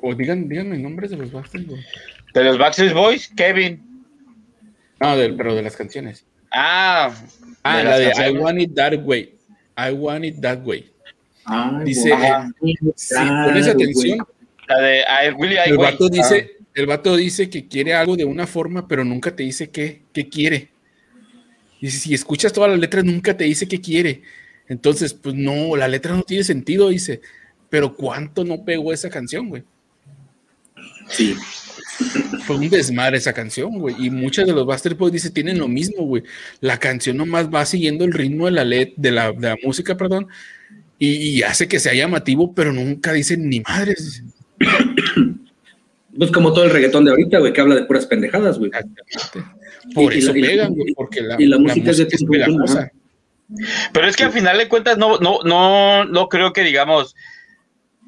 O 0.00 0.14
digan, 0.14 0.50
díganme 0.50 0.76
nombres 0.76 1.12
de 1.12 1.16
los 1.16 1.32
Backstreet 1.32 1.66
Boys. 1.66 1.86
De 2.34 2.44
los 2.44 2.58
Backstreet 2.58 2.92
Boys, 2.92 3.26
Kevin. 3.34 3.85
No, 5.00 5.14
pero 5.36 5.54
de 5.54 5.62
las 5.62 5.76
canciones. 5.76 6.24
Ah, 6.52 7.14
ah 7.62 7.82
la 7.82 7.98
de 7.98 8.30
I 8.30 8.36
Want 8.36 8.60
It 8.60 8.74
That 8.74 8.94
Way. 9.04 9.34
I 9.76 9.92
Want 9.92 10.24
It 10.24 10.40
That 10.40 10.64
Way. 10.64 10.90
dice, 11.84 12.12
si 12.94 13.14
pones 13.14 13.68
atención, 13.68 14.26
la 14.68 14.78
de 14.78 15.00
I 15.00 15.30
Really 15.38 15.56
I 15.56 15.70
el 15.70 15.78
vato 15.78 16.08
dice, 16.08 16.50
ah. 16.58 16.64
el 16.74 16.86
vato 16.86 17.16
dice 17.16 17.50
que 17.50 17.68
quiere 17.68 17.94
algo 17.94 18.16
de 18.16 18.24
una 18.24 18.46
forma, 18.46 18.88
pero 18.88 19.04
nunca 19.04 19.34
te 19.34 19.42
dice 19.42 19.70
qué, 19.70 20.02
qué 20.12 20.28
quiere. 20.28 20.70
Y 21.80 21.90
si 21.90 22.14
escuchas 22.14 22.52
todas 22.52 22.70
las 22.70 22.80
letras, 22.80 23.04
nunca 23.04 23.36
te 23.36 23.44
dice 23.44 23.68
qué 23.68 23.80
quiere. 23.80 24.22
Entonces, 24.68 25.12
pues 25.14 25.34
no, 25.34 25.76
la 25.76 25.88
letra 25.88 26.14
no 26.14 26.22
tiene 26.22 26.42
sentido, 26.42 26.88
dice. 26.88 27.20
Pero 27.68 27.94
¿cuánto 27.94 28.44
no 28.44 28.64
pegó 28.64 28.92
esa 28.92 29.10
canción, 29.10 29.48
güey? 29.48 29.62
Sí. 31.08 31.36
Fue 32.44 32.56
un 32.56 32.68
desmadre 32.68 33.16
esa 33.16 33.32
canción, 33.32 33.78
güey. 33.78 33.94
Y 33.98 34.10
muchas 34.10 34.46
de 34.46 34.52
los 34.52 34.66
Buster 34.66 34.94
Boys 34.94 35.12
dice 35.12 35.30
tienen 35.30 35.58
lo 35.58 35.68
mismo, 35.68 36.04
güey. 36.04 36.22
La 36.60 36.78
canción 36.78 37.16
nomás 37.16 37.48
va 37.48 37.64
siguiendo 37.64 38.04
el 38.04 38.12
ritmo 38.12 38.46
de 38.46 38.52
la, 38.52 38.64
LED, 38.64 38.90
de 38.96 39.10
la, 39.10 39.32
de 39.32 39.48
la 39.48 39.56
música, 39.62 39.96
perdón, 39.96 40.28
y, 40.98 41.42
hace 41.42 41.68
que 41.68 41.78
sea 41.78 41.92
llamativo, 41.92 42.54
pero 42.54 42.72
nunca 42.72 43.12
dicen 43.12 43.48
ni 43.48 43.60
madres. 43.60 44.22
Pues 46.18 46.30
como 46.30 46.50
todo 46.54 46.64
el 46.64 46.70
reggaetón 46.70 47.04
de 47.04 47.10
ahorita, 47.10 47.40
güey, 47.40 47.52
que 47.52 47.60
habla 47.60 47.74
de 47.74 47.84
puras 47.84 48.06
pendejadas, 48.06 48.58
güey. 48.58 48.70
Por 49.94 50.14
eso 50.14 50.32
pegan, 50.32 50.72
güey, 50.72 50.94
porque 50.94 51.20
la, 51.20 51.36
y 51.38 51.44
la, 51.44 51.58
música, 51.58 51.90
es, 51.90 51.98
de 51.98 52.04
es 52.04 52.24
Pero 53.92 54.06
es 54.06 54.16
que 54.16 54.24
al 54.24 54.32
final 54.32 54.56
de 54.56 54.66
cuentas 54.66 54.96
no, 54.96 55.18
no, 55.18 55.40
no, 55.44 56.06
no 56.06 56.28
creo 56.30 56.54
que 56.54 56.62
digamos 56.62 57.14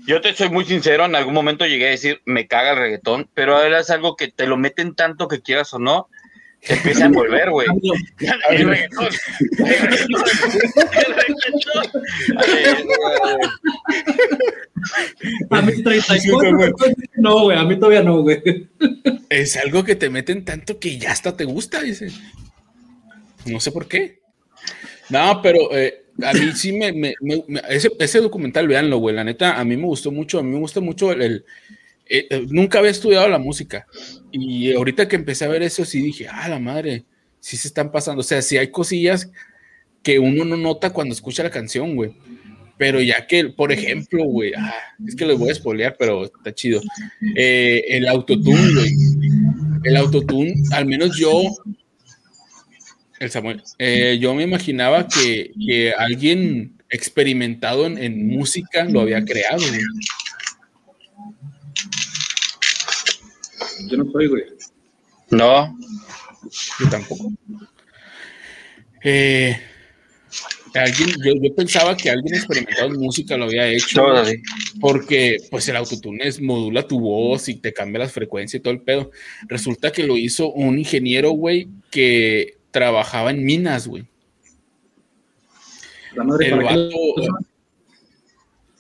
yo 0.06 0.20
te 0.20 0.34
soy 0.34 0.48
muy 0.48 0.64
sincero, 0.64 1.04
en 1.04 1.14
algún 1.14 1.34
momento 1.34 1.66
llegué 1.66 1.88
a 1.88 1.90
decir, 1.90 2.20
me 2.24 2.46
caga 2.46 2.72
el 2.72 2.78
reggaetón, 2.78 3.28
pero 3.34 3.56
ahora 3.56 3.80
es 3.80 3.90
algo 3.90 4.16
que 4.16 4.28
te 4.28 4.46
lo 4.46 4.56
meten 4.56 4.94
tanto 4.94 5.28
que 5.28 5.40
quieras 5.40 5.72
o 5.74 5.78
no, 5.78 6.08
te 6.66 6.74
empieza 6.74 7.04
a 7.04 7.06
envolver, 7.06 7.50
güey. 7.50 7.66
El 8.50 8.68
reggaetón. 8.68 9.08
A 15.50 15.62
mí 15.62 15.82
34, 15.82 16.50
no, 17.16 17.42
güey, 17.42 17.58
a 17.58 17.64
mí 17.64 17.76
todavía 17.76 18.02
no, 18.02 18.22
güey. 18.22 18.68
Es 19.28 19.56
algo 19.56 19.84
que 19.84 19.94
te 19.94 20.10
meten 20.10 20.44
tanto 20.44 20.78
que 20.78 20.98
ya 20.98 21.12
hasta 21.12 21.36
te 21.36 21.44
gusta, 21.44 21.80
dice. 21.80 22.08
No 23.46 23.60
sé 23.60 23.70
por 23.70 23.86
qué. 23.86 24.20
No, 25.10 25.40
pero 25.42 25.74
eh, 25.76 26.04
a 26.22 26.32
mí 26.32 26.52
sí 26.54 26.72
me, 26.72 27.14
ese, 27.68 28.20
documental, 28.20 28.68
véanlo, 28.68 28.98
güey, 28.98 29.14
la 29.14 29.24
neta, 29.24 29.58
a 29.58 29.64
mí 29.64 29.76
me 29.76 29.84
gustó 29.84 30.10
mucho, 30.10 30.38
a 30.38 30.42
mí 30.42 30.50
me 30.50 30.58
gusta 30.58 30.80
mucho 30.80 31.12
el, 31.12 31.44
eh, 32.06 32.26
eh, 32.30 32.46
nunca 32.50 32.78
había 32.78 32.90
estudiado 32.90 33.28
la 33.28 33.38
música 33.38 33.86
y 34.30 34.72
ahorita 34.72 35.08
que 35.08 35.16
empecé 35.16 35.44
a 35.44 35.48
ver 35.48 35.62
eso 35.62 35.84
sí 35.84 36.02
dije, 36.02 36.26
ah, 36.30 36.48
la 36.48 36.58
madre, 36.58 37.04
sí 37.40 37.56
se 37.56 37.68
están 37.68 37.90
pasando, 37.90 38.20
o 38.20 38.24
sea, 38.24 38.42
sí 38.42 38.56
hay 38.56 38.70
cosillas 38.70 39.30
que 40.02 40.18
uno 40.18 40.44
no 40.44 40.56
nota 40.56 40.90
cuando 40.90 41.14
escucha 41.14 41.42
la 41.42 41.50
canción, 41.50 41.94
güey, 41.94 42.12
pero 42.76 43.00
ya 43.00 43.26
que, 43.26 43.46
por 43.48 43.72
ejemplo, 43.72 44.24
güey, 44.24 44.52
ah, 44.56 44.74
es 45.06 45.16
que 45.16 45.26
les 45.26 45.38
voy 45.38 45.50
a 45.50 45.54
spoilear, 45.54 45.96
pero 45.98 46.24
está 46.24 46.52
chido, 46.52 46.80
el 47.36 48.06
autotune, 48.08 48.74
güey, 48.74 48.90
el 49.84 49.96
autotune, 49.96 50.54
al 50.72 50.86
menos 50.86 51.16
yo 51.16 51.42
el 53.18 53.30
Samuel. 53.30 53.62
Eh, 53.78 54.18
yo 54.20 54.34
me 54.34 54.42
imaginaba 54.42 55.06
que, 55.08 55.92
alguien 55.96 56.78
experimentado 56.90 57.86
en, 57.86 58.28
música 58.28 58.84
lo 58.84 59.00
había 59.00 59.24
creado. 59.24 59.62
Yo 63.88 63.96
no 63.96 64.10
soy, 64.10 64.26
güey. 64.26 64.44
No. 65.30 65.78
Yo 66.80 66.88
tampoco. 66.90 67.32
Eh, 69.04 69.56
alguien, 70.74 71.10
yo, 71.24 71.54
pensaba 71.54 71.96
que 71.96 72.10
alguien 72.10 72.34
experimentado 72.34 72.88
en 72.88 73.00
música 73.00 73.36
lo 73.36 73.44
había 73.44 73.68
hecho. 73.68 74.02
Porque 74.80 75.38
pues 75.50 75.68
el 75.68 75.76
autotune 75.76 76.26
es, 76.26 76.40
modula 76.40 76.86
tu 76.86 77.00
voz 77.00 77.48
y 77.48 77.56
te 77.56 77.72
cambia 77.72 78.00
las 78.00 78.12
frecuencias 78.12 78.60
y 78.60 78.62
todo 78.62 78.72
el 78.72 78.82
pedo. 78.82 79.10
Resulta 79.48 79.92
que 79.92 80.04
lo 80.04 80.16
hizo 80.16 80.50
un 80.52 80.78
ingeniero, 80.78 81.30
güey, 81.30 81.68
que 81.90 82.57
trabajaba 82.70 83.30
en 83.30 83.44
minas, 83.44 83.86
güey. 83.86 84.06
El 86.40 86.62
vato, 86.62 86.90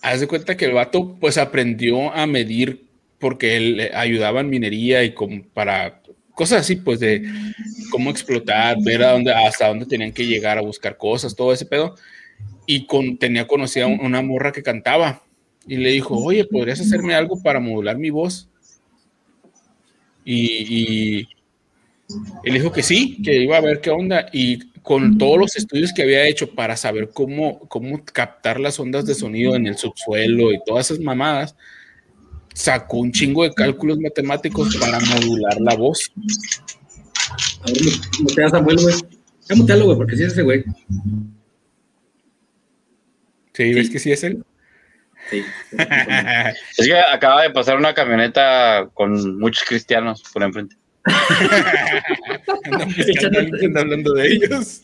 haz 0.02 0.20
de 0.20 0.26
cuenta 0.26 0.56
que 0.56 0.64
el 0.64 0.72
vato 0.72 1.16
pues 1.20 1.38
aprendió 1.38 2.12
a 2.12 2.26
medir 2.26 2.86
porque 3.18 3.56
él 3.56 3.90
ayudaba 3.94 4.40
en 4.40 4.50
minería 4.50 5.04
y 5.04 5.12
como 5.12 5.42
para 5.42 6.00
cosas 6.34 6.60
así, 6.60 6.76
pues 6.76 7.00
de 7.00 7.28
cómo 7.90 8.10
explotar, 8.10 8.76
ver 8.84 9.02
a 9.02 9.12
dónde, 9.12 9.32
hasta 9.32 9.68
dónde 9.68 9.86
tenían 9.86 10.12
que 10.12 10.26
llegar 10.26 10.56
a 10.56 10.62
buscar 10.62 10.96
cosas, 10.96 11.34
todo 11.34 11.52
ese 11.52 11.66
pedo. 11.66 11.96
Y 12.64 12.86
con, 12.86 13.18
tenía 13.18 13.46
conocida 13.46 13.86
una 13.86 14.22
morra 14.22 14.52
que 14.52 14.62
cantaba 14.62 15.22
y 15.66 15.76
le 15.76 15.90
dijo, 15.90 16.16
oye, 16.16 16.44
¿podrías 16.44 16.80
hacerme 16.80 17.14
algo 17.14 17.42
para 17.42 17.60
modular 17.60 17.98
mi 17.98 18.10
voz? 18.10 18.48
Y, 20.24 21.26
él 22.44 22.54
dijo 22.54 22.72
que 22.72 22.82
sí, 22.82 23.20
que 23.22 23.42
iba 23.42 23.56
a 23.56 23.60
ver 23.60 23.80
qué 23.80 23.90
onda 23.90 24.26
y 24.32 24.70
con 24.82 25.18
todos 25.18 25.38
los 25.38 25.56
estudios 25.56 25.92
que 25.92 26.02
había 26.02 26.26
hecho 26.26 26.54
para 26.54 26.76
saber 26.76 27.10
cómo, 27.12 27.60
cómo 27.68 28.02
captar 28.04 28.58
las 28.58 28.80
ondas 28.80 29.04
de 29.04 29.14
sonido 29.14 29.54
en 29.54 29.66
el 29.66 29.76
subsuelo 29.76 30.50
y 30.50 30.60
todas 30.64 30.90
esas 30.90 31.04
mamadas, 31.04 31.54
sacó 32.54 32.98
un 32.98 33.12
chingo 33.12 33.44
de 33.44 33.52
cálculos 33.52 33.98
matemáticos 33.98 34.74
para 34.76 34.98
modular 34.98 35.60
la 35.60 35.76
voz. 35.76 36.10
A 37.62 37.70
ver, 37.70 37.82
mutea 38.20 38.48
Samuel, 38.48 38.78
güey. 38.80 38.94
Ya 39.48 39.56
mutealo, 39.56 39.84
güey, 39.84 39.96
porque 39.98 40.16
sí 40.16 40.22
es 40.24 40.32
ese 40.32 40.42
güey. 40.42 40.64
Sí, 43.52 43.74
¿ves 43.74 43.90
que 43.90 43.98
sí 43.98 44.12
es 44.12 44.24
él? 44.24 44.42
Sí. 45.30 45.42
es 46.78 46.86
que 46.86 46.98
acaba 46.98 47.42
de 47.42 47.50
pasar 47.50 47.76
una 47.76 47.92
camioneta 47.92 48.88
con 48.94 49.38
muchos 49.38 49.64
cristianos 49.64 50.22
por 50.32 50.42
enfrente. 50.42 50.76
Hablando 53.76 54.12
de 54.14 54.28
ellos. 54.28 54.82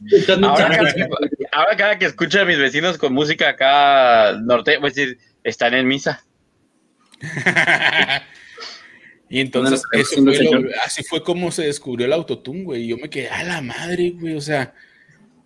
Ahora 1.53 1.77
cada, 1.77 1.99
que 1.99 2.07
escucho 2.07 2.41
a 2.41 2.45
mis 2.45 2.59
vecinos 2.59 2.99
con 2.99 3.13
música 3.13 3.51
acá 3.51 4.39
norte, 4.43 4.79
voy 4.79 4.87
a 4.87 4.93
decir, 4.93 5.19
están 5.43 5.75
en 5.75 5.87
misa. 5.87 6.25
y 9.29 9.41
entonces 9.41 9.83
así 10.85 11.03
fue 11.05 11.23
como 11.23 11.51
se 11.51 11.65
descubrió 11.65 12.07
el 12.07 12.13
autotune, 12.13 12.65
güey. 12.65 12.87
Yo 12.87 12.97
me 12.97 13.11
quedé 13.11 13.29
a 13.29 13.45
la 13.45 13.61
madre, 13.61 14.11
güey. 14.11 14.35
O 14.37 14.41
sea, 14.41 14.75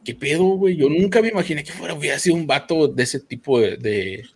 ¿qué 0.05 0.15
pedo, 0.15 0.45
güey? 0.45 0.77
Yo 0.77 0.89
nunca 0.89 1.21
me 1.23 1.29
imaginé 1.29 1.65
que 1.65 1.73
fuera, 1.73 1.95
hubiera 1.95 2.19
sido 2.19 2.37
un 2.37 2.47
vato 2.47 2.89
de 2.89 3.03
ese 3.03 3.21
tipo 3.21 3.61
de 3.61 4.27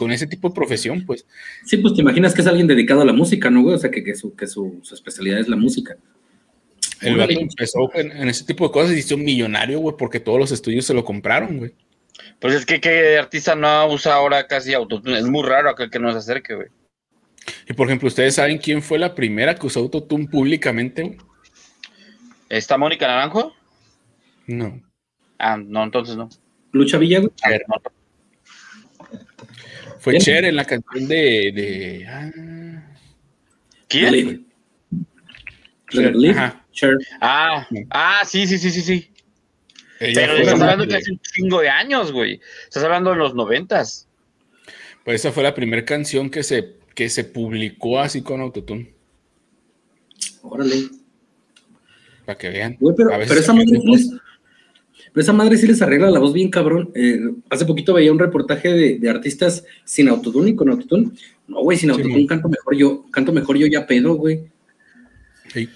con 0.00 0.12
ese 0.12 0.26
tipo 0.26 0.48
de 0.48 0.54
profesión, 0.54 1.04
pues. 1.04 1.26
Sí, 1.66 1.76
pues 1.76 1.92
te 1.92 2.00
imaginas 2.00 2.32
que 2.32 2.40
es 2.40 2.46
alguien 2.46 2.66
dedicado 2.66 3.02
a 3.02 3.04
la 3.04 3.12
música, 3.12 3.50
¿no, 3.50 3.62
güey? 3.62 3.74
O 3.74 3.78
sea, 3.78 3.90
que, 3.90 4.02
que, 4.02 4.14
su, 4.14 4.34
que 4.34 4.46
su, 4.46 4.80
especialidad 4.90 5.40
es 5.40 5.46
la 5.46 5.56
música. 5.56 5.94
El 7.02 7.18
vato 7.18 7.38
empezó 7.38 7.90
en, 7.94 8.26
ese 8.26 8.46
tipo 8.46 8.66
de 8.66 8.72
cosas 8.72 8.96
y 8.96 9.00
hizo 9.00 9.16
un 9.16 9.24
millonario, 9.24 9.78
güey, 9.78 9.94
porque 9.98 10.18
todos 10.18 10.38
los 10.38 10.52
estudios 10.52 10.86
se 10.86 10.94
lo 10.94 11.04
compraron, 11.04 11.58
güey. 11.58 11.74
Pues 12.38 12.54
es 12.54 12.64
que 12.64 12.80
qué 12.80 13.18
artista 13.18 13.54
no 13.54 13.92
usa 13.92 14.14
ahora 14.14 14.46
casi 14.46 14.72
autotune. 14.72 15.18
Es 15.18 15.26
muy 15.26 15.46
raro 15.46 15.68
aquel 15.68 15.90
que 15.90 15.98
no 15.98 16.10
se 16.12 16.18
acerque, 16.18 16.54
güey. 16.54 16.68
Y 17.68 17.74
por 17.74 17.86
ejemplo, 17.86 18.08
¿ustedes 18.08 18.36
saben 18.36 18.56
quién 18.56 18.80
fue 18.80 18.98
la 18.98 19.14
primera 19.14 19.54
que 19.54 19.66
usó 19.66 19.80
autotune 19.80 20.28
públicamente? 20.28 21.18
¿Está 22.48 22.78
Mónica 22.78 23.06
Naranjo? 23.06 23.52
No. 24.46 24.80
Ah, 25.38 25.58
no, 25.58 25.84
entonces 25.84 26.16
no. 26.16 26.30
¿Lucha 26.72 26.96
Villa, 26.96 27.18
güey? 27.18 27.32
Fue 30.00 30.18
Cher 30.18 30.46
en 30.46 30.56
la 30.56 30.64
canción 30.64 31.06
de. 31.06 31.52
de 31.54 32.06
ah. 32.08 32.90
¿Quién? 33.86 34.46
Cher. 36.72 36.96
Ah, 37.20 37.66
ah, 37.90 38.20
sí, 38.24 38.46
sí, 38.46 38.58
sí, 38.58 38.70
sí, 38.70 38.80
sí. 38.80 39.10
Pero 39.98 40.36
estás 40.38 40.60
hablando 40.60 40.86
de 40.86 40.96
hace 40.96 41.12
un 41.12 41.20
chingo 41.20 41.60
de 41.60 41.68
años, 41.68 42.10
güey. 42.12 42.40
Estás 42.64 42.82
hablando 42.82 43.10
de 43.10 43.16
los 43.16 43.34
noventas. 43.34 44.08
Pues 45.04 45.20
esa 45.20 45.32
fue 45.32 45.42
la 45.42 45.54
primera 45.54 45.84
canción 45.84 46.30
que 46.30 46.42
se, 46.42 46.76
que 46.94 47.10
se 47.10 47.24
publicó 47.24 48.00
así 48.00 48.22
con 48.22 48.40
autotune. 48.40 48.94
Órale. 50.42 50.88
Para 52.24 52.38
que 52.38 52.48
vean. 52.48 52.78
pero, 52.96 53.10
esa 53.12 53.52
madre 53.52 53.78
pero 55.12 55.22
esa 55.22 55.32
madre 55.32 55.56
sí 55.56 55.66
les 55.66 55.82
arregla 55.82 56.10
la 56.10 56.20
voz 56.20 56.32
bien 56.32 56.50
cabrón. 56.50 56.90
Eh, 56.94 57.20
hace 57.48 57.64
poquito 57.64 57.94
veía 57.94 58.12
un 58.12 58.18
reportaje 58.18 58.98
de, 58.98 59.10
artistas 59.10 59.64
sin 59.84 60.08
autotune 60.08 60.50
y 60.50 60.54
con 60.54 60.68
autotune. 60.70 61.10
No, 61.48 61.62
güey, 61.62 61.78
sin 61.78 61.90
autotune 61.90 62.26
canto 62.26 62.48
mejor 62.48 62.76
yo, 62.76 63.06
canto 63.10 63.32
mejor 63.32 63.56
yo 63.56 63.66
ya 63.66 63.86
pedo, 63.86 64.14
güey. 64.14 64.42
Sí. 65.52 65.68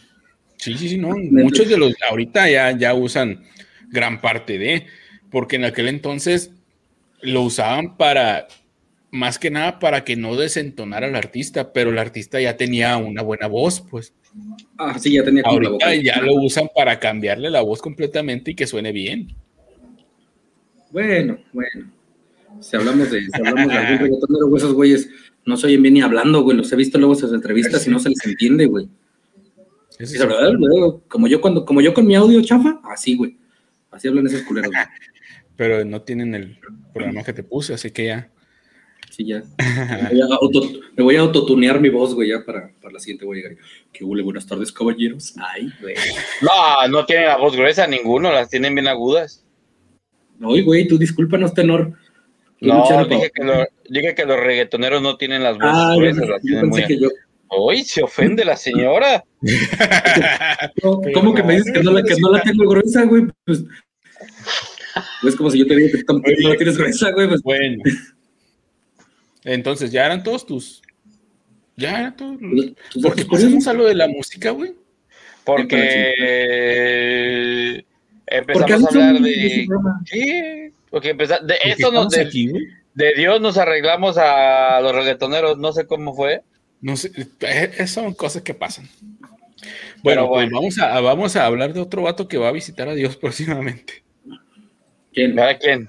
sí, 0.57 0.75
sí, 0.77 0.99
no. 0.99 1.17
Muchos 1.17 1.69
de 1.69 1.77
los 1.77 1.95
ahorita 2.09 2.49
ya, 2.49 2.77
ya 2.77 2.95
usan 2.95 3.43
gran 3.91 4.21
parte 4.21 4.59
de, 4.59 4.87
porque 5.31 5.57
en 5.57 5.65
aquel 5.65 5.89
entonces 5.89 6.53
lo 7.21 7.43
usaban 7.43 7.97
para, 7.97 8.47
más 9.11 9.39
que 9.39 9.51
nada 9.51 9.79
para 9.79 10.05
que 10.05 10.17
no 10.17 10.37
desentonara 10.37 11.07
al 11.09 11.17
artista, 11.17 11.73
pero 11.73 11.91
el 11.91 11.99
artista 11.99 12.41
ya 12.41 12.57
tenía 12.57 12.97
una 12.99 13.23
buena 13.23 13.49
voz, 13.49 13.81
pues. 13.81 14.13
Ah, 14.77 14.99
sí, 14.99 15.13
ya 15.13 15.25
tenía 15.25 15.43
Ahorita 15.45 15.95
ya 15.95 16.21
lo 16.21 16.35
usan 16.35 16.69
para 16.75 16.99
cambiarle 16.99 17.51
la 17.51 17.61
voz 17.61 17.81
completamente 17.81 18.51
y 18.51 18.55
que 18.55 18.67
suene 18.67 18.93
bien. 18.93 19.35
Bueno, 20.91 21.39
bueno. 21.53 21.91
Si 22.61 22.77
hablamos 22.77 23.11
de, 23.11 23.23
si 23.23 23.31
hablamos 23.35 23.73
de 23.73 23.79
algún 23.79 23.99
reggaetonero, 23.99 24.57
esos 24.57 24.73
güeyes 24.73 25.09
no 25.45 25.57
se 25.57 25.67
oyen 25.67 25.83
bien 25.83 25.95
ni 25.95 26.01
hablando, 26.01 26.43
güey. 26.43 26.57
Los 26.57 26.73
he 26.73 26.77
visto 26.77 26.99
luego 26.99 27.15
en 27.15 27.21
sus 27.21 27.33
entrevistas 27.33 27.87
y 27.87 27.91
no 27.91 27.99
se 27.99 28.09
les 28.09 28.25
entiende, 28.25 28.67
güey. 28.67 28.89
Es 29.99 30.19
verdad, 30.19 30.53
como 31.09 31.29
yo 31.29 31.41
cuando, 31.41 31.65
como 31.65 31.81
yo 31.81 31.95
con 31.95 32.07
mi 32.07 32.15
audio 32.15 32.43
chafa, 32.43 32.81
así, 32.85 33.17
güey. 33.17 33.37
Así 33.91 34.09
hablan 34.09 34.27
esos 34.27 34.43
culeros. 34.43 34.71
Pero 35.57 35.85
no 35.85 36.03
tienen 36.03 36.35
el 36.35 36.59
programa 36.93 37.23
que 37.23 37.33
te 37.33 37.45
puse, 37.45 37.75
así 37.75 37.91
que 37.91 38.07
ya. 38.07 38.31
Sí, 39.15 39.25
ya. 39.27 39.45
Me 40.97 41.05
voy 41.05 41.15
a, 41.15 41.21
autotunear 41.21 41.81
mi 41.81 41.89
voz, 41.89 42.15
güey, 42.15 42.31
ya 42.31 42.45
para, 42.45 42.73
para 42.83 42.95
la 42.95 42.99
siguiente 42.99 43.25
llegar. 43.27 43.53
Que 43.93 44.05
hule, 44.05 44.25
buenas 44.25 44.45
tardes, 44.45 44.73
caballeros. 44.73 45.35
Ay, 45.39 45.71
güey. 45.81 45.95
No, 46.43 46.89
no 46.89 47.07
tiene 47.07 47.27
la 47.27 47.37
voz 47.37 47.55
gruesa 47.55 47.87
ninguno, 47.87 48.33
las 48.33 48.51
tienen 48.51 48.75
bien 48.75 48.89
agudas. 48.89 49.45
No, 50.41 50.49
güey, 50.65 50.89
tú 50.89 50.99
discúlpanos, 50.99 51.55
tenor. 51.55 51.93
No, 52.61 52.85
dije 53.09 53.31
que, 53.33 53.67
dije 53.89 54.15
que, 54.17 54.25
los 54.25 54.41
reggaetoneros 54.41 55.01
no 55.01 55.17
tienen 55.17 55.45
las 55.45 55.59
voces 55.59 55.71
ah, 55.73 55.95
gruesas, 55.97 56.29
las 56.29 56.43
tienen 56.43 56.69
muy... 56.69 56.85
que 56.85 56.99
yo... 56.99 57.09
Uy, 57.57 57.85
se 57.85 58.03
ofende 58.03 58.45
la 58.45 58.57
señora. 58.57 59.23
¿Cómo 61.15 61.35
que 61.35 61.43
me 61.45 61.55
dices 61.55 61.73
que 61.73 61.85
no, 61.85 61.93
la, 61.93 62.03
que 62.03 62.17
no 62.17 62.33
la 62.33 62.43
tengo 62.43 62.69
gruesa, 62.69 63.05
güey? 63.05 63.27
Pues, 63.45 63.63
es 65.23 65.37
como 65.37 65.51
si 65.51 65.61
yo 65.61 65.67
te 65.69 65.77
digo 65.77 65.89
que 65.93 66.03
tampoco 66.03 66.35
no 66.43 66.49
la 66.49 66.57
tienes 66.57 66.77
gruesa, 66.77 67.13
güey. 67.13 67.29
Pues. 67.29 67.43
Bueno. 67.43 67.83
Entonces, 69.45 69.93
¿ya 69.93 70.07
eran 70.07 70.23
todos 70.23 70.47
tus? 70.47 70.83
¿Ya 71.77 72.01
eran 72.01 72.17
todos? 72.17 72.39
¿Por 73.03 73.15
qué 73.15 73.25
pasamos 73.25 73.67
a 73.67 73.73
lo 73.73 73.85
de 73.85 73.95
la 73.95 74.09
música, 74.09 74.51
güey? 74.51 74.75
Porque 75.45 76.15
empezamos 78.27 78.85
a 78.85 79.09
hablar 79.09 79.21
de... 79.21 79.67
Sí, 80.07 80.73
porque 80.91 81.11
empezamos... 81.11 81.47
De 81.47 81.57
eso 81.65 81.93
nos... 81.93 82.09
De, 82.11 82.29
de 82.95 83.13
Dios 83.15 83.41
nos 83.41 83.59
arreglamos 83.59 84.17
a 84.19 84.81
los 84.81 84.95
reggaetoneros, 84.95 85.59
no 85.59 85.73
sé 85.73 85.87
cómo 85.87 86.15
fue. 86.15 86.43
No 86.81 86.97
sé, 86.97 87.11
eh, 87.41 87.87
son 87.87 88.15
cosas 88.15 88.43
que 88.43 88.55
pasan. 88.55 88.89
Bueno, 90.03 90.29
pues 90.29 90.51
vamos, 90.51 90.79
a, 90.79 91.01
vamos 91.01 91.35
a 91.35 91.47
hablar 91.47 91.73
de 91.73 91.81
otro 91.81 92.03
vato 92.03 92.29
que 92.29 92.39
va 92.39 92.49
a 92.49 92.53
visitar 92.53 92.89
a 92.89 92.95
Dios 92.95 93.17
próximamente. 93.21 94.05
¿Quién? 95.13 95.35
¿Para 95.35 95.59
quién? 95.59 95.89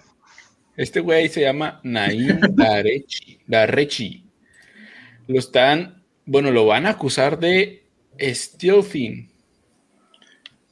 Este 0.78 1.00
güey 1.00 1.30
se 1.30 1.42
llama 1.42 1.80
Naim 1.84 2.40
Darechi. 2.52 3.40
Darechi. 3.48 4.26
Lo 5.28 5.40
están, 5.40 6.04
bueno, 6.26 6.52
lo 6.52 6.66
van 6.66 6.86
a 6.86 6.92
acusar 6.92 7.40
de 7.40 7.84
stealthing. 8.20 9.30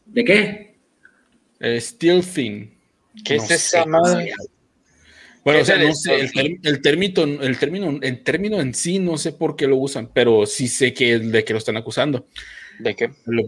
¿De 0.06 0.24
qué? 0.24 0.76
Stealthing. 1.80 2.74
¿Qué 3.24 3.36
es 3.36 3.50
esa 3.50 3.86
madre? 3.86 4.34
Bueno, 5.44 5.62
o 5.62 5.66
sea, 5.66 5.78
no 5.78 5.94
sé, 5.94 6.22
el, 6.22 6.32
término, 6.82 7.42
el 7.42 7.60
término, 7.60 8.00
el 8.02 8.24
término 8.24 8.62
en 8.62 8.74
sí 8.74 9.00
no 9.00 9.18
sé 9.18 9.34
por 9.34 9.58
qué 9.58 9.68
lo 9.68 9.76
usan, 9.76 10.10
pero 10.14 10.46
sí 10.46 10.68
sé 10.68 10.94
que 10.94 11.20
de 11.20 11.44
que 11.44 11.54
lo 11.54 11.60
están 11.60 11.76
acusando. 11.76 12.28
¿De 12.80 12.96
qué? 12.96 13.12
Lo, 13.26 13.44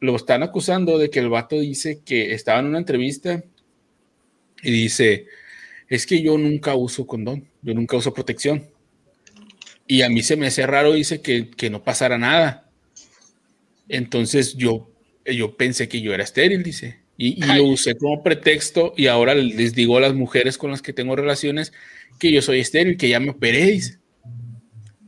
lo 0.00 0.16
están 0.16 0.42
acusando 0.42 0.98
de 0.98 1.08
que 1.08 1.20
el 1.20 1.28
vato 1.28 1.58
dice 1.60 2.00
que 2.04 2.32
estaba 2.32 2.60
en 2.60 2.66
una 2.66 2.78
entrevista 2.78 3.44
y 4.62 4.72
dice, 4.72 5.26
es 5.88 6.06
que 6.06 6.22
yo 6.22 6.36
nunca 6.38 6.74
uso 6.74 7.06
condón, 7.06 7.48
yo 7.62 7.74
nunca 7.74 7.96
uso 7.96 8.14
protección. 8.14 8.68
Y 9.86 10.02
a 10.02 10.08
mí 10.08 10.22
se 10.22 10.36
me 10.36 10.48
hace 10.48 10.66
raro, 10.66 10.92
dice, 10.92 11.20
que, 11.20 11.50
que 11.50 11.70
no 11.70 11.84
pasara 11.84 12.18
nada. 12.18 12.70
Entonces 13.88 14.56
yo, 14.56 14.90
yo 15.24 15.56
pensé 15.56 15.88
que 15.88 16.00
yo 16.00 16.12
era 16.12 16.24
estéril, 16.24 16.62
dice. 16.62 17.06
Y, 17.18 17.42
lo 17.42 17.64
usé 17.64 17.96
como 17.96 18.22
pretexto 18.22 18.92
y 18.94 19.06
ahora 19.06 19.34
les 19.34 19.74
digo 19.74 19.96
a 19.96 20.00
las 20.00 20.12
mujeres 20.12 20.58
con 20.58 20.70
las 20.70 20.82
que 20.82 20.92
tengo 20.92 21.16
relaciones 21.16 21.72
que 22.18 22.30
yo 22.30 22.42
soy 22.42 22.60
estéril, 22.60 22.98
que 22.98 23.08
ya 23.08 23.20
me 23.20 23.30
operéis. 23.30 24.00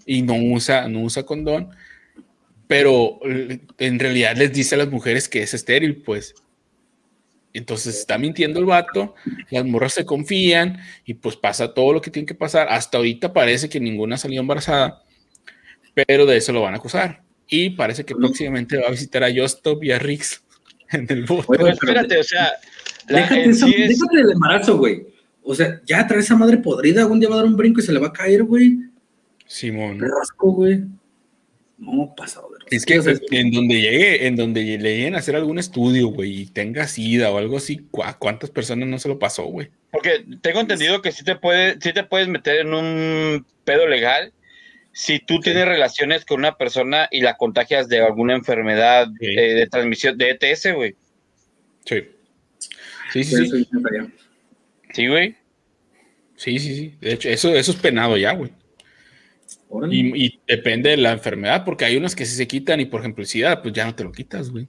Y 0.07 0.23
no 0.23 0.37
usa, 0.37 0.89
no 0.89 1.03
usa 1.03 1.25
condón, 1.25 1.69
pero 2.67 3.21
en 3.25 3.99
realidad 3.99 4.37
les 4.37 4.55
dice 4.55 4.75
a 4.75 4.79
las 4.79 4.91
mujeres 4.91 5.29
que 5.29 5.43
es 5.43 5.53
estéril, 5.53 5.97
pues. 5.97 6.35
Entonces 7.53 7.99
está 7.99 8.19
mintiendo 8.19 8.61
el 8.61 8.67
vato, 8.67 9.15
las 9.51 9.65
morras 9.65 9.95
se 9.95 10.05
confían 10.05 10.79
y 11.05 11.15
pues 11.15 11.37
pasa 11.37 11.73
todo 11.73 11.93
lo 11.93 12.01
que 12.01 12.11
tiene 12.11 12.27
que 12.27 12.35
pasar. 12.35 12.69
Hasta 12.69 12.99
ahorita 12.99 13.33
parece 13.33 13.69
que 13.69 13.81
ninguna 13.81 14.17
salió 14.19 14.41
embarazada, 14.41 15.03
pero 16.07 16.27
de 16.27 16.37
eso 16.37 16.53
lo 16.53 16.63
van 16.63 16.75
a 16.75 16.77
acusar. 16.77 17.23
Y 17.49 17.71
parece 17.71 18.05
que 18.05 18.15
próximamente 18.15 18.77
va 18.77 18.89
a 18.89 18.91
visitar 18.91 19.25
a 19.25 19.33
Justop 19.35 19.83
y 19.83 19.93
a 19.93 19.99
Rix 19.99 20.43
en 20.91 21.07
el 21.09 21.25
bote. 21.25 21.71
espérate, 21.71 22.19
o 22.19 22.25
sea, 22.25 22.53
déjate, 23.07 23.49
del 23.49 24.33
embarazo, 24.33 24.77
güey. 24.77 25.07
O 25.43 25.55
sea, 25.55 25.81
ya 25.87 26.07
trae 26.07 26.21
esa 26.21 26.37
madre 26.37 26.59
podrida, 26.59 27.01
algún 27.01 27.19
día 27.19 27.29
va 27.31 27.37
a 27.37 27.39
dar 27.39 27.47
un 27.47 27.57
brinco 27.57 27.81
y 27.81 27.83
se 27.83 27.93
le 27.93 27.99
va 27.99 28.09
a 28.09 28.13
caer, 28.13 28.45
güey. 28.45 28.79
Simón. 29.47 29.99
Rasco, 29.99 30.53
güey. 30.53 30.85
No, 31.79 32.13
pasado 32.15 32.51
de 32.51 32.58
Es 32.71 32.85
que 32.85 32.95
en 33.31 33.51
donde 33.51 33.81
llegue, 33.81 34.27
en 34.27 34.37
donde 34.37 34.63
le 34.63 34.97
lleguen 34.97 35.15
a 35.15 35.19
hacer 35.19 35.37
algún 35.37 35.59
estudio, 35.59 36.09
güey, 36.09 36.43
y 36.43 36.47
tenga 36.47 36.87
sida 36.87 37.31
o 37.31 37.39
algo 37.39 37.57
así, 37.57 37.87
cuántas 37.91 38.51
personas 38.51 38.89
no 38.89 38.99
se 38.99 39.09
lo 39.09 39.19
pasó, 39.19 39.45
güey? 39.45 39.69
Porque 39.91 40.25
tengo 40.43 40.61
entendido 40.61 41.01
que 41.03 41.13
sí 41.13 41.25
te, 41.25 41.37
puede, 41.37 41.81
sí 41.81 41.93
te 41.93 42.05
puedes 42.05 42.29
meter 42.29 42.61
en 42.61 42.75
un 42.75 43.47
pedo 43.65 43.87
legal 43.87 44.33
si 44.93 45.21
tú 45.21 45.41
tienes 45.41 45.67
relaciones 45.67 46.25
con 46.25 46.41
una 46.41 46.57
persona 46.57 47.09
y 47.11 47.21
la 47.21 47.37
contagias 47.37 47.89
de 47.89 48.01
alguna 48.01 48.35
enfermedad 48.35 49.09
eh, 49.21 49.55
de 49.55 49.67
transmisión 49.69 50.19
de 50.19 50.31
ETS, 50.31 50.75
güey. 50.75 50.97
Sí. 51.85 52.05
Sí, 53.13 53.25
sí, 53.25 53.49
sí. 53.49 53.69
Sí, 54.93 55.07
güey. 55.07 55.37
Sí, 56.37 56.59
sí, 56.59 56.75
sí. 56.75 56.95
De 57.01 57.13
hecho, 57.13 57.29
eso, 57.29 57.55
eso 57.55 57.73
es 57.73 57.77
penado 57.79 58.17
ya, 58.17 58.33
güey. 58.33 58.51
Y, 59.91 60.41
depende 60.47 60.91
de 60.91 60.97
la 60.97 61.13
enfermedad, 61.13 61.65
porque 61.65 61.85
hay 61.85 61.97
unas 61.97 62.17
que 62.17 62.25
si 62.25 62.37
se 62.37 62.47
quitan 62.47 62.81
y, 62.81 62.87
por 62.87 63.01
ejemplo, 63.01 63.23
el 63.23 63.29
SIDA, 63.29 63.61
pues 63.63 63.75
ya 63.75 63.85
no 63.85 63.95
te 63.95 64.05
lo 64.05 64.13
quitas, 64.13 64.51
güey. 64.51 64.69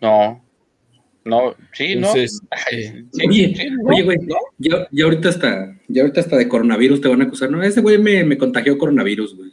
No. 0.00 0.44
No, 1.24 1.54
sí, 1.72 1.96
no. 1.96 2.12
Eh, 2.72 3.04
oye, 3.26 3.54
oye, 3.84 4.02
güey, 4.02 4.18
ya, 4.58 5.04
ahorita 5.04 5.28
hasta, 5.28 5.78
ya 5.88 6.02
ahorita 6.02 6.20
hasta 6.20 6.36
de 6.36 6.48
coronavirus 6.48 7.00
te 7.00 7.08
van 7.08 7.22
a 7.22 7.24
acusar, 7.24 7.50
¿no? 7.50 7.62
Ese 7.62 7.80
güey 7.80 7.98
me, 7.98 8.24
me 8.24 8.38
contagió 8.38 8.76
coronavirus, 8.78 9.36
güey. 9.36 9.50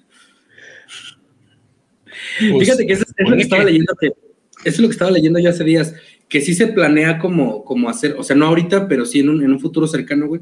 Pues, 2.39 2.59
Fíjate 2.59 2.85
que 2.85 2.93
eso, 2.93 3.03
es 3.15 3.29
lo 3.29 3.35
que 3.35 3.41
estaba 3.41 3.63
leyendo 3.63 3.93
eso 4.01 4.75
es 4.75 4.79
lo 4.79 4.87
que 4.87 4.93
estaba 4.93 5.11
leyendo 5.11 5.39
ya 5.39 5.51
hace 5.51 5.63
días, 5.63 5.95
que 6.27 6.41
sí 6.41 6.53
se 6.53 6.67
planea 6.67 7.19
como, 7.19 7.63
como 7.63 7.89
hacer, 7.89 8.15
o 8.17 8.23
sea, 8.23 8.35
no 8.35 8.47
ahorita, 8.47 8.87
pero 8.87 9.05
sí 9.05 9.19
en 9.19 9.29
un, 9.29 9.43
en 9.43 9.51
un 9.51 9.59
futuro 9.59 9.87
cercano, 9.87 10.27
güey, 10.27 10.41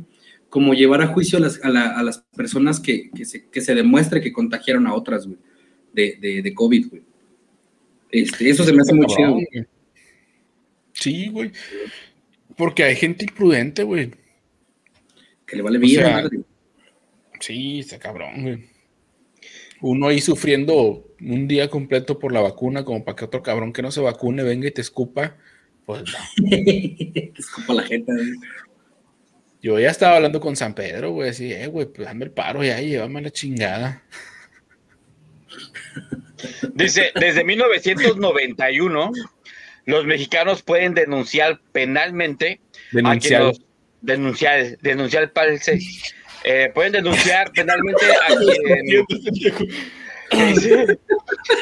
como 0.55 0.73
llevar 0.73 1.01
a 1.01 1.07
juicio 1.07 1.37
a 1.37 1.41
las, 1.41 1.59
a, 1.61 2.01
las 2.01 2.19
personas 2.33 2.79
que, 2.79 3.11
que, 3.11 3.25
se, 3.25 3.49
que, 3.49 3.59
se, 3.59 3.75
demuestre 3.75 4.21
que 4.21 4.31
contagiaron 4.31 4.87
a 4.87 4.93
otras, 4.93 5.27
güey, 5.27 5.37
de, 5.91 6.17
de, 6.21 6.41
de 6.41 6.53
COVID, 6.53 6.87
güey. 6.91 7.03
Este, 8.09 8.49
eso 8.49 8.63
se 8.63 8.71
me 8.71 8.81
hace 8.81 8.93
muy 8.93 9.05
chido. 9.05 9.37
Sí, 10.93 11.27
güey. 11.27 11.51
Porque 12.55 12.85
hay 12.85 12.95
gente 12.95 13.25
imprudente, 13.25 13.83
güey. 13.83 14.11
Que 15.45 15.57
le 15.57 15.61
vale 15.61 15.77
vida. 15.77 16.29
sí, 17.41 17.79
está 17.79 17.99
cabrón, 17.99 18.41
güey. 18.41 18.65
Uno 19.81 20.07
ahí 20.07 20.21
sufriendo 20.21 21.05
un 21.19 21.49
día 21.49 21.69
completo 21.69 22.17
por 22.17 22.31
la 22.31 22.39
vacuna, 22.39 22.85
como 22.85 23.03
para 23.03 23.17
que 23.17 23.25
otro 23.25 23.43
cabrón 23.43 23.73
que 23.73 23.81
no 23.81 23.91
se 23.91 23.99
vacune 23.99 24.41
venga 24.43 24.69
y 24.69 24.71
te 24.71 24.79
escupa, 24.79 25.35
pues 25.85 26.03
no. 26.03 26.47
te 26.49 27.33
escupa 27.37 27.73
la 27.73 27.83
gente. 27.83 28.13
Yo 29.65 29.79
ya 29.79 29.89
estaba 29.89 30.17
hablando 30.17 30.39
con 30.39 30.55
San 30.55 30.75
Pedro, 30.75 31.09
güey, 31.09 31.31
así, 31.31 31.51
eh, 31.51 31.65
güey, 31.65 31.87
pues 31.87 32.07
dame 32.07 32.25
el 32.25 32.29
paro 32.29 32.63
ya 32.63 32.79
y 32.79 32.89
llévame 32.89 33.19
la 33.19 33.31
chingada. 33.31 34.03
Dice, 36.75 37.11
desde 37.15 37.43
1991, 37.43 39.11
los 39.85 40.05
mexicanos 40.05 40.61
pueden 40.61 40.93
denunciar 40.93 41.59
penalmente 41.71 42.61
denunciar. 42.91 43.41
a 43.41 43.51
denunciar, 44.01 44.77
denunciar 44.83 45.31
eh, 46.43 46.71
pueden 46.71 46.91
denunciar 46.91 47.51
penalmente 47.51 48.05
a 48.05 48.27
quien... 48.35 49.05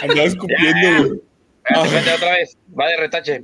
Andabas 0.02 0.36
cumpliendo, 0.36 1.22
otra 2.18 2.32
vez, 2.34 2.58
va 2.78 2.90
de 2.90 2.98
retache. 2.98 3.42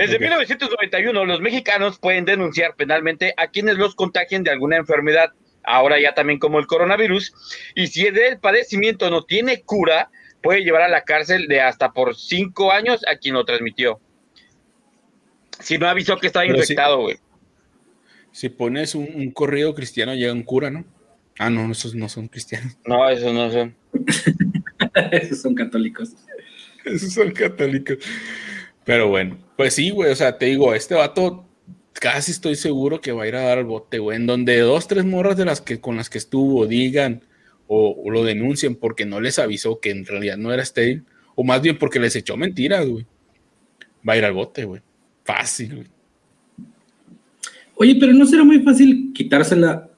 Desde 0.00 0.18
1991, 0.18 1.26
los 1.26 1.40
mexicanos 1.42 1.98
pueden 1.98 2.24
denunciar 2.24 2.74
penalmente 2.74 3.34
a 3.36 3.48
quienes 3.48 3.76
los 3.76 3.94
contagien 3.94 4.42
de 4.42 4.50
alguna 4.50 4.78
enfermedad, 4.78 5.34
ahora 5.62 6.00
ya 6.00 6.14
también 6.14 6.38
como 6.38 6.58
el 6.58 6.66
coronavirus, 6.66 7.34
y 7.74 7.88
si 7.88 8.06
el 8.06 8.38
padecimiento 8.38 9.10
no 9.10 9.24
tiene 9.24 9.60
cura, 9.60 10.10
puede 10.42 10.64
llevar 10.64 10.80
a 10.80 10.88
la 10.88 11.04
cárcel 11.04 11.48
de 11.48 11.60
hasta 11.60 11.92
por 11.92 12.16
cinco 12.16 12.72
años 12.72 13.02
a 13.12 13.18
quien 13.18 13.34
lo 13.34 13.44
transmitió. 13.44 14.00
Si 15.58 15.76
no 15.76 15.86
avisó 15.86 16.16
que 16.16 16.28
estaba 16.28 16.46
infectado, 16.46 17.02
güey. 17.02 17.18
Si, 18.32 18.48
pones 18.48 18.94
un, 18.94 19.30
corrido 19.32 19.74
cristiano, 19.74 20.14
llega 20.14 20.32
un 20.32 20.44
cura, 20.44 20.70
¿no? 20.70 20.86
Ah, 21.38 21.50
no, 21.50 21.70
esos 21.70 21.94
no 21.94 22.08
son 22.08 22.28
cristianos. 22.28 22.78
No, 22.86 23.06
esos 23.06 23.34
no 23.34 23.50
son. 23.50 23.76
esos 25.12 25.42
son 25.42 25.54
católicos. 25.54 26.14
Esos 26.86 27.12
son 27.12 27.32
católicos. 27.32 27.98
Pero 28.90 29.06
bueno, 29.06 29.38
pues 29.56 29.74
sí, 29.74 29.90
güey, 29.90 30.10
o 30.10 30.16
sea, 30.16 30.36
te 30.36 30.46
digo, 30.46 30.74
este 30.74 30.96
vato 30.96 31.46
casi 31.92 32.32
estoy 32.32 32.56
seguro 32.56 33.00
que 33.00 33.12
va 33.12 33.22
a 33.22 33.28
ir 33.28 33.36
a 33.36 33.42
dar 33.42 33.58
al 33.58 33.64
bote, 33.64 34.00
güey, 34.00 34.16
en 34.16 34.26
donde 34.26 34.58
dos, 34.58 34.88
tres 34.88 35.04
morras 35.04 35.36
de 35.36 35.44
las 35.44 35.60
que 35.60 35.80
con 35.80 35.96
las 35.96 36.10
que 36.10 36.18
estuvo 36.18 36.66
digan 36.66 37.22
o, 37.68 38.10
lo 38.10 38.24
denuncien 38.24 38.74
porque 38.74 39.06
no 39.06 39.20
les 39.20 39.38
avisó 39.38 39.78
que 39.78 39.90
en 39.90 40.04
realidad 40.04 40.38
no 40.38 40.52
era 40.52 40.64
estéril, 40.64 41.04
o 41.36 41.44
más 41.44 41.62
bien 41.62 41.78
porque 41.78 42.00
les 42.00 42.16
echó 42.16 42.36
mentiras, 42.36 42.84
güey. 42.84 43.06
Va 44.08 44.14
a 44.14 44.16
ir 44.16 44.24
al 44.24 44.32
bote, 44.32 44.64
güey. 44.64 44.82
Fácil, 45.22 45.72
güey. 45.76 45.86
Oye, 47.76 47.94
pero 47.94 48.12
no 48.12 48.26
será 48.26 48.42
muy 48.42 48.58
fácil 48.58 49.12
quitársela. 49.14 49.88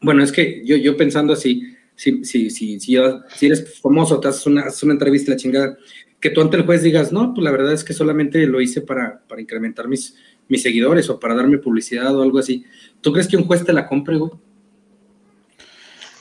Bueno, 0.00 0.24
es 0.24 0.32
que 0.32 0.60
yo, 0.64 0.74
yo 0.74 0.96
pensando 0.96 1.34
así, 1.34 1.76
si, 1.94 2.24
si, 2.24 2.50
si, 2.50 2.80
si, 2.80 2.96
eres 2.96 3.78
famoso, 3.80 4.18
te 4.18 4.26
haces 4.26 4.44
una, 4.46 4.62
haces 4.62 4.82
una 4.82 4.94
entrevista, 4.94 5.30
la 5.30 5.36
chingada, 5.36 5.78
que 6.20 6.30
tú 6.30 6.40
ante 6.42 6.56
el 6.56 6.64
juez 6.64 6.82
digas, 6.82 7.12
no, 7.12 7.32
pues 7.34 7.42
la 7.42 7.50
verdad 7.50 7.72
es 7.72 7.82
que 7.82 7.94
solamente 7.94 8.46
lo 8.46 8.60
hice 8.60 8.82
para, 8.82 9.22
para 9.26 9.40
incrementar 9.40 9.88
mis, 9.88 10.16
mis 10.48 10.62
seguidores 10.62 11.08
o 11.08 11.18
para 11.18 11.34
darme 11.34 11.58
publicidad 11.58 12.14
o 12.14 12.22
algo 12.22 12.38
así. 12.38 12.64
¿Tú 13.00 13.12
crees 13.12 13.26
que 13.26 13.36
un 13.36 13.44
juez 13.44 13.64
te 13.64 13.72
la 13.72 13.86
compre, 13.86 14.16
güey? 14.16 14.32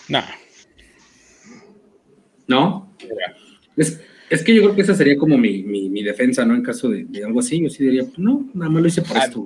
No. 0.08 0.24
¿No? 2.48 2.96
Es, 3.76 4.00
es, 4.30 4.44
que 4.44 4.56
yo 4.56 4.64
creo 4.64 4.76
que 4.76 4.82
esa 4.82 4.96
sería 4.96 5.18
como 5.18 5.38
mi, 5.38 5.64
mi, 5.64 6.04
defensa, 6.04 6.46
¿no? 6.46 6.56
En 6.56 6.64
caso 6.64 6.90
de, 6.90 7.06
algo 7.24 7.42
así, 7.42 7.62
yo 7.62 7.70
sí 7.70 7.84
diría, 7.84 8.04
pues 8.04 8.18
no, 8.18 8.50
nada 8.54 8.72
más 8.72 8.82
lo 8.82 8.88
hice 8.88 9.02
por 9.02 9.18
ah, 9.18 9.26
esto. 9.26 9.46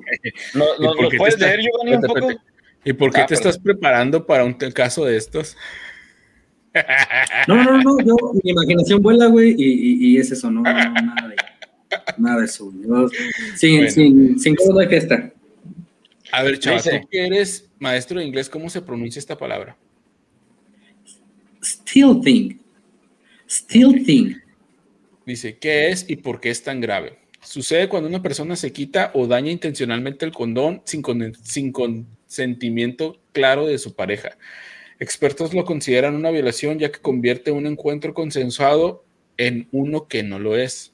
No, 0.54 0.66
no, 0.80 0.94
¿Lo 1.02 1.10
puedes 1.18 1.40
leer, 1.40 1.60
Giovanni, 1.62 1.96
un 1.96 2.02
poco? 2.02 2.42
¿Y 2.86 2.94
por 2.94 3.12
qué 3.12 3.22
ah, 3.22 3.26
te 3.26 3.34
estás 3.34 3.58
preparando 3.58 4.26
para 4.26 4.46
un 4.46 4.54
caso 4.54 5.06
de 5.06 5.18
estos? 5.18 5.58
No, 7.48 7.64
no, 7.64 7.78
no, 7.82 8.00
yo, 8.00 8.16
mi 8.44 8.52
imaginación 8.52 9.02
vuela, 9.02 9.28
güey, 9.28 9.56
y, 9.58 10.14
y, 10.14 10.18
es 10.18 10.32
eso, 10.32 10.50
no, 10.50 10.62
nada 10.62 10.92
de, 11.28 11.36
nada 12.18 12.40
de 12.40 12.46
eso. 12.46 12.72
sin, 13.56 13.90
sin, 13.92 14.40
sin 14.40 14.56
cómo 14.56 14.80
hay 14.80 14.88
fiesta. 14.88 15.32
A 16.32 16.42
ver, 16.42 16.58
chaval, 16.58 16.82
tú 16.82 17.08
que 17.12 17.28
eres 17.28 17.70
maestro 17.80 18.20
de 18.20 18.26
inglés, 18.26 18.50
¿cómo 18.50 18.70
se 18.70 18.82
pronuncia 18.82 19.20
esta 19.20 19.38
palabra? 19.38 19.78
Still 21.62 22.22
thing. 22.22 22.58
Still 23.48 24.04
thing. 24.04 24.36
Dice, 25.26 25.58
¿qué 25.58 25.90
es 25.90 26.10
y 26.10 26.16
por 26.16 26.40
qué 26.40 26.50
es 26.50 26.64
tan 26.64 26.82
grave? 26.82 27.20
Sucede 27.42 27.88
cuando 27.88 28.10
una 28.10 28.22
persona 28.22 28.56
se 28.56 28.74
quita 28.74 29.12
o 29.14 29.28
daña 29.28 29.52
intencionalmente 29.52 30.26
el 30.26 30.32
condón 30.32 30.82
sin, 30.86 31.04
sin 31.44 31.72
consentimiento 31.72 33.20
claro 33.32 33.68
de 33.68 33.78
su 33.78 33.96
pareja. 33.96 34.38
Expertos 35.04 35.54
lo 35.54 35.66
consideran 35.66 36.16
una 36.16 36.32
violación 36.32 36.80
ya 36.80 36.90
que 36.90 37.02
convierte 37.02 37.52
un 37.52 37.68
encuentro 37.68 38.14
consensuado 38.14 39.04
en 39.36 39.68
uno 39.74 40.08
que 40.08 40.24
no 40.24 40.40
lo 40.40 40.56
es. 40.56 40.94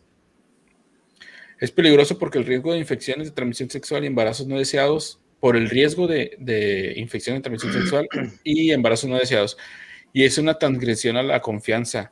Es 1.60 1.70
peligroso 1.70 2.18
porque 2.18 2.40
el 2.40 2.48
riesgo 2.48 2.74
de 2.74 2.80
infecciones 2.80 3.28
de 3.28 3.36
transmisión 3.36 3.70
sexual 3.70 4.04
y 4.04 4.08
embarazos 4.08 4.48
no 4.48 4.58
deseados, 4.58 5.20
por 5.40 5.56
el 5.56 5.70
riesgo 5.70 6.08
de, 6.08 6.36
de 6.40 6.96
infección 6.98 7.36
de 7.36 7.44
transmisión 7.44 7.72
sexual 7.72 8.08
y 8.44 8.72
embarazos 8.72 9.08
no 9.08 9.16
deseados, 9.16 9.58
y 10.12 10.24
es 10.24 10.40
una 10.40 10.58
transgresión 10.58 11.16
a 11.16 11.22
la 11.22 11.40
confianza, 11.40 12.12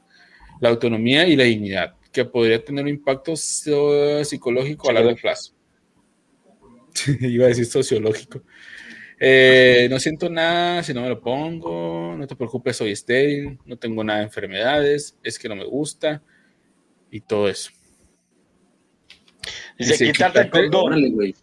la 0.61 0.69
autonomía 0.69 1.27
y 1.27 1.35
la 1.35 1.45
dignidad, 1.45 1.95
que 2.11 2.25
podría 2.25 2.63
tener 2.63 2.83
un 2.83 2.89
impacto 2.89 3.35
psicológico 3.35 4.91
a 4.91 4.93
largo 4.93 5.15
plazo. 5.15 5.55
Iba 7.21 7.45
a 7.45 7.47
decir 7.47 7.65
sociológico. 7.65 8.43
Eh, 9.19 9.87
no 9.89 9.99
siento 9.99 10.29
nada 10.29 10.83
si 10.83 10.93
no 10.93 11.01
me 11.01 11.09
lo 11.09 11.19
pongo, 11.19 12.15
no 12.15 12.27
te 12.27 12.35
preocupes, 12.35 12.77
soy 12.77 12.91
estéril, 12.91 13.57
no 13.65 13.77
tengo 13.77 14.03
nada 14.03 14.19
de 14.19 14.25
enfermedades, 14.25 15.17
es 15.23 15.39
que 15.39 15.49
no 15.49 15.55
me 15.55 15.65
gusta 15.65 16.21
y 17.09 17.21
todo 17.21 17.49
eso. 17.49 17.71
Dice, 19.77 20.11
quitarte 20.11 20.41
el 20.41 20.49
condón 20.49 21.33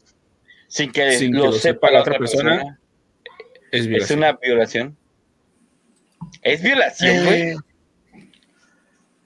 sin 0.68 0.90
que 0.92 1.28
lo, 1.30 1.52
sepa 1.52 1.90
la 1.90 2.00
otra 2.00 2.18
persona, 2.18 2.80
es, 3.70 3.86
es, 3.86 4.10
una 4.10 4.32
violación. 4.32 4.96
Es 6.42 6.62
violación, 6.62 7.24
güey. 7.24 7.42
Eh, 7.42 7.56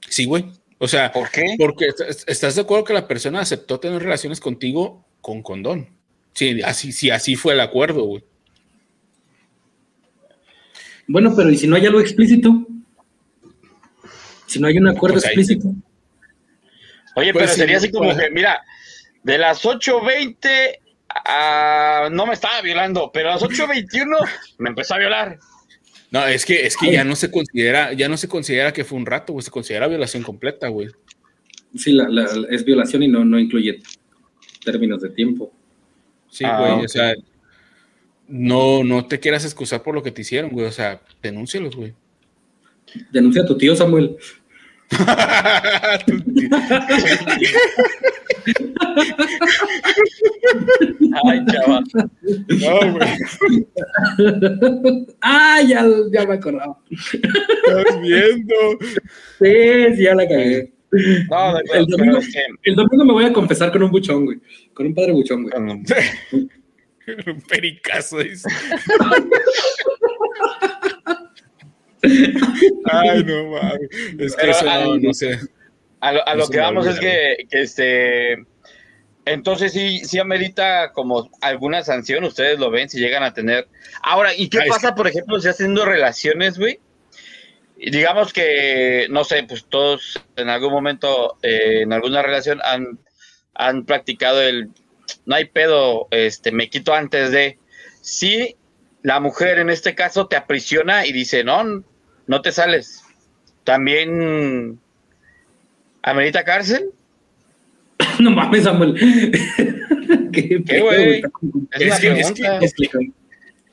sí, 0.08 0.24
güey. 0.26 0.52
O 0.78 0.86
sea, 0.86 1.10
¿por 1.10 1.30
qué? 1.30 1.56
Porque 1.58 1.88
estás 2.26 2.54
de 2.54 2.60
acuerdo 2.60 2.84
que 2.84 2.92
la 2.92 3.08
persona 3.08 3.40
aceptó 3.40 3.80
tener 3.80 4.02
relaciones 4.02 4.40
contigo 4.40 5.06
con 5.20 5.42
condón. 5.42 5.96
Sí, 6.34 6.60
así, 6.62 6.92
sí, 6.92 7.10
así 7.10 7.34
fue 7.34 7.54
el 7.54 7.60
acuerdo, 7.60 8.04
güey. 8.04 8.24
Bueno, 11.08 11.34
pero 11.34 11.50
¿y 11.50 11.56
si 11.56 11.66
no 11.66 11.76
hay 11.76 11.86
algo 11.86 12.00
explícito? 12.00 12.66
Si 14.46 14.60
no 14.60 14.68
hay 14.68 14.78
un 14.78 14.88
acuerdo 14.88 15.14
pues 15.14 15.24
explícito. 15.24 15.74
Oye, 17.16 17.32
pues 17.32 17.46
pero 17.46 17.56
sería 17.56 17.78
así 17.78 17.90
como 17.90 18.14
que, 18.14 18.30
mira, 18.30 18.62
de 19.22 19.38
las 19.38 19.64
8.20 19.64 20.78
a... 21.08 22.08
no 22.12 22.26
me 22.26 22.34
estaba 22.34 22.60
violando, 22.60 23.10
pero 23.12 23.30
a 23.30 23.32
las 23.32 23.42
8.21 23.42 24.28
me 24.58 24.68
empezó 24.68 24.94
a 24.94 24.98
violar. 24.98 25.38
No, 26.10 26.26
es 26.26 26.44
que, 26.44 26.66
es 26.66 26.76
que 26.76 26.92
ya 26.92 27.04
no 27.04 27.16
se 27.16 27.30
considera, 27.30 27.92
ya 27.92 28.08
no 28.08 28.16
se 28.16 28.28
considera 28.28 28.72
que 28.72 28.84
fue 28.84 28.98
un 28.98 29.06
rato, 29.06 29.32
güey, 29.32 29.42
se 29.42 29.50
considera 29.50 29.88
violación 29.88 30.22
completa, 30.22 30.68
güey. 30.68 30.88
Sí, 31.74 31.92
la, 31.92 32.26
es 32.50 32.64
violación 32.64 33.02
y 33.02 33.08
no, 33.08 33.24
no 33.24 33.38
incluye 33.38 33.80
términos 34.64 35.02
de 35.02 35.10
tiempo. 35.10 35.52
Sí, 36.30 36.44
ah, 36.46 36.58
güey, 36.58 36.84
o 36.84 36.88
sea, 36.88 37.14
no, 38.28 38.84
no 38.84 39.06
te 39.06 39.18
quieras 39.18 39.44
excusar 39.44 39.82
por 39.82 39.94
lo 39.94 40.02
que 40.02 40.12
te 40.12 40.20
hicieron, 40.20 40.50
güey. 40.50 40.66
O 40.66 40.72
sea, 40.72 41.00
denúncialos, 41.22 41.74
güey. 41.74 41.94
Denuncia 43.10 43.42
a 43.42 43.46
tu 43.46 43.56
tío, 43.56 43.74
Samuel. 43.74 44.16
Ay, 51.24 51.44
chaval. 51.46 51.84
No, 52.48 52.92
güey. 52.92 53.08
Ah, 55.20 55.60
ya, 55.66 55.84
ya 56.12 56.26
me 56.26 56.34
acordaba. 56.34 56.78
Estás 56.90 58.00
viendo. 58.00 58.54
Sí, 59.38 60.02
ya 60.02 60.14
la 60.14 60.28
cagué. 60.28 60.72
No, 60.90 61.58
el, 61.74 61.86
domingo, 61.86 62.18
el 62.62 62.74
domingo 62.74 63.04
me 63.04 63.12
voy 63.12 63.26
a 63.26 63.32
confesar 63.32 63.70
con 63.70 63.82
un 63.82 63.90
buchón, 63.90 64.24
güey. 64.24 64.38
Con 64.72 64.86
un 64.86 64.94
padre 64.94 65.12
buchón, 65.12 65.42
güey. 65.42 65.54
un 67.26 67.40
pericazo, 67.42 68.18
dice. 68.18 68.48
Ay, 72.84 73.24
no 73.24 73.46
mames. 73.46 73.88
Es 74.18 74.36
que 74.36 74.50
eso 74.50 74.64
no, 74.64 74.96
no, 74.98 75.14
sé. 75.14 75.38
A 76.00 76.34
lo, 76.34 76.48
que 76.48 76.58
vamos 76.58 76.86
es 76.86 77.00
que, 77.00 77.46
este. 77.50 78.46
Entonces 79.24 79.72
sí, 79.72 80.04
sí 80.04 80.18
amerita 80.18 80.92
como 80.92 81.30
alguna 81.42 81.82
sanción, 81.82 82.24
ustedes 82.24 82.58
lo 82.58 82.70
ven, 82.70 82.88
si 82.88 82.98
llegan 82.98 83.22
a 83.22 83.34
tener. 83.34 83.68
Ahora, 84.02 84.34
¿y 84.34 84.48
qué 84.48 84.60
pasa, 84.68 84.94
por 84.94 85.06
ejemplo, 85.06 85.38
si 85.40 85.48
haciendo 85.48 85.84
relaciones, 85.84 86.58
güey? 86.58 86.80
digamos 87.78 88.32
que, 88.32 89.06
no 89.10 89.24
sé, 89.24 89.44
pues 89.44 89.66
todos 89.68 90.20
en 90.36 90.48
algún 90.48 90.72
momento, 90.72 91.38
eh, 91.42 91.82
en 91.82 91.92
alguna 91.92 92.22
relación, 92.22 92.60
han, 92.64 92.98
han 93.54 93.84
practicado 93.84 94.42
el 94.42 94.70
no 95.28 95.34
hay 95.34 95.44
pedo, 95.44 96.08
este, 96.10 96.52
me 96.52 96.70
quito 96.70 96.94
antes 96.94 97.30
de. 97.30 97.58
Sí, 98.00 98.56
la 99.02 99.20
mujer 99.20 99.58
en 99.58 99.68
este 99.68 99.94
caso 99.94 100.26
te 100.26 100.36
aprisiona 100.36 101.04
y 101.04 101.12
dice, 101.12 101.44
no, 101.44 101.84
no 102.26 102.40
te 102.40 102.50
sales. 102.50 103.02
También 103.62 104.80
amerita 106.02 106.44
cárcel. 106.44 106.92
no 108.20 108.30
mames, 108.30 108.64
Samuel. 108.64 108.94
¿Qué, 110.32 110.80
güey? 110.80 111.22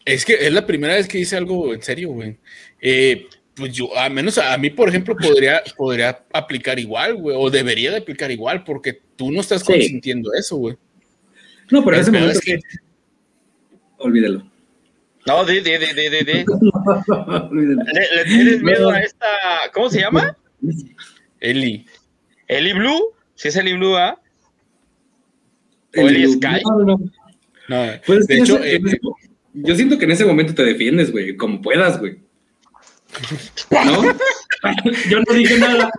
Es, 0.03 0.25
que, 0.25 0.33
es, 0.33 0.51
la 0.51 0.67
primera 0.67 0.95
vez 0.95 1.07
que 1.07 1.19
dice 1.19 1.37
algo 1.37 1.73
en 1.73 1.81
serio, 1.81 2.09
güey. 2.09 2.35
Eh, 2.81 3.27
pues 3.55 3.71
yo, 3.71 3.97
a 3.97 4.09
menos 4.09 4.37
a 4.37 4.57
mí, 4.57 4.71
por 4.71 4.89
ejemplo, 4.89 5.15
podría, 5.15 5.63
podría 5.77 6.21
aplicar 6.33 6.77
igual, 6.79 7.15
güey, 7.15 7.37
o 7.39 7.49
debería 7.49 7.91
de 7.91 7.97
aplicar 7.97 8.29
igual, 8.29 8.65
porque 8.65 8.99
tú 9.15 9.31
no 9.31 9.39
estás 9.39 9.63
consintiendo 9.63 10.33
eso, 10.33 10.57
güey. 10.57 10.75
No, 11.71 11.83
pero 11.83 11.97
ese 11.97 12.11
momento 12.11 12.31
es 12.31 12.41
que... 12.41 12.59
Olvídalo. 13.97 14.43
No, 15.25 15.43
di, 15.43 15.59
di, 15.59 15.71
di, 15.77 16.09
di, 16.09 16.23
di. 16.23 16.45
¿Le, 17.51 18.15
¿Le, 18.15 18.25
tienes 18.25 18.61
miedo 18.61 18.89
a 18.91 18.99
esta, 18.99 19.27
¿cómo 19.73 19.89
se 19.89 20.01
llama? 20.01 20.37
Eli. 21.39 21.85
Eli 22.47 22.73
Blue, 22.73 23.13
si 23.33 23.47
es 23.47 23.55
Eli 23.55 23.73
Blue, 23.73 23.95
¿ah? 23.97 24.19
¿O 25.97 26.01
Eli, 26.01 26.31
Sky? 26.33 26.61
No, 26.63 26.97
no. 27.67 27.77
Pues 28.05 28.27
de 28.27 28.37
hecho, 28.37 28.63
eh, 28.63 28.79
yo 29.53 29.75
siento 29.75 29.97
que 29.97 30.05
en 30.05 30.11
ese 30.11 30.25
momento 30.25 30.53
te 30.53 30.63
defiendes, 30.63 31.11
güey, 31.11 31.35
como 31.35 31.61
puedas, 31.61 31.99
güey. 31.99 32.19
¿No? 33.71 34.03
yo 35.09 35.19
no 35.19 35.33
dije 35.33 35.57
nada. 35.57 35.91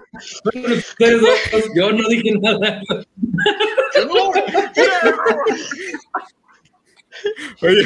Yo 1.74 1.92
no 1.92 2.08
dije 2.08 2.32
nada. 2.40 2.80
Oye. 7.62 7.82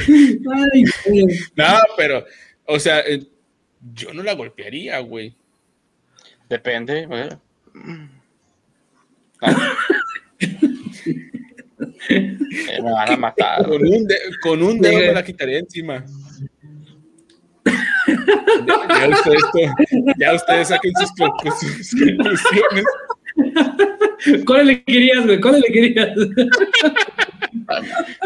No, 1.57 1.78
pero, 1.97 2.24
o 2.66 2.78
sea, 2.78 3.01
eh, 3.01 3.26
yo 3.95 4.12
no 4.12 4.22
la 4.22 4.35
golpearía, 4.35 4.99
güey. 5.01 5.35
Depende, 6.49 7.07
güey. 7.07 7.28
me 12.11 12.93
van 12.93 13.12
a 13.12 13.16
matar. 13.16 13.64
Con 13.64 13.87
un, 13.87 14.09
con 14.43 14.62
un 14.62 14.81
dedo 14.81 14.99
me 14.99 15.12
la 15.12 15.24
quitaría 15.24 15.59
encima. 15.59 16.05
Ya, 18.66 19.09
ustedes, 19.09 19.43
ya 20.18 20.35
ustedes 20.35 20.68
saquen 20.68 20.93
sus, 20.95 21.11
conclusiones. 21.12 22.85
¿Cuál 24.47 24.66
le 24.66 24.83
querías, 24.85 25.24
güey? 25.24 25.41
¿Cuál 25.41 25.61
le 25.61 25.72
querías? 25.72 26.11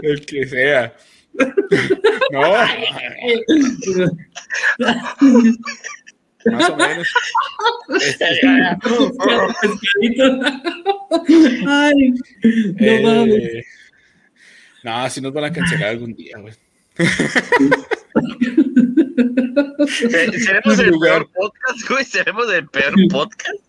El 0.02 0.26
que 0.26 0.46
sea. 0.46 0.94
No. 2.30 2.40
Más 6.52 6.70
o 6.70 6.76
menos. 6.76 7.08
Ay, 11.66 12.10
no 12.10 12.18
eh, 12.80 13.00
mames. 13.02 13.66
No, 14.82 15.10
si 15.10 15.20
nos 15.20 15.32
van 15.32 15.44
a 15.44 15.52
cancelar 15.52 15.90
algún 15.90 16.14
día, 16.14 16.36
güey. 16.38 16.52
¿Seremos 19.88 20.78
el 20.78 20.98
peor 20.98 21.30
podcast, 21.32 21.88
güey? 21.88 22.04
¿Seremos 22.04 22.52
el 22.52 22.68
peor 22.68 22.94
podcast? 23.10 23.60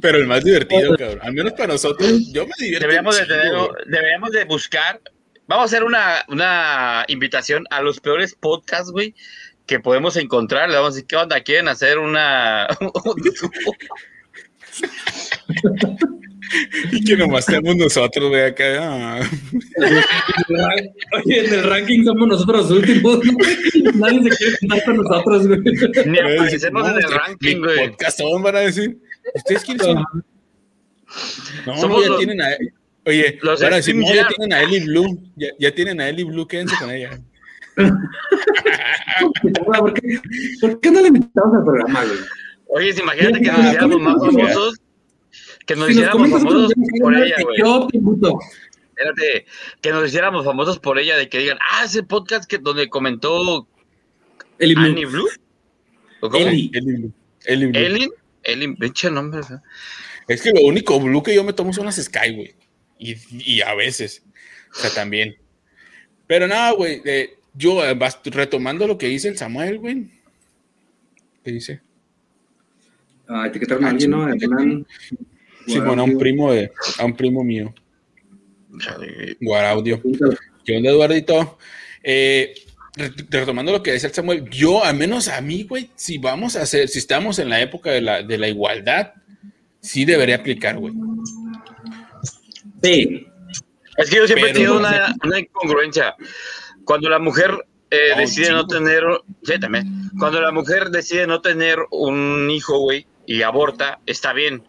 Pero 0.00 0.18
el 0.18 0.26
más 0.26 0.44
divertido, 0.44 0.96
cabrón. 0.96 1.18
Al 1.22 1.32
menos 1.32 1.52
para 1.52 1.72
nosotros, 1.72 2.32
yo 2.32 2.46
me 2.46 2.52
divierto. 2.58 2.86
Deberíamos 2.86 3.18
de, 3.18 3.26
tener, 3.26 3.52
deberíamos 3.86 4.30
de 4.30 4.44
buscar. 4.44 5.00
Vamos 5.48 5.62
a 5.62 5.66
hacer 5.66 5.84
una, 5.84 6.24
una 6.28 7.04
invitación 7.08 7.64
a 7.70 7.82
los 7.82 7.98
peores 7.98 8.34
podcasts, 8.34 8.92
güey, 8.92 9.14
que 9.66 9.80
podemos 9.80 10.16
encontrar. 10.16 10.68
Le 10.68 10.76
vamos 10.76 10.92
a 10.92 10.94
decir, 10.94 11.08
¿qué 11.08 11.16
onda? 11.16 11.40
¿Quieren 11.40 11.68
hacer 11.68 11.98
una... 11.98 12.68
y 16.90 17.04
que 17.04 17.16
nomás 17.16 17.46
tenemos 17.46 17.76
nosotros, 17.76 18.28
güey, 18.28 18.42
acá. 18.42 18.64
Ah. 18.80 19.20
Oye, 21.24 21.46
en 21.46 21.54
el 21.54 21.64
ranking 21.64 22.04
somos 22.04 22.28
nosotros 22.28 22.70
los 22.70 22.78
últimos. 22.78 23.20
Nadie 23.94 24.22
se 24.30 24.36
quiere 24.36 24.56
juntar 24.60 24.84
con 24.84 24.96
nosotros, 24.96 25.48
güey. 25.48 25.60
Ni 26.06 26.18
aparecemos 26.18 26.88
en 26.88 26.96
el 26.96 27.10
ranking, 27.10 27.58
güey. 27.58 27.90
Podcast 27.90 28.18
son, 28.18 28.42
van 28.42 28.56
a 28.56 28.60
decir. 28.60 28.98
¿Ustedes 29.34 29.64
quiénes 29.64 29.86
son? 29.86 30.04
No, 31.66 31.76
Somos 31.76 32.02
ya 32.02 32.08
los, 32.08 32.18
tienen 32.18 32.40
a. 32.40 32.48
Oye, 33.04 33.38
ahora 33.42 33.76
decir, 33.76 33.96
no, 33.96 34.12
ya 34.14 34.28
tienen 34.28 34.52
a 34.52 34.62
Ellie 34.62 34.84
Blue. 34.84 35.18
Ya, 35.36 35.48
ya 35.58 35.74
tienen 35.74 36.00
a 36.00 36.08
Ellie 36.08 36.24
Blue, 36.24 36.46
quédense 36.46 36.74
con 36.78 36.90
ella. 36.90 37.20
¿Por, 39.66 39.94
qué, 39.94 40.20
¿Por 40.60 40.80
qué 40.80 40.90
no 40.90 41.00
le 41.00 41.08
invitamos 41.08 41.56
al 41.56 41.64
programa, 41.64 42.04
güey? 42.04 42.18
Oye, 42.68 42.94
imagínate 42.98 43.40
que 43.40 43.50
nos 43.50 43.66
hiciéramos 43.66 44.00
más 44.00 44.14
famosos. 44.18 44.81
Que 45.66 45.76
nos 45.76 45.90
hiciéramos 45.90 46.30
famosos 46.30 46.72
por 47.00 47.16
ella, 47.16 47.36
güey. 47.42 47.58
Yo 47.58 47.86
te. 47.88 47.98
Espérate, 48.88 49.46
que 49.80 49.90
nos 49.90 50.06
hiciéramos 50.06 50.44
famosos 50.44 50.78
por 50.78 50.98
ella, 50.98 51.16
de 51.16 51.28
que 51.28 51.38
digan, 51.38 51.58
ah, 51.70 51.84
ese 51.84 52.02
podcast 52.02 52.48
que 52.48 52.58
donde 52.58 52.88
comentó 52.88 53.66
Blue. 54.60 54.76
Annie 54.76 55.06
Blue. 55.06 55.28
¿O 56.20 56.28
cómo? 56.28 56.46
Ellie. 56.46 56.70
Blue. 56.70 57.12
Ellie 57.46 57.66
Blue. 57.66 57.78
Ellie 57.78 58.10
el 58.44 58.76
pinche 58.76 59.10
nombre. 59.10 59.40
Es 60.28 60.42
que 60.42 60.52
lo 60.52 60.62
único 60.62 60.98
blue 61.00 61.22
que 61.22 61.34
yo 61.34 61.44
me 61.44 61.52
tomo 61.52 61.72
son 61.72 61.86
las 61.86 61.96
Sky, 61.96 62.34
güey. 62.34 62.54
Y, 62.98 63.16
y, 63.30 63.60
a 63.62 63.74
veces. 63.74 64.22
O 64.72 64.74
sea, 64.74 64.90
también. 64.90 65.36
Pero 66.26 66.46
nada, 66.46 66.72
güey. 66.72 67.02
Eh, 67.04 67.36
yo, 67.54 67.84
eh, 67.84 67.98
retomando 68.24 68.86
lo 68.86 68.96
que 68.96 69.08
dice 69.08 69.28
el 69.28 69.36
Samuel, 69.36 69.78
güey. 69.78 70.08
¿Qué 71.44 71.50
dice? 71.50 71.80
Ah, 73.26 73.46
etiquetaron 73.46 73.84
a 73.84 73.90
alguien, 73.90 74.10
¿no? 74.10 74.26
Sí, 75.66 75.78
bueno, 75.80 76.02
a 76.02 76.04
un 76.04 76.18
primo 76.18 76.52
de, 76.52 76.72
a 76.98 77.04
un 77.04 77.16
primo 77.16 77.44
mío. 77.44 77.74
Guaraudio. 79.40 80.00
¿Qué 80.64 80.76
onda, 80.76 80.90
Eduardito? 80.90 81.58
Eh, 82.02 82.54
retomando 83.30 83.72
lo 83.72 83.82
que 83.82 83.92
decía 83.92 84.08
el 84.08 84.14
Samuel, 84.14 84.48
yo, 84.50 84.84
al 84.84 84.96
menos 84.96 85.28
a 85.28 85.40
mí, 85.40 85.64
güey, 85.64 85.90
si 85.94 86.18
vamos 86.18 86.56
a 86.56 86.62
hacer, 86.62 86.88
si 86.88 86.98
estamos 86.98 87.38
en 87.38 87.48
la 87.48 87.60
época 87.60 87.90
de 87.90 88.00
la, 88.00 88.22
de 88.22 88.38
la 88.38 88.48
igualdad, 88.48 89.12
sí 89.80 90.04
debería 90.04 90.36
aplicar, 90.36 90.78
güey. 90.78 90.94
Sí. 92.82 93.26
Es 93.96 94.10
que 94.10 94.16
yo 94.16 94.26
siempre 94.26 94.50
he 94.50 94.52
tenido 94.52 94.78
una, 94.78 95.14
una, 95.24 95.38
incongruencia. 95.38 96.14
Cuando 96.84 97.08
la 97.08 97.18
mujer 97.18 97.50
eh, 97.90 98.16
decide 98.16 98.50
no 98.50 98.66
tener, 98.66 99.04
sí, 99.42 99.58
también. 99.60 100.10
Cuando 100.18 100.40
la 100.40 100.50
mujer 100.50 100.90
decide 100.90 101.26
no 101.26 101.40
tener 101.40 101.78
un 101.90 102.50
hijo, 102.50 102.78
güey, 102.78 103.06
y 103.26 103.42
aborta, 103.42 104.00
está 104.06 104.32
bien. 104.32 104.66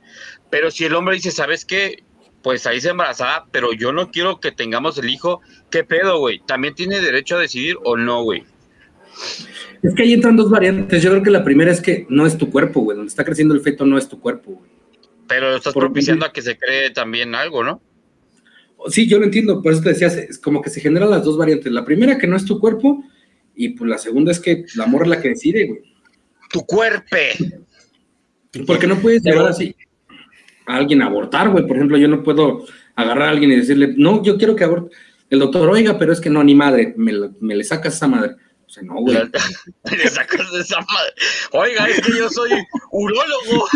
Pero 0.54 0.70
si 0.70 0.86
el 0.86 0.94
hombre 0.94 1.16
dice, 1.16 1.32
¿sabes 1.32 1.66
qué? 1.66 2.04
Pues 2.44 2.68
ahí 2.68 2.80
se 2.80 2.90
embarazada, 2.90 3.48
pero 3.52 3.74
yo 3.74 3.92
no 3.92 4.12
quiero 4.12 4.40
que 4.40 4.52
tengamos 4.52 5.00
el 5.00 5.10
hijo, 5.10 5.42
¿Qué 5.72 5.84
pedo, 5.84 6.20
güey? 6.20 6.42
¿También 6.46 6.76
tiene 6.76 7.02
derecho 7.02 7.38
a 7.38 7.40
decidir 7.40 7.76
o 7.84 7.98
no, 7.98 8.22
güey? 8.22 8.44
Es 9.82 9.96
que 9.96 10.04
ahí 10.04 10.14
entran 10.14 10.36
dos 10.36 10.52
variantes. 10.52 11.02
Yo 11.02 11.10
creo 11.10 11.24
que 11.24 11.32
la 11.32 11.44
primera 11.44 11.72
es 11.72 11.82
que 11.82 12.06
no 12.08 12.28
es 12.28 12.38
tu 12.38 12.52
cuerpo, 12.52 12.82
güey. 12.82 12.96
Donde 12.96 13.10
está 13.10 13.26
creciendo 13.26 13.56
el 13.56 13.62
feto 13.62 13.84
no 13.84 13.98
es 13.98 14.08
tu 14.08 14.20
cuerpo, 14.20 14.52
güey. 14.52 14.70
Pero 15.28 15.56
estás 15.56 15.74
propiciando 15.74 16.24
a 16.24 16.32
que 16.32 16.44
se 16.44 16.56
cree 16.56 16.92
también 16.92 17.34
algo, 17.34 17.64
¿no? 17.64 17.82
Sí, 18.90 19.10
yo 19.10 19.18
lo 19.18 19.26
entiendo. 19.26 19.60
Por 19.60 19.74
eso 19.74 19.82
te 19.82 19.90
decía, 19.90 20.06
es 20.10 20.38
como 20.38 20.62
que 20.62 20.70
se 20.70 20.82
generan 20.82 21.10
las 21.10 21.24
dos 21.24 21.36
variantes. 21.36 21.72
La 21.72 21.84
primera 21.84 22.20
que 22.20 22.28
no 22.28 22.36
es 22.36 22.46
tu 22.46 22.60
cuerpo 22.60 23.04
y 23.56 23.70
pues 23.70 23.90
la 23.90 23.98
segunda 23.98 24.32
es 24.32 24.40
que 24.40 24.66
la 24.76 24.84
amor 24.84 25.02
es 25.02 25.08
la 25.08 25.20
que 25.20 25.30
decide, 25.30 25.66
güey. 25.66 25.82
Tu 26.52 26.64
cuerpo. 26.64 27.08
Porque 28.68 28.86
no 28.86 28.98
puedes 28.98 29.24
llevar 29.24 29.48
así 29.48 29.76
a 30.66 30.76
alguien 30.76 31.02
a 31.02 31.08
abortar, 31.08 31.50
güey. 31.50 31.66
Por 31.66 31.76
ejemplo, 31.76 31.98
yo 31.98 32.08
no 32.08 32.24
puedo 32.24 32.66
agarrar 32.96 33.30
a 33.30 33.32
alguien 33.32 33.52
y 33.52 33.56
decirle, 33.56 33.94
no, 33.98 34.24
yo 34.24 34.38
quiero 34.38 34.56
que 34.56 34.64
aborte 34.64 34.96
el 35.34 35.40
doctor, 35.40 35.68
oiga, 35.68 35.98
pero 35.98 36.14
es 36.14 36.22
que 36.22 36.30
no, 36.30 36.44
ni 36.44 36.54
madre, 36.54 36.94
me, 36.96 37.12
me 37.40 37.56
le 37.56 37.64
sacas 37.64 37.96
esa 37.96 38.08
madre. 38.08 38.36
O 38.68 38.70
sea, 38.70 38.84
no, 38.84 38.96
güey. 39.02 39.18
le 39.98 40.08
sacas 40.08 40.54
esa 40.54 40.78
madre. 40.78 41.14
Oiga, 41.54 41.88
es 41.88 42.02
que 42.02 42.16
yo 42.16 42.30
soy 42.30 42.52
urólogo. 42.92 43.68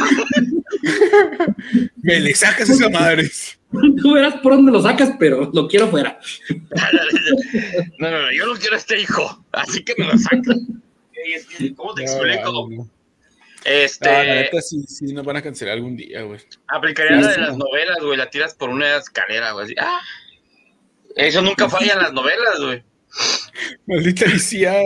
me 2.04 2.20
le 2.20 2.36
sacas 2.36 2.70
esa 2.70 2.90
madre. 2.90 3.32
Tú 4.02 4.14
verás 4.14 4.36
por 4.36 4.54
dónde 4.54 4.72
lo 4.72 4.84
sacas, 4.84 5.14
pero 5.18 5.50
lo 5.52 5.68
quiero 5.68 5.88
fuera. 5.88 6.20
no, 7.98 8.12
no, 8.12 8.22
no, 8.22 8.32
yo 8.32 8.46
no 8.46 8.54
quiero 8.54 8.76
a 8.76 8.78
este 8.78 9.02
hijo, 9.02 9.44
así 9.52 9.84
que 9.84 9.96
me 9.98 10.06
lo 10.06 10.18
sacas. 10.18 10.58
¿Cómo 11.76 11.96
te 11.96 12.04
explico? 12.04 12.88
Este. 13.68 14.10
Ah, 14.10 14.24
la 14.24 14.36
neta 14.36 14.62
sí, 14.62 14.82
sí 14.88 15.14
nos 15.14 15.26
van 15.26 15.36
a 15.36 15.42
cancelar 15.42 15.74
algún 15.74 15.98
día, 15.98 16.22
güey. 16.22 16.40
Aplicaría 16.68 17.18
la 17.18 17.28
de 17.28 17.38
las 17.38 17.58
novelas, 17.58 17.98
güey. 18.02 18.18
La 18.18 18.30
tiras 18.30 18.56
por 18.56 18.70
una 18.70 18.96
escalera, 18.96 19.52
güey. 19.52 19.66
Así. 19.66 19.76
Ah. 19.78 20.00
Eso 21.18 21.42
nunca 21.42 21.68
falla 21.68 21.94
en 21.94 22.00
las 22.00 22.14
novelas, 22.14 22.60
güey. 22.62 22.84
Maldita 23.86 24.26
lisiada. 24.28 24.86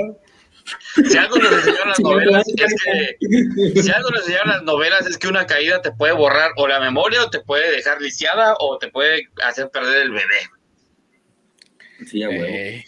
Si 0.96 1.16
algo 1.16 1.38
nos 1.38 1.52
enseñaron 1.52 1.90
las 1.90 2.00
novelas 2.00 2.44
es 2.48 2.84
que 2.84 3.82
si 3.82 3.92
algo 3.92 4.10
nos 4.10 4.22
enseñaron 4.22 4.50
las 4.50 4.64
novelas 4.64 5.06
es 5.06 5.18
que 5.20 5.28
una 5.28 5.46
caída 5.46 5.82
te 5.82 5.92
puede 5.92 6.14
borrar 6.14 6.52
o 6.58 6.68
la 6.68 6.80
memoria 6.80 7.24
o 7.24 7.30
te 7.30 7.42
puede 7.42 7.72
dejar 7.72 8.02
lisiada 8.02 8.56
o 8.60 8.80
te 8.80 8.88
puede 8.88 9.28
hacer 9.44 9.70
perder 9.70 10.02
el 10.02 10.12
bebé. 10.12 10.50
Sí, 12.08 12.26
güey. 12.26 12.84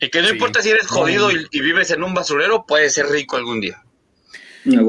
Y 0.00 0.10
que 0.10 0.22
no 0.22 0.28
importa 0.28 0.60
si 0.60 0.70
eres 0.70 0.88
jodido 0.88 1.30
y, 1.30 1.60
vives 1.60 1.92
en 1.92 2.02
un 2.02 2.14
basurero, 2.14 2.66
puedes 2.66 2.94
ser 2.94 3.06
rico 3.06 3.36
algún 3.36 3.60
día. 3.60 3.85
No, 4.66 4.82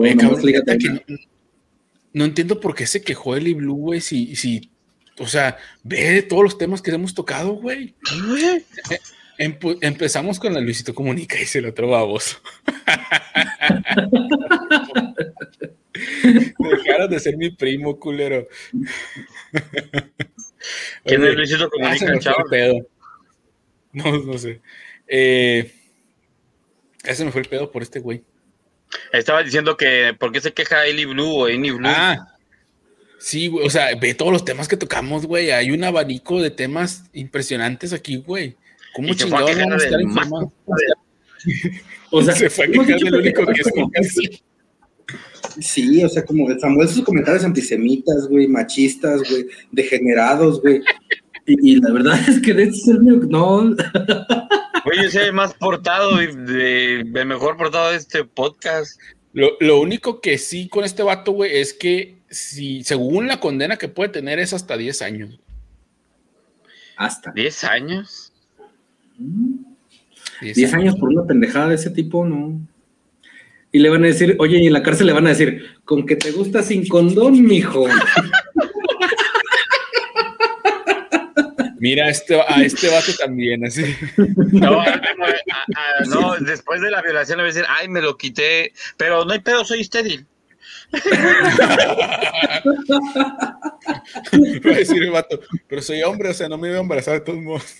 no, 2.13 2.25
entiendo 2.25 2.59
por 2.59 2.75
qué 2.75 2.88
se 2.88 3.01
quejó 3.01 3.36
Eli 3.36 3.53
Blue, 3.53 3.75
güey, 3.75 4.01
si, 4.01 4.36
si, 4.36 4.71
o 5.19 5.28
sea, 5.28 5.57
ve 5.84 6.23
todos 6.23 6.43
los 6.43 6.57
temas 6.57 6.82
que 6.82 6.91
hemos 6.91 7.13
tocado, 7.13 7.53
güey. 7.53 7.95
Eh, 9.39 9.55
empezamos 9.82 10.39
con 10.39 10.51
la 10.51 10.59
Luisito 10.59 10.95
Comunica 10.95 11.39
y 11.39 11.45
se 11.45 11.61
lo 11.61 11.69
otro 11.69 11.89
baboso. 11.89 12.41
Dejaron 16.57 17.11
de 17.11 17.19
ser 17.19 17.38
mi 17.38 17.51
primo, 17.51 17.99
culero. 17.99 18.47
¿Quién 21.03 21.23
es 21.23 21.36
Luisito 21.36 21.69
Comunica, 21.69 22.19
ah, 22.36 22.43
No, 23.93 24.17
no 24.23 24.39
sé. 24.39 24.59
Eh, 25.07 25.71
ese 27.03 27.23
me 27.23 27.32
fue 27.32 27.41
el 27.41 27.47
pedo 27.47 27.71
por 27.71 27.84
este 27.84 27.99
güey. 27.99 28.23
Estaba 29.11 29.43
diciendo 29.43 29.77
que 29.77 30.15
¿por 30.17 30.31
qué 30.31 30.41
se 30.41 30.53
queja 30.53 30.85
Eli 30.85 31.05
Blue 31.05 31.35
o 31.35 31.47
Eni 31.47 31.71
Blue? 31.71 31.88
Ah, 31.88 32.35
sí, 33.19 33.47
güey. 33.47 33.65
O 33.65 33.69
sea, 33.69 33.95
ve 33.99 34.13
todos 34.13 34.31
los 34.31 34.45
temas 34.45 34.67
que 34.67 34.77
tocamos, 34.77 35.25
güey. 35.25 35.51
Hay 35.51 35.71
un 35.71 35.83
abanico 35.83 36.41
de 36.41 36.51
temas 36.51 37.03
impresionantes 37.13 37.93
aquí, 37.93 38.17
güey. 38.17 38.55
¿Cómo 38.93 39.13
chingados 39.13 39.55
vamos 39.55 39.81
a 39.81 39.85
estar 39.85 40.01
informados? 40.01 40.51
O 42.09 42.21
sea, 42.21 42.33
se 42.33 42.49
fue 42.49 42.65
a 42.65 42.71
quejar 42.71 42.99
del 42.99 43.15
único 43.15 43.45
que 43.45 43.61
es. 43.95 44.41
Sí, 45.59 46.03
o 46.03 46.09
sea, 46.09 46.23
como 46.23 46.47
Samuel 46.59 46.88
sus 46.88 47.03
comentarios 47.03 47.43
antisemitas, 47.43 48.27
güey, 48.27 48.47
machistas, 48.47 49.21
güey, 49.29 49.47
degenerados, 49.71 50.61
güey. 50.61 50.81
Y, 51.45 51.79
la 51.79 51.91
verdad 51.91 52.19
es 52.29 52.41
que 52.41 52.53
de 52.53 52.63
ese 52.63 52.93
no. 52.93 53.75
Oye, 54.86 55.05
ese 55.07 55.32
más 55.32 55.53
portado, 55.53 56.17
de, 56.17 57.03
de, 57.05 57.25
mejor 57.25 57.57
portado 57.57 57.91
de 57.91 57.97
este 57.97 58.23
podcast. 58.23 58.99
Lo, 59.34 59.80
único 59.80 60.19
que 60.19 60.38
sí 60.38 60.67
con 60.67 60.84
este 60.84 61.03
vato, 61.03 61.32
güey, 61.32 61.57
es 61.57 61.73
que 61.73 62.17
si, 62.30 62.84
según 62.84 63.28
la 63.28 63.39
condena 63.39 63.78
que 63.78 63.88
puede 63.88 64.09
tener 64.09 64.39
es 64.39 64.53
hasta 64.53 64.78
10 64.78 65.01
años. 65.01 65.39
Hasta. 66.95 67.34
¿10 67.34 67.63
años? 67.69 68.34
10 70.41 70.73
años 70.73 70.95
por 70.95 71.09
una 71.09 71.25
pendejada 71.25 71.69
de 71.69 71.75
ese 71.75 71.91
tipo, 71.91 72.25
no. 72.25 72.59
Y 73.71 73.80
le 73.80 73.89
van 73.89 74.03
a 74.03 74.07
decir, 74.07 74.36
oye, 74.39 74.57
y 74.57 74.67
en 74.67 74.73
la 74.73 74.82
cárcel 74.82 75.07
le 75.07 75.13
van 75.13 75.28
a 75.28 75.32
decir, 75.32 75.65
con 75.84 76.05
que 76.05 76.15
te 76.15 76.32
gusta 76.32 76.63
sin 76.63 76.88
condón, 76.88 77.43
mijo. 77.43 77.86
Mira, 81.88 82.09
este, 82.09 82.35
a 82.35 82.61
este 82.61 82.89
vato 82.89 83.13
también, 83.17 83.65
así. 83.65 83.85
No, 84.51 84.83
no, 86.07 86.35
después 86.41 86.81
de 86.81 86.91
la 86.91 87.01
violación 87.01 87.38
le 87.38 87.43
voy 87.43 87.51
a 87.51 87.53
decir, 87.53 87.65
ay, 87.69 87.88
me 87.88 88.01
lo 88.01 88.17
quité, 88.17 88.73
pero 88.97 89.23
no 89.23 89.31
hay 89.31 89.39
pedo, 89.39 89.63
soy 89.63 89.79
estéril. 89.79 90.27
Voy 94.63 94.73
a 94.73 94.77
decir 94.77 95.03
el 95.03 95.11
vato, 95.11 95.39
pero 95.67 95.81
soy 95.81 96.01
hombre, 96.03 96.29
o 96.29 96.33
sea, 96.33 96.47
no 96.49 96.57
me 96.57 96.69
veo 96.69 96.81
embarazada 96.81 97.19
de 97.19 97.25
todos 97.25 97.41
modos. 97.41 97.75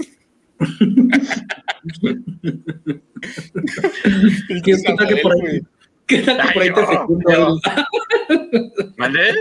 ¿Qué 4.64 4.78
tal 4.86 5.08
que 5.08 5.18
por 5.18 5.34
ahí, 5.34 5.60
¿qué 6.06 6.22
tal 6.22 6.48
que 6.48 6.54
por 6.54 6.64
ahí 6.64 6.74
te 6.74 6.86
fecunde 6.86 7.34
algo? 7.34 7.60
¿Mandé? 8.98 9.34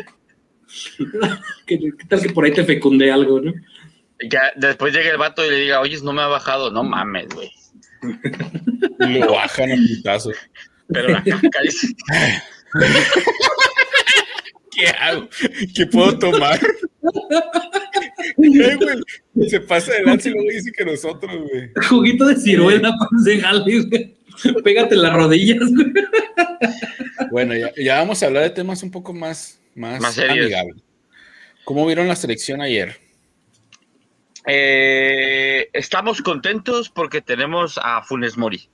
¿Qué, 1.67 1.79
tal 2.09 2.21
que 2.21 2.31
por 2.31 2.45
ahí 2.45 2.53
te 2.53 2.65
fecunde 2.65 3.13
algo, 3.13 3.41
no? 3.41 3.53
Que 4.19 4.39
después 4.57 4.95
llegue 4.95 5.11
el 5.11 5.19
vato 5.19 5.45
y 5.45 5.51
le 5.51 5.57
diga, 5.57 5.81
oye, 5.81 5.99
no 6.03 6.13
me 6.13 6.23
ha 6.23 6.27
bajado. 6.27 6.71
No 6.71 6.83
mames, 6.83 7.29
güey. 7.29 7.53
Lo 8.99 9.33
bajan 9.33 9.73
a 9.73 9.77
putazos. 9.77 10.37
Pero 10.89 11.09
la 11.09 11.23
caca 11.23 11.61
dice... 11.63 11.89
¿Qué 14.71 14.89
hago? 14.89 15.29
¿Qué 15.75 15.87
puedo 15.87 16.19
tomar? 16.19 16.61
¿Qué, 16.61 16.69
güey? 18.77 19.03
Se 19.49 19.61
pasa 19.61 19.93
adelante 19.93 20.29
y 20.29 20.33
luego 20.33 20.51
dice 20.51 20.71
que 20.71 20.85
nosotros, 20.85 21.35
güey. 21.51 21.71
Juguito 21.89 22.27
de 22.27 22.37
ciruela 22.37 22.95
para 22.99 23.09
güey. 23.63 24.15
Pégate 24.63 24.97
las 24.97 25.15
rodillas, 25.15 25.73
güey. 25.73 25.95
Bueno, 27.31 27.55
ya, 27.55 27.73
ya, 27.77 27.99
vamos 27.99 28.23
a 28.23 28.27
hablar 28.27 28.43
de 28.43 28.51
temas 28.51 28.83
un 28.83 28.91
poco 28.91 29.15
más, 29.15 29.59
más, 29.75 29.99
más 30.01 30.19
amigables. 30.19 30.77
¿Cómo 31.65 31.87
vieron 31.87 32.07
la 32.07 32.17
selección 32.17 32.61
ayer? 32.61 33.06
Eh, 34.47 35.69
estamos 35.73 36.23
contentos 36.23 36.89
porque 36.89 37.21
tenemos 37.21 37.79
a 37.83 38.03
Funes 38.03 38.37
Mori. 38.37 38.69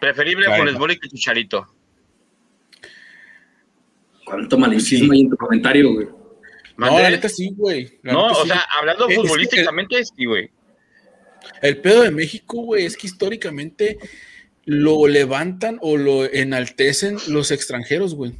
Preferible 0.00 0.46
a 0.46 0.56
Funes 0.56 0.78
Mori 0.78 0.98
que 0.98 1.08
Chicharito. 1.08 1.66
¿Cuánto 4.24 4.58
malicismo 4.58 5.12
hay 5.12 5.22
en 5.22 5.30
tu 5.30 5.36
comentario, 5.36 5.92
güey? 5.92 6.08
No, 6.76 6.98
la 7.00 7.10
neta 7.10 7.28
sí, 7.28 7.52
güey. 7.56 7.98
No, 8.02 8.26
o 8.26 8.46
sea, 8.46 8.66
hablando 8.78 9.08
futbolísticamente, 9.08 10.04
sí, 10.04 10.26
güey. 10.26 10.50
El 11.62 11.78
pedo 11.78 12.02
de 12.02 12.10
México, 12.10 12.62
güey, 12.62 12.84
es 12.84 12.96
que 12.96 13.06
históricamente 13.06 13.98
lo 14.64 15.06
levantan 15.06 15.78
o 15.80 15.96
lo 15.96 16.24
enaltecen 16.24 17.16
los 17.28 17.50
extranjeros, 17.50 18.14
güey 18.14 18.34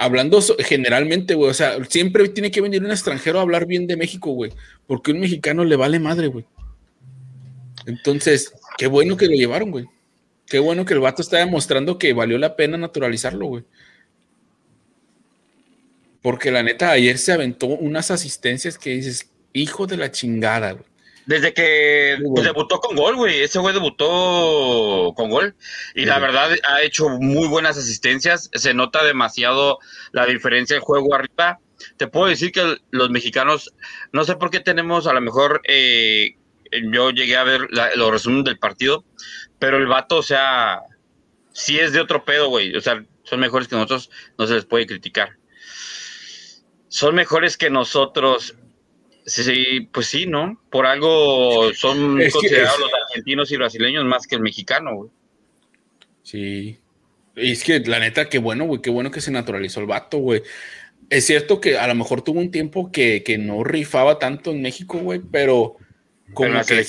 hablando 0.00 0.40
generalmente, 0.60 1.34
güey, 1.34 1.50
o 1.50 1.54
sea, 1.54 1.76
siempre 1.84 2.26
tiene 2.30 2.50
que 2.50 2.62
venir 2.62 2.82
un 2.82 2.90
extranjero 2.90 3.38
a 3.38 3.42
hablar 3.42 3.66
bien 3.66 3.86
de 3.86 3.98
México, 3.98 4.30
güey, 4.30 4.50
porque 4.86 5.12
un 5.12 5.20
mexicano 5.20 5.62
le 5.62 5.76
vale 5.76 5.98
madre, 5.98 6.28
güey. 6.28 6.46
Entonces, 7.84 8.54
qué 8.78 8.86
bueno 8.86 9.18
que 9.18 9.26
lo 9.26 9.32
llevaron, 9.32 9.70
güey. 9.70 9.84
Qué 10.46 10.58
bueno 10.58 10.86
que 10.86 10.94
el 10.94 11.00
vato 11.00 11.20
está 11.20 11.36
demostrando 11.36 11.98
que 11.98 12.14
valió 12.14 12.38
la 12.38 12.56
pena 12.56 12.78
naturalizarlo, 12.78 13.44
güey. 13.44 13.64
Porque 16.22 16.50
la 16.50 16.62
neta, 16.62 16.92
ayer 16.92 17.18
se 17.18 17.32
aventó 17.32 17.66
unas 17.66 18.10
asistencias 18.10 18.78
que 18.78 18.90
dices, 18.90 19.30
hijo 19.52 19.86
de 19.86 19.98
la 19.98 20.10
chingada, 20.10 20.72
güey. 20.72 20.89
Desde 21.30 21.54
que 21.54 22.18
pues, 22.34 22.44
debutó 22.44 22.80
con 22.80 22.96
gol, 22.96 23.14
güey. 23.14 23.42
Ese 23.42 23.60
güey 23.60 23.72
debutó 23.72 25.12
con 25.14 25.30
gol. 25.30 25.54
Y 25.94 26.04
la 26.04 26.18
verdad 26.18 26.50
ha 26.68 26.82
hecho 26.82 27.08
muy 27.08 27.46
buenas 27.46 27.78
asistencias. 27.78 28.50
Se 28.52 28.74
nota 28.74 29.04
demasiado 29.04 29.78
la 30.10 30.26
diferencia 30.26 30.74
de 30.74 30.80
juego 30.80 31.14
arriba. 31.14 31.60
Te 31.98 32.08
puedo 32.08 32.26
decir 32.26 32.50
que 32.50 32.78
los 32.90 33.10
mexicanos, 33.10 33.72
no 34.12 34.24
sé 34.24 34.34
por 34.34 34.50
qué 34.50 34.58
tenemos, 34.58 35.06
a 35.06 35.12
lo 35.12 35.20
mejor 35.20 35.62
eh, 35.68 36.34
yo 36.90 37.10
llegué 37.10 37.36
a 37.36 37.44
ver 37.44 37.68
los 37.94 38.10
resúmenes 38.10 38.46
del 38.46 38.58
partido, 38.58 39.04
pero 39.60 39.76
el 39.76 39.86
vato, 39.86 40.16
o 40.16 40.24
sea, 40.24 40.80
sí 41.52 41.78
es 41.78 41.92
de 41.92 42.00
otro 42.00 42.24
pedo, 42.24 42.48
güey. 42.48 42.74
O 42.74 42.80
sea, 42.80 43.04
son 43.22 43.38
mejores 43.38 43.68
que 43.68 43.76
nosotros, 43.76 44.10
no 44.36 44.48
se 44.48 44.54
les 44.54 44.64
puede 44.64 44.88
criticar. 44.88 45.36
Son 46.88 47.14
mejores 47.14 47.56
que 47.56 47.70
nosotros 47.70 48.56
Sí, 49.30 49.88
pues 49.92 50.08
sí, 50.08 50.26
¿no? 50.26 50.60
Por 50.70 50.86
algo 50.86 51.72
son 51.72 52.18
considerados 52.32 52.80
los 52.80 52.90
argentinos 53.06 53.52
y 53.52 53.56
brasileños 53.56 54.04
más 54.04 54.26
que 54.26 54.34
el 54.34 54.40
mexicano, 54.40 54.96
güey. 54.96 55.10
Sí. 56.24 56.78
Y 57.36 57.52
es 57.52 57.62
que 57.62 57.78
la 57.78 58.00
neta, 58.00 58.28
qué 58.28 58.38
bueno, 58.38 58.64
güey, 58.64 58.82
qué 58.82 58.90
bueno 58.90 59.12
que 59.12 59.20
se 59.20 59.30
naturalizó 59.30 59.78
el 59.78 59.86
vato, 59.86 60.18
güey. 60.18 60.42
Es 61.10 61.26
cierto 61.26 61.60
que 61.60 61.78
a 61.78 61.86
lo 61.86 61.94
mejor 61.94 62.22
tuvo 62.22 62.40
un 62.40 62.50
tiempo 62.50 62.90
que, 62.90 63.22
no 63.38 63.62
rifaba 63.62 64.18
tanto 64.18 64.50
en 64.50 64.62
México, 64.62 64.98
güey, 64.98 65.20
pero 65.30 65.76
como 66.34 66.60
que, 66.64 66.84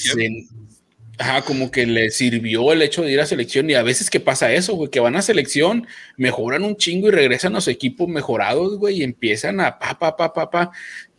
ajá, 1.19 1.43
como 1.43 1.69
que 1.69 1.85
le 1.85 2.09
sirvió 2.09 2.73
el 2.73 2.81
hecho 2.81 3.03
de 3.03 3.11
ir 3.11 3.21
a 3.21 3.27
selección 3.27 3.69
y 3.69 3.75
a 3.75 3.83
veces 3.83 4.09
que 4.09 4.19
pasa 4.19 4.51
eso, 4.51 4.73
güey, 4.73 4.89
que 4.89 4.99
van 4.99 5.15
a 5.15 5.21
selección, 5.21 5.85
mejoran 6.17 6.63
un 6.63 6.75
chingo 6.75 7.09
y 7.09 7.11
regresan 7.11 7.55
a 7.55 7.61
su 7.61 7.69
equipo 7.69 8.07
mejorados, 8.07 8.79
güey, 8.79 9.01
y 9.01 9.03
empiezan 9.03 9.59
a 9.59 9.77
pa, 9.77 9.99
pa, 9.99 10.17
pa, 10.17 10.33
pa, 10.33 10.49
pa. 10.49 10.71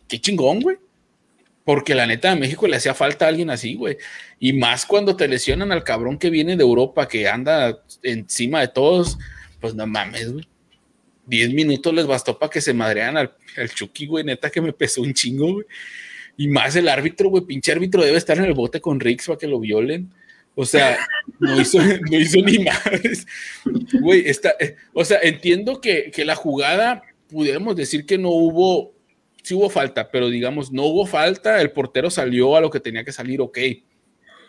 Qué 0.08 0.20
chingón, 0.20 0.60
güey. 0.60 0.78
Porque 1.64 1.94
la 1.94 2.06
neta 2.06 2.30
de 2.30 2.40
México 2.40 2.66
le 2.66 2.76
hacía 2.76 2.94
falta 2.94 3.24
a 3.24 3.28
alguien 3.28 3.50
así, 3.50 3.74
güey. 3.74 3.96
Y 4.40 4.52
más 4.52 4.84
cuando 4.84 5.14
te 5.16 5.28
lesionan 5.28 5.70
al 5.70 5.84
cabrón 5.84 6.18
que 6.18 6.30
viene 6.30 6.56
de 6.56 6.62
Europa, 6.62 7.06
que 7.06 7.28
anda 7.28 7.82
encima 8.02 8.60
de 8.60 8.68
todos, 8.68 9.18
pues 9.60 9.74
no 9.74 9.86
mames, 9.86 10.32
güey. 10.32 10.48
Diez 11.24 11.52
minutos 11.52 11.94
les 11.94 12.06
bastó 12.06 12.36
para 12.36 12.50
que 12.50 12.60
se 12.60 12.74
madrean 12.74 13.16
al, 13.16 13.32
Chucky, 13.72 14.06
güey. 14.06 14.24
Neta 14.24 14.50
que 14.50 14.60
me 14.60 14.72
pesó 14.72 15.02
un 15.02 15.14
chingo, 15.14 15.52
güey. 15.54 15.66
Y 16.36 16.48
más 16.48 16.74
el 16.74 16.88
árbitro, 16.88 17.28
güey. 17.28 17.44
Pinche 17.44 17.70
árbitro 17.70 18.02
debe 18.02 18.18
estar 18.18 18.36
en 18.38 18.44
el 18.44 18.54
bote 18.54 18.80
con 18.80 18.98
Rix 18.98 19.26
para 19.26 19.38
que 19.38 19.46
lo 19.46 19.60
violen. 19.60 20.12
O 20.56 20.66
sea, 20.66 20.98
no 21.38 21.60
hizo, 21.60 21.78
no 22.10 22.18
hizo 22.18 22.40
ni 22.40 22.58
madres. 22.58 23.26
Güey, 24.00 24.28
está, 24.28 24.52
eh, 24.58 24.76
o 24.92 25.04
sea, 25.04 25.20
entiendo 25.22 25.80
que, 25.80 26.10
que 26.10 26.24
la 26.24 26.34
jugada, 26.34 27.02
pudiéramos 27.28 27.76
decir 27.76 28.04
que 28.04 28.18
no 28.18 28.30
hubo 28.30 28.92
sí 29.42 29.54
hubo 29.54 29.68
falta, 29.70 30.10
pero 30.10 30.28
digamos, 30.28 30.72
no 30.72 30.84
hubo 30.84 31.06
falta, 31.06 31.60
el 31.60 31.72
portero 31.72 32.10
salió 32.10 32.56
a 32.56 32.60
lo 32.60 32.70
que 32.70 32.80
tenía 32.80 33.04
que 33.04 33.12
salir, 33.12 33.40
ok. 33.40 33.58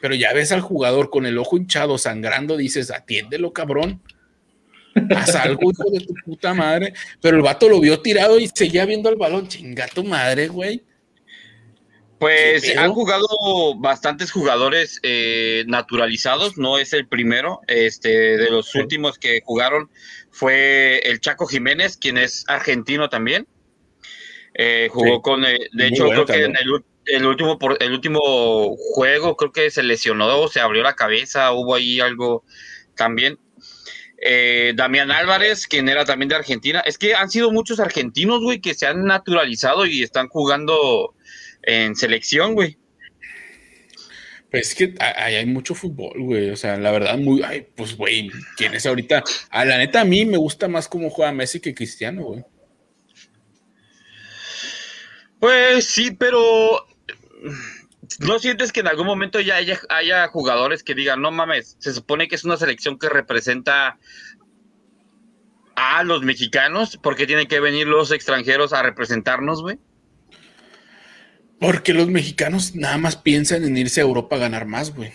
Pero 0.01 0.15
ya 0.15 0.33
ves 0.33 0.51
al 0.51 0.61
jugador 0.61 1.09
con 1.09 1.25
el 1.25 1.37
ojo 1.37 1.57
hinchado, 1.57 1.97
sangrando, 1.97 2.57
dices, 2.57 2.91
atiéndelo, 2.91 3.53
cabrón. 3.53 4.01
Haz 5.15 5.35
algo, 5.35 5.71
hijo 5.71 5.89
de 5.91 6.01
tu 6.01 6.13
puta 6.25 6.53
madre. 6.53 6.93
Pero 7.21 7.37
el 7.37 7.43
vato 7.43 7.69
lo 7.69 7.79
vio 7.79 8.01
tirado 8.01 8.39
y 8.39 8.47
seguía 8.47 8.85
viendo 8.85 9.09
el 9.09 9.15
balón. 9.15 9.47
Chinga 9.47 9.87
tu 9.87 10.03
madre, 10.03 10.47
güey. 10.47 10.83
Pues 12.19 12.77
han 12.77 12.93
jugado 12.93 13.27
bastantes 13.79 14.31
jugadores 14.31 14.99
eh, 15.03 15.65
naturalizados, 15.67 16.57
no 16.57 16.77
es 16.77 16.93
el 16.93 17.07
primero. 17.07 17.59
Este, 17.67 18.37
de 18.37 18.49
los 18.49 18.75
últimos 18.75 19.17
que 19.17 19.41
jugaron 19.43 19.89
fue 20.31 20.99
el 20.99 21.19
Chaco 21.19 21.47
Jiménez, 21.47 21.97
quien 21.97 22.17
es 22.17 22.45
argentino 22.47 23.09
también. 23.09 23.45
Eh, 24.53 24.87
jugó 24.91 25.21
con, 25.21 25.45
eh, 25.45 25.57
de 25.71 25.87
hecho, 25.87 26.07
creo 26.09 26.25
que 26.25 26.43
en 26.43 26.55
el, 26.55 27.25
último, 27.25 27.57
el 27.79 27.91
último 27.91 28.75
juego, 28.77 29.35
creo 29.35 29.51
que 29.51 29.71
se 29.71 29.83
lesionó, 29.83 30.47
se 30.47 30.59
abrió 30.59 30.83
la 30.83 30.95
cabeza, 30.95 31.51
hubo 31.53 31.75
ahí 31.75 31.99
algo 31.99 32.43
también. 32.95 33.39
Damián 34.75 35.11
Álvarez, 35.11 35.67
quien 35.67 35.89
era 35.89 36.05
también 36.05 36.29
de 36.29 36.35
Argentina. 36.35 36.79
Es 36.79 36.97
que 36.97 37.13
han 37.13 37.29
sido 37.29 37.51
muchos 37.51 37.81
argentinos, 37.81 38.41
güey, 38.41 38.61
que 38.61 38.73
se 38.73 38.87
han 38.87 39.03
naturalizado 39.03 39.85
y 39.85 40.01
están 40.01 40.29
jugando 40.29 41.13
en 41.61 41.95
selección, 41.95 42.53
güey. 42.53 42.77
Pues 44.53 44.67
es 44.69 44.75
que 44.75 44.93
ahí 44.99 45.33
hay 45.33 45.47
mucho 45.47 45.73
fútbol, 45.73 46.21
güey. 46.21 46.51
O 46.51 46.55
sea, 46.55 46.77
la 46.77 46.91
verdad, 46.91 47.17
muy. 47.17 47.41
Ay, 47.41 47.65
pues, 47.75 47.97
güey, 47.97 48.29
¿quién 48.55 48.75
es 48.75 48.85
ahorita? 48.85 49.23
A 49.49 49.65
la 49.65 49.79
neta, 49.79 50.01
a 50.01 50.05
mí 50.05 50.25
me 50.25 50.37
gusta 50.37 50.67
más 50.67 50.87
cómo 50.87 51.09
juega 51.09 51.31
Messi 51.31 51.59
que 51.59 51.73
Cristiano, 51.73 52.23
güey. 52.23 52.45
Pues 55.43 55.87
sí, 55.87 56.11
pero. 56.11 56.87
¿No 58.19 58.39
sientes 58.39 58.71
que 58.71 58.79
en 58.79 58.87
algún 58.87 59.05
momento 59.05 59.41
ya 59.41 59.57
haya, 59.57 59.77
haya 59.89 60.25
jugadores 60.29 60.83
que 60.83 60.95
digan, 60.95 61.21
no 61.21 61.31
mames, 61.31 61.75
se 61.79 61.91
supone 61.91 62.29
que 62.29 62.35
es 62.35 62.45
una 62.45 62.55
selección 62.55 62.97
que 62.97 63.09
representa 63.09 63.97
a 65.75 66.03
los 66.05 66.21
mexicanos 66.21 66.97
porque 67.03 67.27
tienen 67.27 67.47
que 67.47 67.59
venir 67.59 67.87
los 67.87 68.13
extranjeros 68.13 68.71
a 68.71 68.83
representarnos, 68.83 69.61
güey? 69.61 69.79
Porque 71.59 71.93
los 71.93 72.07
mexicanos 72.07 72.73
nada 72.73 72.97
más 72.97 73.17
piensan 73.17 73.65
en 73.65 73.75
irse 73.75 73.99
a 73.99 74.05
Europa 74.05 74.37
a 74.37 74.39
ganar 74.39 74.65
más, 74.65 74.95
güey. 74.95 75.11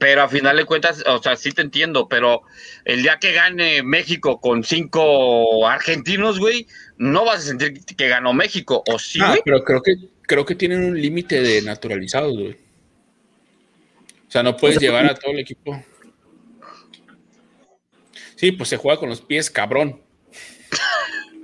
Pero 0.00 0.22
a 0.22 0.28
final 0.28 0.56
de 0.56 0.64
cuentas, 0.64 1.04
o 1.06 1.22
sea, 1.22 1.36
sí 1.36 1.52
te 1.52 1.60
entiendo, 1.60 2.08
pero 2.08 2.40
el 2.86 3.02
día 3.02 3.18
que 3.20 3.34
gane 3.34 3.82
México 3.82 4.40
con 4.40 4.64
cinco 4.64 5.68
argentinos, 5.68 6.38
güey, 6.38 6.66
no 6.96 7.26
vas 7.26 7.40
a 7.40 7.42
sentir 7.42 7.84
que 7.84 8.08
ganó 8.08 8.32
México, 8.32 8.82
¿o 8.88 8.98
sí? 8.98 9.18
Ah, 9.22 9.36
pero 9.44 9.62
creo 9.62 9.82
que, 9.82 9.96
creo 10.22 10.46
que 10.46 10.54
tienen 10.54 10.84
un 10.84 10.98
límite 10.98 11.42
de 11.42 11.60
naturalizados, 11.60 12.32
güey. 12.32 12.52
O 14.26 14.30
sea, 14.30 14.42
no 14.42 14.56
puedes 14.56 14.80
llevar 14.80 15.04
a 15.04 15.14
todo 15.14 15.32
el 15.32 15.40
equipo. 15.40 15.84
Sí, 18.36 18.52
pues 18.52 18.70
se 18.70 18.78
juega 18.78 18.98
con 18.98 19.10
los 19.10 19.20
pies, 19.20 19.50
cabrón. 19.50 20.00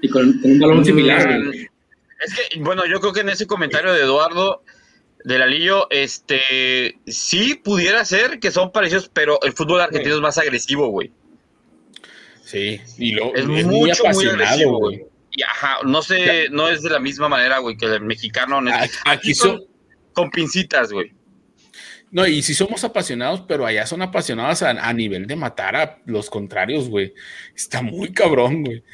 Y 0.00 0.08
con, 0.08 0.40
un 0.42 0.58
balón 0.58 0.82
similar. 0.82 1.28
Es 2.24 2.34
que, 2.34 2.58
bueno, 2.60 2.86
yo 2.86 3.00
creo 3.00 3.12
que 3.12 3.20
en 3.20 3.28
ese 3.28 3.46
comentario 3.46 3.92
de 3.92 4.00
Eduardo 4.00 4.62
del 5.26 5.42
Alillo, 5.42 5.88
este, 5.90 7.00
sí 7.08 7.56
pudiera 7.56 8.04
ser 8.04 8.38
que 8.38 8.52
son 8.52 8.70
parecidos, 8.70 9.10
pero 9.12 9.42
el 9.42 9.54
fútbol 9.54 9.80
argentino 9.80 10.14
es 10.14 10.20
más 10.20 10.38
agresivo, 10.38 10.86
güey. 10.86 11.10
Sí, 12.44 12.80
y 12.96 13.10
lo, 13.10 13.34
es, 13.34 13.44
muy 13.44 13.90
apasionado, 13.90 14.78
güey. 14.78 15.04
Y 15.32 15.42
ajá, 15.42 15.78
no 15.84 16.00
sé, 16.00 16.46
no 16.52 16.68
es 16.68 16.82
de 16.82 16.90
la 16.90 17.00
misma 17.00 17.28
manera, 17.28 17.58
güey, 17.58 17.76
que 17.76 17.86
el 17.86 18.02
mexicano. 18.02 18.60
Aquí, 19.04 19.34
son 19.34 19.64
con 20.12 20.30
pincitas, 20.30 20.92
güey. 20.92 21.10
No, 22.12 22.24
y 22.24 22.40
sí 22.40 22.54
somos 22.54 22.84
apasionados, 22.84 23.40
pero 23.48 23.66
allá 23.66 23.84
son 23.84 24.02
apasionados 24.02 24.62
a, 24.62 24.70
a 24.70 24.92
nivel 24.92 25.26
de 25.26 25.34
matar 25.34 25.74
a 25.74 25.98
los 26.06 26.30
contrarios, 26.30 26.88
güey. 26.88 27.12
Está 27.52 27.82
muy 27.82 28.12
cabrón, 28.12 28.62
güey. 28.62 28.84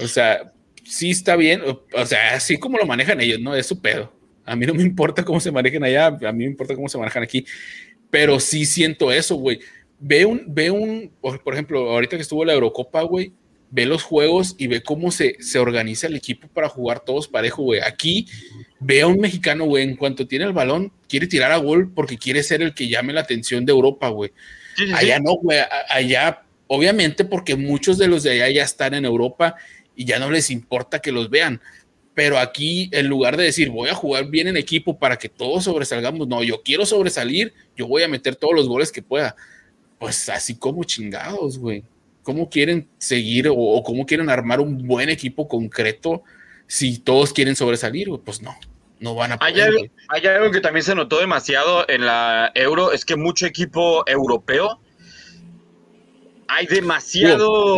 O 0.00 0.08
sea, 0.08 0.52
sí 0.84 1.12
está 1.12 1.36
bien, 1.36 1.62
o 1.64 2.06
sea, 2.06 2.34
así 2.34 2.58
como 2.58 2.76
lo 2.76 2.86
manejan 2.86 3.20
ellos, 3.20 3.38
¿no? 3.38 3.54
Es 3.54 3.68
su 3.68 3.80
pedo. 3.80 4.15
A 4.46 4.56
mí 4.56 4.64
no 4.64 4.74
me 4.74 4.82
importa 4.82 5.24
cómo 5.24 5.40
se 5.40 5.50
manejen 5.50 5.84
allá, 5.84 6.06
a 6.06 6.32
mí 6.32 6.38
me 6.38 6.44
importa 6.44 6.74
cómo 6.74 6.88
se 6.88 6.98
manejan 6.98 7.22
aquí, 7.22 7.44
pero 8.10 8.40
sí 8.40 8.64
siento 8.64 9.12
eso, 9.12 9.36
güey. 9.36 9.60
Ve 9.98 10.24
un, 10.24 10.44
ve 10.46 10.70
un, 10.70 11.10
por 11.20 11.52
ejemplo, 11.52 11.90
ahorita 11.90 12.16
que 12.16 12.22
estuvo 12.22 12.44
la 12.44 12.54
Eurocopa, 12.54 13.02
güey, 13.02 13.32
ve 13.70 13.86
los 13.86 14.02
juegos 14.02 14.54
y 14.58 14.68
ve 14.68 14.82
cómo 14.82 15.10
se, 15.10 15.36
se 15.40 15.58
organiza 15.58 16.06
el 16.06 16.16
equipo 16.16 16.48
para 16.48 16.68
jugar 16.68 17.00
todos 17.00 17.28
parejo, 17.28 17.62
güey. 17.62 17.80
Aquí 17.80 18.26
ve 18.80 19.02
a 19.02 19.06
un 19.06 19.18
mexicano, 19.18 19.64
güey, 19.64 19.84
en 19.84 19.96
cuanto 19.96 20.26
tiene 20.26 20.44
el 20.44 20.52
balón, 20.52 20.92
quiere 21.08 21.26
tirar 21.26 21.52
a 21.52 21.56
gol 21.56 21.92
porque 21.92 22.18
quiere 22.18 22.42
ser 22.42 22.62
el 22.62 22.74
que 22.74 22.88
llame 22.88 23.12
la 23.12 23.22
atención 23.22 23.64
de 23.64 23.72
Europa, 23.72 24.08
güey. 24.08 24.32
allá 24.94 25.18
no, 25.18 25.34
güey, 25.36 25.58
allá, 25.88 26.44
obviamente 26.68 27.24
porque 27.24 27.56
muchos 27.56 27.98
de 27.98 28.08
los 28.08 28.22
de 28.22 28.32
allá 28.32 28.50
ya 28.50 28.64
están 28.64 28.94
en 28.94 29.04
Europa 29.04 29.56
y 29.94 30.04
ya 30.04 30.18
no 30.18 30.30
les 30.30 30.50
importa 30.50 31.00
que 31.00 31.12
los 31.12 31.30
vean. 31.30 31.60
Pero 32.16 32.38
aquí, 32.38 32.88
en 32.92 33.08
lugar 33.08 33.36
de 33.36 33.44
decir, 33.44 33.68
voy 33.68 33.90
a 33.90 33.94
jugar 33.94 34.28
bien 34.28 34.48
en 34.48 34.56
equipo 34.56 34.98
para 34.98 35.18
que 35.18 35.28
todos 35.28 35.64
sobresalgamos, 35.64 36.26
no, 36.26 36.42
yo 36.42 36.62
quiero 36.62 36.86
sobresalir, 36.86 37.52
yo 37.76 37.86
voy 37.86 38.04
a 38.04 38.08
meter 38.08 38.36
todos 38.36 38.54
los 38.54 38.66
goles 38.66 38.90
que 38.90 39.02
pueda. 39.02 39.36
Pues 39.98 40.30
así 40.30 40.56
como 40.56 40.82
chingados, 40.84 41.58
güey. 41.58 41.84
¿Cómo 42.22 42.48
quieren 42.48 42.88
seguir 42.96 43.48
o, 43.50 43.82
cómo 43.84 44.06
quieren 44.06 44.30
armar 44.30 44.60
un 44.60 44.88
buen 44.88 45.10
equipo 45.10 45.46
concreto 45.46 46.22
si 46.66 46.96
todos 46.96 47.34
quieren 47.34 47.54
sobresalir? 47.54 48.08
Pues 48.24 48.40
no, 48.40 48.56
no 48.98 49.14
van 49.14 49.32
a 49.32 49.38
poder. 49.38 49.90
Hay 50.08 50.26
algo, 50.26 50.50
que 50.50 50.62
también 50.62 50.84
se 50.84 50.94
notó 50.94 51.20
demasiado 51.20 51.86
en 51.86 52.06
la 52.06 52.50
Euro, 52.54 52.92
es 52.92 53.04
que 53.04 53.16
mucho 53.16 53.44
equipo 53.44 54.08
europeo 54.08 54.80
hay 56.48 56.64
demasiado. 56.64 57.76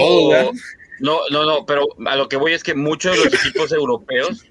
No, 1.00 1.20
no, 1.30 1.44
no, 1.44 1.66
pero 1.66 1.86
a 2.06 2.16
lo 2.16 2.28
que 2.28 2.36
voy 2.36 2.52
es 2.52 2.62
que 2.62 2.74
muchos 2.74 3.16
de 3.16 3.24
los 3.24 3.34
equipos 3.44 3.72
europeos. 3.72 4.44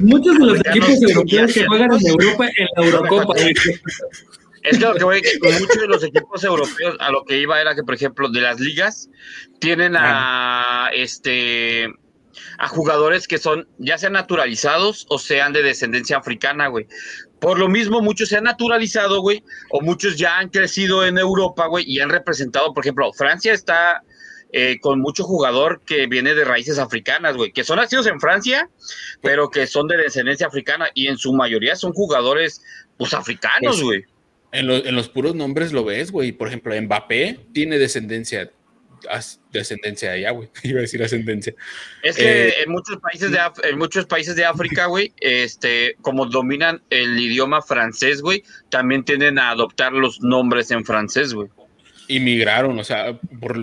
Muchos 0.00 0.38
de 0.38 0.46
los 0.46 0.60
equipos 0.60 1.02
europeos 1.02 1.52
que 1.52 1.66
juegan 1.66 1.92
en 1.92 2.06
Europa 2.06 2.46
en 2.56 2.68
la 2.76 2.84
Eurocopa. 2.84 3.34
Es 4.62 4.78
que 4.78 4.84
lo 4.84 4.94
que 4.94 5.04
voy 5.04 5.22
con 5.40 5.52
muchos 5.54 5.80
de 5.80 5.88
los 5.88 6.04
equipos 6.04 6.44
europeos, 6.44 6.96
a 7.00 7.10
lo 7.10 7.24
que 7.24 7.38
iba 7.38 7.60
era 7.60 7.74
que, 7.74 7.82
por 7.82 7.94
ejemplo, 7.94 8.28
de 8.28 8.40
las 8.40 8.60
ligas, 8.60 9.10
tienen 9.58 9.94
a 9.96 10.90
este 10.94 11.88
a 12.58 12.68
jugadores 12.68 13.26
que 13.26 13.38
son 13.38 13.68
ya 13.78 13.98
sean 13.98 14.12
naturalizados 14.12 15.06
o 15.08 15.18
sean 15.18 15.52
de 15.52 15.62
descendencia 15.62 16.16
africana, 16.16 16.68
güey. 16.68 16.86
Por 17.40 17.58
lo 17.58 17.68
mismo, 17.68 18.00
muchos 18.00 18.28
se 18.28 18.36
han 18.36 18.44
naturalizado, 18.44 19.20
güey, 19.20 19.42
o 19.70 19.80
muchos 19.80 20.16
ya 20.16 20.38
han 20.38 20.48
crecido 20.48 21.04
en 21.04 21.18
Europa, 21.18 21.66
güey, 21.66 21.84
y 21.88 21.98
han 21.98 22.08
representado, 22.08 22.72
por 22.72 22.84
ejemplo, 22.84 23.12
Francia 23.12 23.52
está 23.52 24.04
eh, 24.52 24.78
con 24.80 25.00
mucho 25.00 25.24
jugador 25.24 25.80
que 25.84 26.06
viene 26.06 26.34
de 26.34 26.44
raíces 26.44 26.78
africanas, 26.78 27.36
güey, 27.36 27.52
que 27.52 27.64
son 27.64 27.76
nacidos 27.76 28.06
en 28.06 28.20
Francia, 28.20 28.68
pero 29.22 29.50
que 29.50 29.66
son 29.66 29.88
de 29.88 29.96
descendencia 29.96 30.46
africana 30.46 30.88
y 30.94 31.08
en 31.08 31.16
su 31.16 31.32
mayoría 31.32 31.74
son 31.74 31.92
jugadores, 31.92 32.62
pues, 32.98 33.14
africanos, 33.14 33.76
pues, 33.76 33.82
güey. 33.82 34.04
en, 34.52 34.70
en, 34.70 34.94
los 34.94 35.08
puros 35.08 35.34
nombres 35.34 35.72
lo 35.72 35.84
ves, 35.84 36.10
güey. 36.10 36.32
Por 36.32 36.48
ejemplo, 36.48 36.80
Mbappé 36.80 37.40
tiene 37.52 37.78
descendencia 37.78 38.50
descendencia 39.50 40.12
allá, 40.12 40.30
güey. 40.30 40.48
Iba 40.62 40.78
a 40.78 40.82
decir 40.82 41.02
ascendencia. 41.02 41.54
Es 42.02 42.16
que 42.16 42.48
eh, 42.48 42.54
en 42.62 42.70
muchos 42.70 42.98
países 42.98 43.30
de 43.30 43.38
en 43.64 43.78
muchos 43.78 44.06
países 44.06 44.36
de 44.36 44.44
África, 44.44 44.86
güey, 44.86 45.12
este, 45.20 45.96
como 46.02 46.26
dominan 46.26 46.82
el 46.90 47.18
idioma 47.18 47.62
francés, 47.62 48.20
güey, 48.20 48.42
también 48.70 49.04
tienden 49.04 49.38
a 49.38 49.50
adoptar 49.50 49.92
los 49.92 50.20
nombres 50.20 50.70
en 50.70 50.84
francés, 50.84 51.34
güey 51.34 51.48
inmigraron, 52.16 52.78
o 52.78 52.84
sea, 52.84 53.18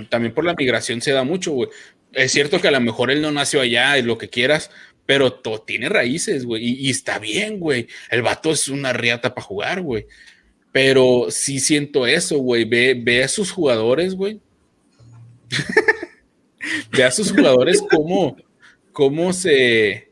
también 0.10 0.34
por 0.34 0.46
la 0.46 0.56
migración 0.58 1.02
se 1.02 1.12
da 1.12 1.24
mucho, 1.24 1.52
güey. 1.52 1.70
Es 2.14 2.32
cierto 2.32 2.60
que 2.60 2.68
a 2.68 2.72
lo 2.72 2.82
mejor 2.82 3.12
él 3.12 3.22
no 3.22 3.32
nació 3.32 3.62
allá, 3.62 3.98
es 3.98 4.06
lo 4.06 4.18
que 4.18 4.30
quieras, 4.30 4.72
pero 5.06 5.34
todo 5.34 5.62
tiene 5.62 5.90
raíces, 5.90 6.46
güey, 6.46 6.64
y, 6.64 6.90
está 6.90 7.20
bien, 7.20 7.60
güey. 7.60 7.88
El 8.12 8.22
vato 8.22 8.52
es 8.52 8.68
una 8.68 8.94
riata 8.94 9.34
para 9.34 9.46
jugar, 9.46 9.82
güey. 9.82 10.06
Pero 10.72 11.28
sí 11.30 11.60
siento 11.60 12.06
eso, 12.06 12.38
güey. 12.38 12.66
Ve, 12.66 12.96
ve 12.96 13.24
a 13.24 13.28
sus 13.28 13.52
jugadores, 13.52 14.14
güey. 14.14 14.40
ve 16.92 17.04
a 17.04 17.10
sus 17.10 17.32
jugadores 17.32 17.82
cómo, 17.90 18.38
cómo 18.92 19.34
se. 19.34 20.12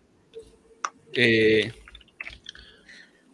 Eh, 1.13 1.71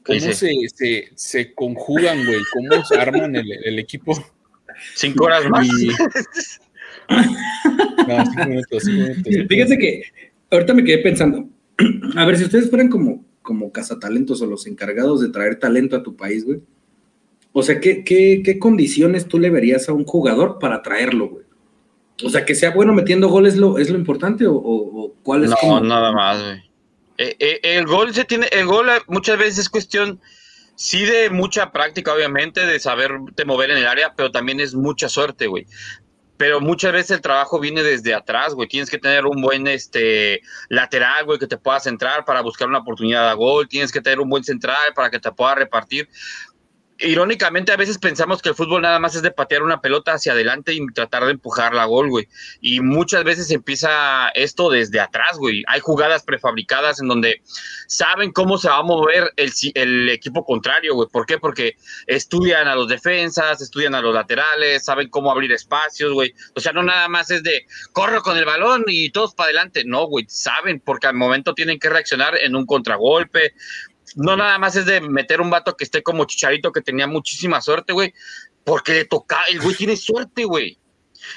cómo 0.03 0.33
se, 0.33 1.11
se, 1.15 1.53
conjugan, 1.53 2.25
güey, 2.25 2.41
cómo 2.53 2.83
se 2.83 2.97
arman 2.97 3.37
el, 3.37 3.49
el 3.63 3.79
equipo. 3.79 4.32
Cinco 4.95 5.25
horas 5.25 5.49
más. 5.49 5.67
no, 8.07 8.25
cinco 8.25 8.45
minutos, 8.47 8.83
Fíjense 9.49 9.77
que 9.77 10.03
ahorita 10.51 10.73
me 10.73 10.83
quedé 10.83 10.99
pensando. 10.99 11.47
A 12.15 12.25
ver, 12.25 12.37
si 12.37 12.45
ustedes 12.45 12.69
fueran 12.69 12.89
como, 12.89 13.25
como 13.41 13.71
cazatalentos 13.71 14.41
o 14.41 14.45
los 14.45 14.67
encargados 14.67 15.21
de 15.21 15.29
traer 15.29 15.59
talento 15.59 15.95
a 15.95 16.03
tu 16.03 16.15
país, 16.15 16.45
güey. 16.45 16.61
O 17.51 17.61
sea, 17.61 17.79
¿qué, 17.79 18.03
qué, 18.03 18.59
condiciones 18.59 19.27
tú 19.27 19.39
le 19.39 19.51
verías 19.51 19.87
a 19.87 19.93
un 19.93 20.05
jugador 20.05 20.57
para 20.59 20.81
traerlo, 20.81 21.29
güey? 21.29 21.43
O 22.23 22.29
sea, 22.29 22.45
que 22.45 22.55
sea 22.55 22.71
bueno 22.71 22.93
metiendo 22.93 23.27
goles 23.27 23.57
lo, 23.57 23.77
es 23.77 23.89
lo 23.89 23.97
importante 23.97 24.45
o, 24.47 25.13
cuál 25.21 25.43
es 25.43 25.51
No, 25.63 25.79
nada 25.81 26.11
más, 26.11 26.41
güey. 26.41 26.73
Eh, 27.19 27.35
eh, 27.37 27.59
el 27.61 27.85
gol 27.85 28.11
se 28.11 28.25
tiene, 28.25 28.47
el 28.51 28.65
gol 28.65 28.87
muchas 29.07 29.37
veces 29.37 29.59
es 29.59 29.69
cuestión 29.69 30.19
sí 30.75 31.05
de 31.05 31.29
mucha 31.29 31.71
práctica, 31.71 32.13
obviamente, 32.13 32.65
de 32.65 32.79
saberte 32.79 33.45
mover 33.45 33.71
en 33.71 33.77
el 33.77 33.87
área, 33.87 34.13
pero 34.15 34.31
también 34.31 34.59
es 34.59 34.73
mucha 34.73 35.09
suerte, 35.09 35.47
güey. 35.47 35.65
pero 36.37 36.59
muchas 36.59 36.91
veces 36.91 37.11
el 37.11 37.21
trabajo 37.21 37.59
viene 37.59 37.83
desde 37.83 38.13
atrás, 38.13 38.53
güey. 38.53 38.67
Tienes 38.67 38.89
que 38.89 38.97
tener 38.97 39.25
un 39.25 39.41
buen 39.41 39.65
este, 39.67 40.41
lateral, 40.67 41.25
güey, 41.25 41.39
que 41.39 41.47
te 41.47 41.57
pueda 41.57 41.79
centrar 41.79 42.25
para 42.25 42.41
buscar 42.41 42.67
una 42.67 42.79
oportunidad 42.79 43.29
de 43.29 43.35
gol. 43.35 43.67
Tienes 43.69 43.91
que 43.91 44.01
tener 44.01 44.19
un 44.19 44.29
buen 44.29 44.43
central 44.43 44.93
para 44.95 45.09
que 45.09 45.19
te 45.19 45.31
pueda 45.31 45.55
repartir 45.55 46.09
irónicamente 47.03 47.71
a 47.71 47.77
veces 47.77 47.97
pensamos 47.97 48.41
que 48.41 48.49
el 48.49 48.55
fútbol 48.55 48.81
nada 48.81 48.99
más 48.99 49.15
es 49.15 49.21
de 49.21 49.31
patear 49.31 49.63
una 49.63 49.81
pelota 49.81 50.13
hacia 50.13 50.31
adelante 50.31 50.73
y 50.73 50.85
tratar 50.93 51.25
de 51.25 51.31
empujarla 51.31 51.83
a 51.83 51.85
gol, 51.85 52.09
güey. 52.09 52.27
Y 52.61 52.79
muchas 52.79 53.23
veces 53.23 53.51
empieza 53.51 54.29
esto 54.29 54.69
desde 54.69 54.99
atrás, 54.99 55.37
güey. 55.37 55.63
Hay 55.67 55.79
jugadas 55.79 56.23
prefabricadas 56.23 57.01
en 57.01 57.07
donde 57.07 57.41
saben 57.87 58.31
cómo 58.31 58.57
se 58.57 58.69
va 58.69 58.77
a 58.77 58.83
mover 58.83 59.31
el, 59.35 59.51
el 59.75 60.09
equipo 60.09 60.45
contrario, 60.45 60.95
güey. 60.95 61.09
¿Por 61.09 61.25
qué? 61.25 61.37
Porque 61.37 61.75
estudian 62.07 62.67
a 62.67 62.75
los 62.75 62.87
defensas, 62.87 63.61
estudian 63.61 63.95
a 63.95 64.01
los 64.01 64.13
laterales, 64.13 64.85
saben 64.85 65.09
cómo 65.09 65.31
abrir 65.31 65.51
espacios, 65.51 66.13
güey. 66.13 66.33
O 66.55 66.59
sea, 66.59 66.71
no 66.71 66.83
nada 66.83 67.07
más 67.09 67.29
es 67.31 67.43
de 67.43 67.65
corro 67.91 68.21
con 68.21 68.37
el 68.37 68.45
balón 68.45 68.85
y 68.87 69.11
todos 69.11 69.35
para 69.35 69.45
adelante. 69.49 69.83
No, 69.85 70.07
güey. 70.07 70.25
Saben 70.29 70.79
porque 70.79 71.07
al 71.07 71.15
momento 71.15 71.53
tienen 71.53 71.79
que 71.79 71.89
reaccionar 71.89 72.37
en 72.41 72.55
un 72.55 72.65
contragolpe 72.65 73.53
no 74.15 74.35
nada 74.35 74.57
más 74.57 74.75
es 74.75 74.85
de 74.85 75.01
meter 75.01 75.41
un 75.41 75.49
vato 75.49 75.75
que 75.75 75.83
esté 75.83 76.03
como 76.03 76.25
Chicharito, 76.25 76.71
que 76.71 76.81
tenía 76.81 77.07
muchísima 77.07 77.61
suerte, 77.61 77.93
güey, 77.93 78.13
porque 78.63 78.93
le 78.93 79.05
toca, 79.05 79.39
el 79.51 79.59
güey 79.59 79.75
tiene 79.75 79.97
suerte, 79.97 80.45
güey. 80.45 80.77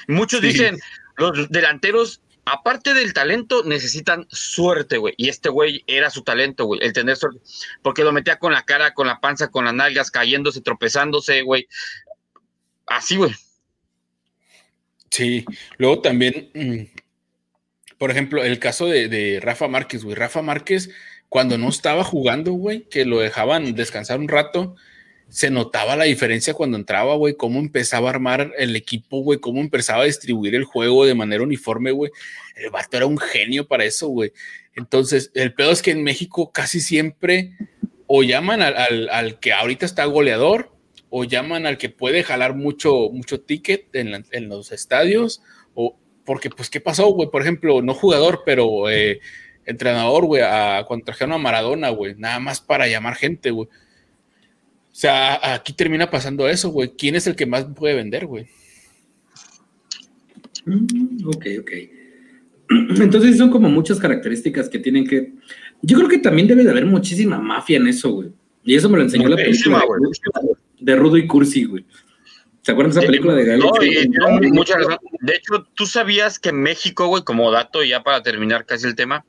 Muchos 0.07 0.41
dicen, 0.41 0.77
los 1.17 1.49
delanteros, 1.49 2.21
aparte 2.45 2.93
del 2.93 3.13
talento, 3.13 3.63
necesitan 3.63 4.27
suerte, 4.29 4.97
güey. 4.97 5.13
Y 5.17 5.29
este 5.29 5.49
güey 5.49 5.83
era 5.87 6.09
su 6.09 6.23
talento, 6.23 6.65
güey, 6.65 6.79
el 6.83 6.93
tener 6.93 7.17
suerte. 7.17 7.39
Porque 7.81 8.03
lo 8.03 8.11
metía 8.11 8.39
con 8.39 8.53
la 8.53 8.63
cara, 8.63 8.93
con 8.93 9.07
la 9.07 9.19
panza, 9.19 9.49
con 9.49 9.65
las 9.65 9.73
nalgas, 9.73 10.11
cayéndose, 10.11 10.61
tropezándose, 10.61 11.41
güey. 11.41 11.67
Así, 12.85 13.17
güey. 13.17 13.33
Sí, 15.09 15.45
luego 15.77 16.01
también, 16.01 16.51
mm, 16.53 17.95
por 17.97 18.11
ejemplo, 18.11 18.43
el 18.43 18.59
caso 18.59 18.85
de, 18.85 19.07
de 19.07 19.39
Rafa 19.41 19.67
Márquez, 19.67 20.03
güey. 20.03 20.15
Rafa 20.15 20.41
Márquez 20.41 20.89
cuando 21.29 21.57
no 21.57 21.69
estaba 21.69 22.03
jugando, 22.03 22.53
güey, 22.53 22.87
que 22.89 23.05
lo 23.05 23.19
dejaban 23.19 23.75
descansar 23.75 24.19
un 24.19 24.27
rato, 24.27 24.75
se 25.29 25.51
notaba 25.51 25.95
la 25.97 26.05
diferencia 26.05 26.53
cuando 26.53 26.77
entraba, 26.77 27.15
güey, 27.15 27.35
cómo 27.35 27.59
empezaba 27.59 28.07
a 28.07 28.11
armar 28.11 28.53
el 28.57 28.75
equipo, 28.75 29.19
güey, 29.21 29.39
cómo 29.39 29.59
empezaba 29.59 30.03
a 30.03 30.05
distribuir 30.05 30.55
el 30.55 30.63
juego 30.63 31.05
de 31.05 31.15
manera 31.15 31.43
uniforme, 31.43 31.91
güey. 31.91 32.11
El 32.55 32.69
vato 32.69 32.95
era 32.95 33.05
un 33.05 33.17
genio 33.17 33.67
para 33.67 33.83
eso, 33.83 34.07
güey. 34.07 34.31
Entonces, 34.73 35.31
el 35.33 35.53
pedo 35.53 35.71
es 35.71 35.81
que 35.81 35.91
en 35.91 36.03
México 36.03 36.51
casi 36.53 36.79
siempre 36.79 37.51
o 38.05 38.23
llaman 38.23 38.61
al, 38.61 39.39
que 39.39 39.51
ahorita 39.51 39.85
está 39.85 40.05
goleador, 40.05 40.71
o 41.09 41.25
llaman 41.25 41.65
al 41.65 41.77
que 41.77 41.89
puede 41.89 42.23
jalar 42.23 42.55
mucho, 42.55 43.09
mucho 43.11 43.41
ticket 43.41 43.93
en, 43.95 44.25
en 44.31 44.49
los 44.49 44.71
estadios, 44.71 45.41
o 45.73 45.97
porque, 46.23 46.49
pues, 46.49 46.69
¿qué 46.69 46.79
pasó, 46.79 47.07
güey? 47.07 47.29
Por 47.29 47.41
ejemplo, 47.41 47.81
no 47.81 47.93
jugador, 47.93 48.43
pero... 48.45 48.89
Eh, 48.89 49.19
entrenador, 49.67 50.25
güey, 50.25 50.41
a, 50.41 50.83
cuando 50.87 51.05
trajeron 51.05 51.33
a 51.33 51.37
Maradona, 51.37 51.89
güey, 51.89 52.15
nada 52.17 52.39
más 52.39 52.59
para 52.59 52.87
llamar 52.87 53.15
gente, 53.15 53.51
güey. 53.51 53.67
O 53.67 54.99
sea, 54.99 55.53
aquí 55.53 55.73
termina 55.73 56.09
pasando 56.09 56.47
eso, 56.47 56.69
güey. 56.69 56.93
¿Quién 56.97 57.13
es 57.15 57.27
el 57.27 57.35
que 57.35 57.45
más 57.45 57.65
puede 57.65 57.93
vender, 57.93 58.25
güey? 58.25 58.47
Mm, 60.65 61.27
ok, 61.27 61.45
ok. 61.59 61.71
Entonces 62.99 63.37
son 63.37 63.51
como 63.51 63.69
muchas 63.69 63.99
características 63.99 64.69
que 64.69 64.79
tienen 64.79 65.05
que... 65.05 65.33
Yo 65.83 65.97
creo 65.97 66.09
que 66.09 66.17
también 66.17 66.47
debe 66.47 66.63
de 66.63 66.71
haber 66.71 66.85
muchísima 66.85 67.37
mafia 67.37 67.77
en 67.77 67.87
eso, 67.87 68.11
güey. 68.11 68.29
Y 68.63 68.75
eso 68.75 68.89
me 68.89 68.97
lo 68.97 69.03
enseñó 69.03 69.29
la 69.29 69.35
película 69.35 69.81
de, 70.79 70.95
Rudo 70.95 71.17
y 71.17 71.27
Cursi, 71.27 71.65
güey. 71.65 71.85
¿Se 72.67 72.73
acuerdan 72.73 72.93
de 72.93 72.99
esa 72.99 73.07
película 73.07 73.33
de 73.33 73.45
Gael? 73.45 73.61
No, 73.61 74.49
muchas 74.51 74.85
De 75.21 75.35
hecho, 75.35 75.63
tú 75.73 75.85
sabías 75.85 76.37
que 76.37 76.51
México, 76.51 77.07
güey, 77.07 77.23
como 77.23 77.49
dato, 77.49 77.81
ya 77.81 78.03
para 78.03 78.21
terminar 78.21 78.65
casi 78.65 78.87
el 78.87 78.95
tema, 78.95 79.23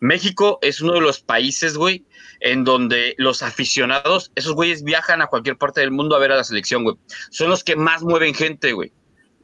México 0.00 0.58
es 0.60 0.82
uno 0.82 0.92
de 0.92 1.00
los 1.00 1.20
países, 1.20 1.78
güey, 1.78 2.04
en 2.40 2.62
donde 2.62 3.14
los 3.16 3.42
aficionados, 3.42 4.32
esos 4.34 4.52
güeyes 4.52 4.84
viajan 4.84 5.22
a 5.22 5.28
cualquier 5.28 5.56
parte 5.56 5.80
del 5.80 5.92
mundo 5.92 6.14
a 6.14 6.18
ver 6.18 6.32
a 6.32 6.36
la 6.36 6.44
selección, 6.44 6.84
güey. 6.84 6.96
Son 7.30 7.48
los 7.48 7.64
que 7.64 7.74
más 7.74 8.02
mueven 8.02 8.34
gente, 8.34 8.74
güey. 8.74 8.92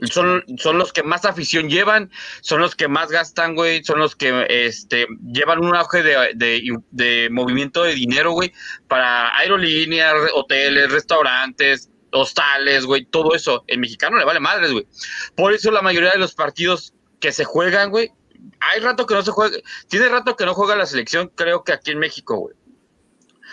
Son, 0.03 0.45
son 0.59 0.77
los 0.77 0.93
que 0.93 1.03
más 1.03 1.25
afición 1.25 1.71
llevan, 1.71 2.11
son 2.43 2.61
los 2.61 2.77
que 2.77 2.89
más 2.89 3.11
gastan, 3.11 3.55
güey, 3.55 3.83
son 3.85 4.01
los 4.01 4.17
que 4.17 4.45
este, 4.51 5.07
llevan 5.33 5.65
un 5.65 5.75
auge 5.75 6.03
de, 6.03 6.79
de 6.91 7.29
movimiento 7.31 7.85
de 7.85 7.95
dinero, 7.95 8.33
güey, 8.33 8.53
para 8.87 9.35
aerolíneas, 9.39 10.15
hoteles, 10.35 10.93
restaurantes, 10.93 11.91
hostales, 12.13 12.87
güey, 12.87 13.05
todo 13.05 13.35
eso. 13.35 13.65
El 13.67 13.79
mexicano 13.79 14.19
le 14.19 14.25
vale 14.25 14.41
madres, 14.41 14.73
güey. 14.73 14.87
Por 15.35 15.53
eso 15.53 15.71
la 15.71 15.83
mayoría 15.83 16.11
de 16.11 16.19
los 16.19 16.35
partidos 16.35 16.95
que 17.21 17.33
se 17.33 17.45
juegan, 17.45 17.91
güey, 17.91 18.13
hay 18.61 18.81
rato 18.81 19.07
que 19.07 19.15
no 19.15 19.23
se 19.23 19.31
juega, 19.31 19.59
tiene 19.89 20.09
rato 20.09 20.37
que 20.37 20.47
no 20.47 20.55
juega 20.55 20.77
la 20.77 20.87
selección, 20.87 21.31
creo 21.35 21.65
que 21.65 21.73
aquí 21.73 21.91
en 21.91 21.99
México, 21.99 22.37
güey. 22.37 22.55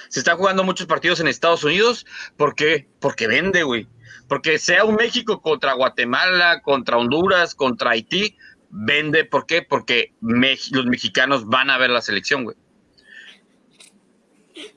Se 0.10 0.20
están 0.20 0.38
jugando 0.38 0.64
muchos 0.64 0.88
partidos 0.88 1.20
en 1.20 1.28
Estados 1.28 1.64
Unidos, 1.64 2.06
¿por 2.38 2.56
qué? 2.56 2.88
Porque 3.00 3.28
vende, 3.28 3.64
güey. 3.64 3.88
Porque 4.28 4.58
sea 4.58 4.86
un 4.86 4.96
México 4.96 5.42
contra 5.42 5.74
Guatemala, 5.74 6.62
contra 6.62 6.98
Honduras, 6.98 7.56
contra 7.56 7.92
Haití, 7.92 8.38
vende, 8.70 9.26
¿por 9.26 9.46
qué? 9.46 9.62
Porque 9.62 10.14
los 10.22 10.86
mexicanos 10.86 11.46
van 11.46 11.70
a 11.70 11.78
ver 11.78 11.90
la 11.90 12.02
selección, 12.02 12.44
güey. 12.44 12.58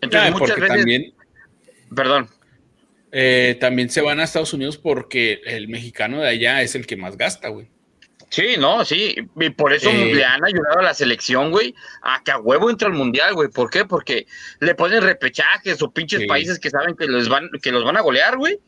Entonces, 0.01 0.33
muchas 0.33 0.57
veces. 0.57 0.77
También, 0.77 1.15
perdón. 1.95 2.29
Eh, 3.13 3.57
también 3.61 3.91
se 3.91 4.01
van 4.01 4.21
a 4.21 4.25
Estados 4.25 4.53
Unidos 4.53 4.79
porque 4.79 5.41
el 5.45 5.69
mexicano 5.69 6.21
de 6.21 6.29
allá 6.29 6.63
es 6.63 6.75
el 6.75 6.87
que 6.87 6.97
más 6.97 7.17
gasta, 7.17 7.49
güey. 7.49 7.69
Sí, 8.31 8.55
no, 8.57 8.85
sí, 8.85 9.17
y 9.41 9.51
por 9.51 9.73
eso 9.73 9.91
eh, 9.91 10.15
le 10.15 10.25
han 10.25 10.45
ayudado 10.45 10.79
a 10.79 10.83
la 10.83 10.95
selección, 10.95 11.51
güey, 11.51 11.75
a 12.01 12.23
que 12.23 12.31
a 12.31 12.39
huevo 12.39 12.71
entre 12.71 12.87
al 12.87 12.95
mundial, 12.95 13.35
güey. 13.35 13.49
¿Por 13.49 13.71
qué? 13.71 13.85
Porque 13.85 14.29
le 14.61 14.77
ponen 14.77 15.03
repechajes 15.03 15.83
o 15.83 15.91
pinches 15.91 16.29
países 16.29 16.61
que 16.61 16.71
saben 16.71 16.95
que 16.95 17.07
los 17.07 17.29
van, 17.29 17.51
que 17.61 17.73
los 17.73 17.83
van 17.83 17.97
a 17.97 18.03
golear, 18.03 18.37
güey, 18.37 18.61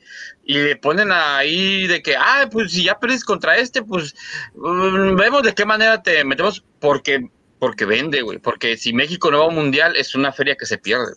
y 0.45 0.55
le 0.55 0.75
ponen 0.75 1.13
ahí 1.13 1.87
de 1.87 2.03
que, 2.03 2.17
ah, 2.17 2.49
pues 2.51 2.73
si 2.73 2.85
ya 2.85 2.99
pierdes 2.99 3.25
contra 3.25 3.57
este, 3.57 3.83
pues 3.83 4.17
mm, 4.57 5.15
vemos 5.15 5.45
de 5.45 5.55
qué 5.55 5.65
manera 5.65 6.03
te 6.03 6.25
metemos, 6.25 6.65
porque, 6.81 7.29
porque 7.61 7.85
vende, 7.85 8.23
güey, 8.23 8.39
porque 8.39 8.77
si 8.77 8.93
México 8.93 9.31
no 9.31 9.39
va 9.39 9.45
a 9.45 9.49
un 9.49 9.55
mundial 9.55 9.95
es 9.97 10.17
una 10.17 10.33
feria 10.33 10.57
que 10.57 10.67
se 10.67 10.79
pierde. 10.79 11.13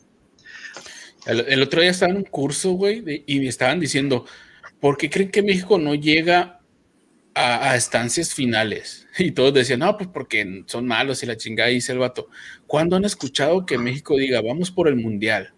El, 1.25 1.61
otro 1.61 1.81
día 1.81 1.91
estaba 1.91 2.11
en 2.11 2.17
un 2.17 2.23
curso, 2.23 2.71
güey, 2.73 3.23
y 3.25 3.47
estaban 3.47 3.79
diciendo, 3.79 4.25
¿por 4.79 4.97
qué 4.97 5.09
creen 5.09 5.31
que 5.31 5.41
México 5.41 5.77
no 5.79 5.95
llega 5.95 6.55
a, 7.35 7.75
estancias 7.75 8.33
finales. 8.33 9.07
Y 9.17 9.31
todos 9.31 9.53
decían, 9.53 9.79
no, 9.79 9.95
pues 9.97 10.09
porque 10.09 10.63
son 10.65 10.87
malos 10.87 11.23
y 11.23 11.25
la 11.25 11.37
chingada 11.37 11.69
dice 11.69 11.91
el 11.93 11.99
vato. 11.99 12.27
¿Cuándo 12.67 12.95
han 12.95 13.05
escuchado 13.05 13.65
que 13.65 13.77
México 13.77 14.17
diga, 14.17 14.41
vamos 14.41 14.71
por 14.71 14.87
el 14.87 14.95
mundial? 14.95 15.53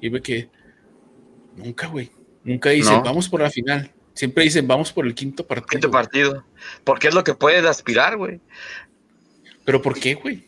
Y 0.00 0.08
ve 0.10 0.20
que 0.20 0.48
nunca, 1.56 1.88
güey. 1.88 2.10
Nunca 2.44 2.70
dicen, 2.70 3.02
vamos 3.02 3.28
por 3.28 3.40
la 3.40 3.50
final. 3.50 3.90
Siempre 4.14 4.44
dicen, 4.44 4.66
vamos 4.68 4.92
por 4.92 5.06
el 5.06 5.14
quinto 5.14 5.46
partido. 5.46 5.68
Quinto 5.70 5.90
partido. 5.90 6.44
Porque 6.84 7.08
es 7.08 7.14
lo 7.14 7.24
que 7.24 7.34
puedes 7.34 7.64
aspirar, 7.64 8.16
güey. 8.16 8.40
¿Pero 9.64 9.80
por 9.80 9.98
qué, 9.98 10.14
güey? 10.14 10.44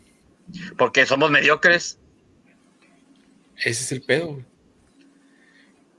Porque 0.77 1.07
somos 1.07 1.31
mediocres. 1.31 1.99
Ese 3.59 3.71
es 3.71 3.93
el 3.93 4.03
pedo, 4.03 4.33
güey. 4.35 4.45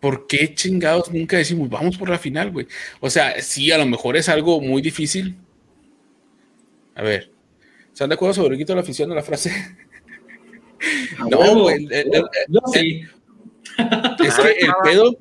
¿por 0.06 0.28
qué 0.28 0.54
chingados 0.54 1.12
nunca 1.12 1.36
decimos 1.36 1.68
vamos 1.68 1.98
por 1.98 2.10
la 2.10 2.20
final, 2.20 2.52
güey? 2.52 2.68
O 3.00 3.10
sea, 3.10 3.42
sí, 3.42 3.72
a 3.72 3.78
lo 3.80 3.88
mejor 3.88 4.16
es 4.16 4.30
algo 4.30 4.62
muy 4.62 4.80
difícil. 4.80 5.36
A 6.94 7.02
ver, 7.02 7.32
¿están 7.92 8.10
de 8.10 8.14
acuerdo 8.14 8.36
sobre 8.36 8.56
quito 8.56 8.76
la 8.76 8.82
afición 8.82 9.10
de 9.10 9.16
la 9.16 9.24
frase? 9.24 9.52
no, 11.28 11.60
güey. 11.60 11.88
No, 12.50 12.62
sí. 12.72 13.02
Es 14.24 14.36
que 14.40 14.50
el 14.64 14.74
pedo, 14.84 15.18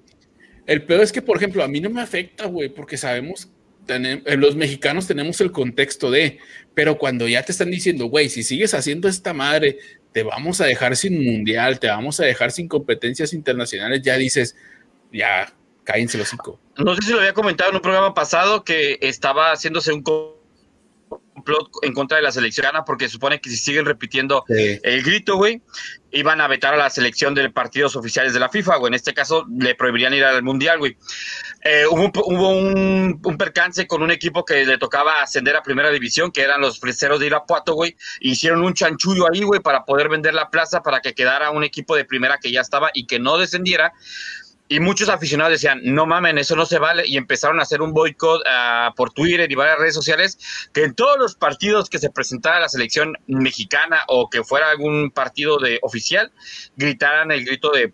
el 0.66 0.82
pedo 0.82 1.00
es 1.00 1.12
que, 1.12 1.22
por 1.22 1.38
ejemplo, 1.38 1.64
a 1.64 1.68
mí 1.68 1.80
no 1.80 1.88
me 1.88 2.02
afecta, 2.02 2.44
güey, 2.44 2.68
porque 2.68 2.98
sabemos, 2.98 3.50
los 3.86 4.56
mexicanos 4.56 5.06
tenemos 5.06 5.40
el 5.40 5.52
contexto 5.52 6.10
de, 6.10 6.38
pero 6.74 6.98
cuando 6.98 7.28
ya 7.28 7.42
te 7.42 7.52
están 7.52 7.70
diciendo, 7.70 8.06
güey, 8.06 8.28
si 8.28 8.42
sigues 8.42 8.74
haciendo 8.74 9.08
esta 9.08 9.32
madre, 9.32 9.78
te 10.12 10.22
vamos 10.22 10.60
a 10.60 10.66
dejar 10.66 10.96
sin 10.96 11.24
mundial, 11.24 11.80
te 11.80 11.88
vamos 11.88 12.20
a 12.20 12.24
dejar 12.24 12.52
sin 12.52 12.68
competencias 12.68 13.32
internacionales, 13.32 14.02
ya 14.02 14.16
dices, 14.16 14.56
ya 15.12 15.52
cállense 15.84 16.18
los 16.18 16.28
cinco. 16.28 16.60
No 16.76 16.94
sé 16.94 17.02
si 17.02 17.12
lo 17.12 17.18
había 17.18 17.34
comentado 17.34 17.70
en 17.70 17.76
un 17.76 17.82
programa 17.82 18.14
pasado 18.14 18.64
que 18.64 18.98
estaba 19.00 19.52
haciéndose 19.52 19.92
un 19.92 20.02
complot 21.08 21.68
en 21.82 21.92
contra 21.92 22.16
de 22.16 22.22
la 22.22 22.32
selección 22.32 22.64
porque 22.86 23.08
supone 23.08 23.40
que 23.40 23.50
si 23.50 23.56
siguen 23.56 23.84
repitiendo 23.84 24.44
el 24.48 25.02
grito, 25.02 25.36
güey, 25.36 25.60
iban 26.12 26.40
a 26.40 26.48
vetar 26.48 26.74
a 26.74 26.76
la 26.76 26.88
selección 26.90 27.34
de 27.34 27.50
partidos 27.50 27.96
oficiales 27.96 28.32
de 28.32 28.40
la 28.40 28.48
FIFA, 28.48 28.76
güey. 28.76 28.90
En 28.90 28.94
este 28.94 29.12
caso, 29.12 29.46
le 29.58 29.74
prohibirían 29.74 30.14
ir 30.14 30.24
al 30.24 30.42
Mundial, 30.42 30.78
güey. 30.78 30.96
Eh, 31.62 31.84
hubo, 31.90 32.50
un, 32.50 33.36
percance 33.38 33.86
con 33.86 34.02
un 34.02 34.10
equipo 34.10 34.44
que 34.44 34.64
le 34.64 34.78
tocaba 34.78 35.22
ascender 35.22 35.56
a 35.56 35.62
primera 35.62 35.90
división, 35.90 36.30
que 36.30 36.42
eran 36.42 36.60
los 36.60 36.78
freseros 36.78 37.20
de 37.20 37.26
Irapuato, 37.26 37.74
güey. 37.74 37.96
Hicieron 38.20 38.62
un 38.62 38.74
chanchullo 38.74 39.26
ahí, 39.30 39.42
güey, 39.42 39.60
para 39.60 39.84
poder 39.84 40.08
vender 40.08 40.34
la 40.34 40.50
plaza 40.50 40.82
para 40.82 41.00
que 41.00 41.14
quedara 41.14 41.50
un 41.50 41.64
equipo 41.64 41.96
de 41.96 42.04
primera 42.04 42.38
que 42.38 42.52
ya 42.52 42.60
estaba 42.60 42.90
y 42.94 43.06
que 43.06 43.18
no 43.18 43.38
descendiera 43.38 43.92
y 44.68 44.80
muchos 44.80 45.08
aficionados 45.08 45.52
decían, 45.52 45.80
no 45.84 46.06
mamen, 46.06 46.38
eso 46.38 46.56
no 46.56 46.64
se 46.64 46.78
vale, 46.78 47.06
y 47.06 47.16
empezaron 47.16 47.60
a 47.60 47.64
hacer 47.64 47.82
un 47.82 47.92
boicot 47.92 48.40
uh, 48.40 48.94
por 48.94 49.12
Twitter 49.12 49.50
y 49.50 49.54
varias 49.54 49.78
redes 49.78 49.94
sociales, 49.94 50.38
que 50.72 50.84
en 50.84 50.94
todos 50.94 51.18
los 51.18 51.34
partidos 51.34 51.90
que 51.90 51.98
se 51.98 52.10
presentara 52.10 52.60
la 52.60 52.68
selección 52.68 53.14
mexicana 53.26 54.02
o 54.08 54.30
que 54.30 54.42
fuera 54.42 54.70
algún 54.70 55.10
partido 55.10 55.58
de 55.58 55.78
oficial, 55.82 56.32
gritaran 56.76 57.30
el 57.30 57.44
grito 57.44 57.70
de 57.70 57.92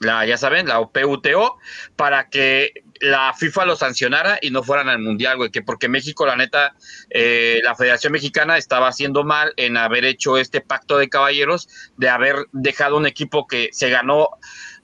la, 0.00 0.26
ya 0.26 0.36
saben, 0.36 0.66
la 0.66 0.84
PUTO, 0.84 1.58
para 1.96 2.28
que 2.28 2.72
la 3.00 3.32
FIFA 3.34 3.66
lo 3.66 3.76
sancionara 3.76 4.38
y 4.40 4.50
no 4.50 4.62
fueran 4.62 4.88
al 4.88 4.98
Mundial, 4.98 5.36
güey, 5.36 5.50
que 5.50 5.62
porque 5.62 5.88
México, 5.88 6.26
la 6.26 6.36
neta, 6.36 6.74
eh, 7.10 7.60
la 7.62 7.74
Federación 7.74 8.12
Mexicana 8.12 8.58
estaba 8.58 8.88
haciendo 8.88 9.24
mal 9.24 9.52
en 9.56 9.76
haber 9.76 10.04
hecho 10.04 10.38
este 10.38 10.60
pacto 10.60 10.98
de 10.98 11.08
caballeros, 11.08 11.68
de 11.96 12.08
haber 12.08 12.46
dejado 12.52 12.96
un 12.96 13.06
equipo 13.06 13.46
que 13.46 13.70
se 13.72 13.90
ganó 13.90 14.30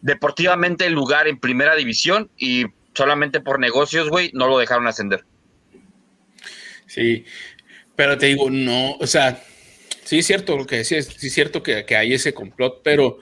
deportivamente 0.00 0.86
el 0.86 0.92
lugar 0.92 1.28
en 1.28 1.38
primera 1.38 1.74
división 1.76 2.30
y 2.36 2.66
solamente 2.94 3.40
por 3.40 3.58
negocios, 3.58 4.08
güey, 4.08 4.30
no 4.34 4.46
lo 4.48 4.58
dejaron 4.58 4.86
ascender. 4.86 5.24
Sí, 6.86 7.24
pero 7.94 8.16
te 8.16 8.26
digo, 8.26 8.50
no, 8.50 8.92
o 8.92 9.06
sea, 9.06 9.42
sí 10.04 10.18
es 10.18 10.26
cierto 10.26 10.56
lo 10.56 10.66
que 10.66 10.76
decías, 10.76 11.06
sí 11.06 11.26
es 11.26 11.34
cierto 11.34 11.62
que, 11.62 11.84
que 11.84 11.96
hay 11.96 12.14
ese 12.14 12.32
complot, 12.32 12.80
pero 12.82 13.18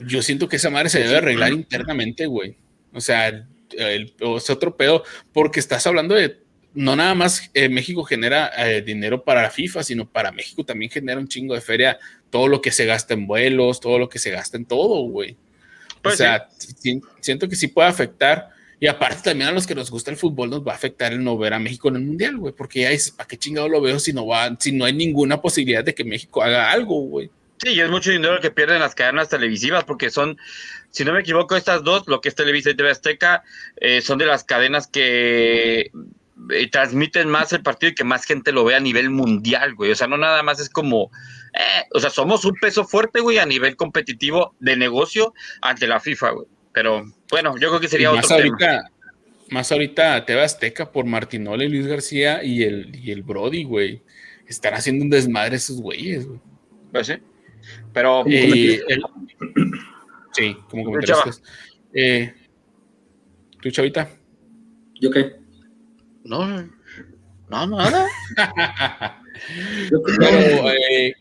yo 0.00 0.22
siento 0.22 0.48
que 0.48 0.56
esa 0.56 0.70
madre 0.70 0.88
se 0.88 1.00
debe 1.00 1.16
arreglar 1.16 1.52
internamente, 1.52 2.26
güey. 2.26 2.56
O 2.92 3.00
sea, 3.00 3.28
el, 3.28 4.14
es 4.18 4.50
otro 4.50 4.76
pedo, 4.76 5.04
porque 5.32 5.60
estás 5.60 5.86
hablando 5.86 6.14
de, 6.14 6.38
no 6.74 6.96
nada 6.96 7.14
más 7.14 7.50
eh, 7.54 7.68
México 7.68 8.04
genera 8.04 8.50
eh, 8.56 8.82
dinero 8.82 9.24
para 9.24 9.42
la 9.42 9.50
FIFA, 9.50 9.82
sino 9.82 10.08
para 10.08 10.32
México 10.32 10.64
también 10.64 10.90
genera 10.90 11.18
un 11.18 11.28
chingo 11.28 11.54
de 11.54 11.60
feria, 11.60 11.98
todo 12.30 12.48
lo 12.48 12.60
que 12.60 12.72
se 12.72 12.86
gasta 12.86 13.14
en 13.14 13.26
vuelos, 13.26 13.80
todo 13.80 13.98
lo 13.98 14.08
que 14.08 14.18
se 14.18 14.30
gasta 14.30 14.56
en 14.56 14.66
todo, 14.66 15.02
güey. 15.08 15.36
O 16.06 16.10
pues 16.10 16.18
sea, 16.18 16.48
siento 17.20 17.48
que 17.48 17.56
sí 17.56 17.68
puede 17.68 17.88
afectar. 17.88 18.50
Y 18.78 18.88
aparte 18.88 19.30
también 19.30 19.48
a 19.48 19.52
los 19.52 19.66
que 19.66 19.74
nos 19.74 19.90
gusta 19.90 20.10
el 20.10 20.18
fútbol 20.18 20.50
nos 20.50 20.66
va 20.66 20.72
a 20.72 20.74
afectar 20.74 21.12
el 21.12 21.24
no 21.24 21.38
ver 21.38 21.54
a 21.54 21.58
México 21.58 21.88
en 21.88 21.96
el 21.96 22.02
Mundial, 22.02 22.36
güey, 22.36 22.52
porque 22.52 22.82
ya 22.82 22.90
es, 22.90 23.10
¿para 23.10 23.26
qué 23.26 23.38
chingado 23.38 23.68
lo 23.70 23.80
veo 23.80 23.98
si 23.98 24.12
no 24.12 24.26
va, 24.26 24.54
si 24.58 24.72
no 24.72 24.84
hay 24.84 24.92
ninguna 24.92 25.40
posibilidad 25.40 25.82
de 25.82 25.94
que 25.94 26.04
México 26.04 26.42
haga 26.42 26.70
algo, 26.70 27.00
güey? 27.00 27.30
Sí, 27.62 27.70
y 27.70 27.80
es 27.80 27.88
mucho 27.88 28.10
dinero 28.10 28.38
que 28.40 28.50
pierden 28.50 28.80
las 28.80 28.94
cadenas 28.94 29.30
televisivas, 29.30 29.84
porque 29.84 30.10
son, 30.10 30.36
si 30.90 31.04
no 31.06 31.14
me 31.14 31.20
equivoco, 31.20 31.56
estas 31.56 31.82
dos, 31.84 32.06
lo 32.06 32.20
que 32.20 32.28
es 32.28 32.34
Televisa 32.34 32.70
y 32.70 32.74
TV 32.74 32.90
Azteca, 32.90 33.44
eh, 33.76 34.02
son 34.02 34.18
de 34.18 34.26
las 34.26 34.44
cadenas 34.44 34.86
que 34.86 35.90
eh, 36.50 36.70
transmiten 36.70 37.30
más 37.30 37.54
el 37.54 37.62
partido 37.62 37.92
y 37.92 37.94
que 37.94 38.04
más 38.04 38.24
gente 38.24 38.52
lo 38.52 38.64
ve 38.64 38.74
a 38.74 38.80
nivel 38.80 39.08
mundial, 39.08 39.74
güey. 39.74 39.90
O 39.90 39.94
sea, 39.94 40.06
no 40.06 40.18
nada 40.18 40.42
más 40.42 40.60
es 40.60 40.68
como, 40.68 41.10
eh, 41.56 41.84
o 41.94 42.00
sea, 42.00 42.10
somos 42.10 42.44
un 42.44 42.54
peso 42.54 42.84
fuerte, 42.84 43.20
güey, 43.20 43.38
a 43.38 43.46
nivel 43.46 43.76
competitivo 43.76 44.54
de 44.60 44.76
negocio 44.76 45.32
ante 45.62 45.86
la 45.86 46.00
FIFA, 46.00 46.30
güey. 46.30 46.46
Pero 46.72 47.04
bueno, 47.30 47.56
yo 47.58 47.68
creo 47.68 47.80
que 47.80 47.88
sería 47.88 48.12
más 48.12 48.26
otro 48.26 48.36
ahorita, 48.36 48.56
tema. 48.58 48.90
Más 49.48 49.72
ahorita 49.72 50.26
TV 50.26 50.42
Azteca 50.42 50.92
por 50.92 51.06
Martinoli, 51.06 51.68
Luis 51.68 51.86
García 51.86 52.44
y 52.44 52.62
el, 52.62 52.94
y 52.94 53.10
el 53.10 53.22
Brody, 53.22 53.64
güey. 53.64 54.02
Están 54.46 54.74
haciendo 54.74 55.04
un 55.04 55.10
desmadre 55.10 55.56
esos 55.56 55.80
güeyes, 55.80 56.26
güey. 56.26 56.40
Pues 56.92 57.06
sí. 57.06 57.14
Pero. 57.92 58.24
Eh, 58.26 58.82
sí, 60.32 60.56
como 60.68 60.84
comentaristas. 60.84 61.42
Eh, 61.94 62.34
¿Tú, 63.62 63.70
Chavita? 63.70 64.10
¿Yo 65.00 65.10
qué? 65.10 65.36
No, 66.24 66.68
no, 67.48 67.66
nada. 67.66 68.06
no, 69.90 70.70
eh, 70.70 71.14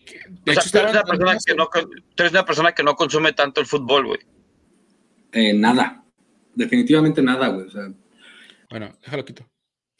de 0.45 0.53
hecho, 0.53 0.69
tú, 0.71 0.77
eres 0.79 0.91
una 0.91 1.03
persona 1.03 1.37
que 1.45 1.55
no, 1.55 1.69
tú 1.69 2.23
eres 2.23 2.31
una 2.31 2.45
persona 2.45 2.71
que 2.73 2.83
no 2.83 2.95
consume 2.95 3.33
tanto 3.33 3.61
el 3.61 3.67
fútbol, 3.67 4.07
güey. 4.07 4.19
Eh, 5.31 5.53
nada. 5.53 6.03
Definitivamente 6.53 7.21
nada, 7.21 7.49
güey. 7.49 7.67
O 7.67 7.69
sea. 7.69 7.91
Bueno, 8.69 8.97
déjalo 9.01 9.25
quito. 9.25 9.45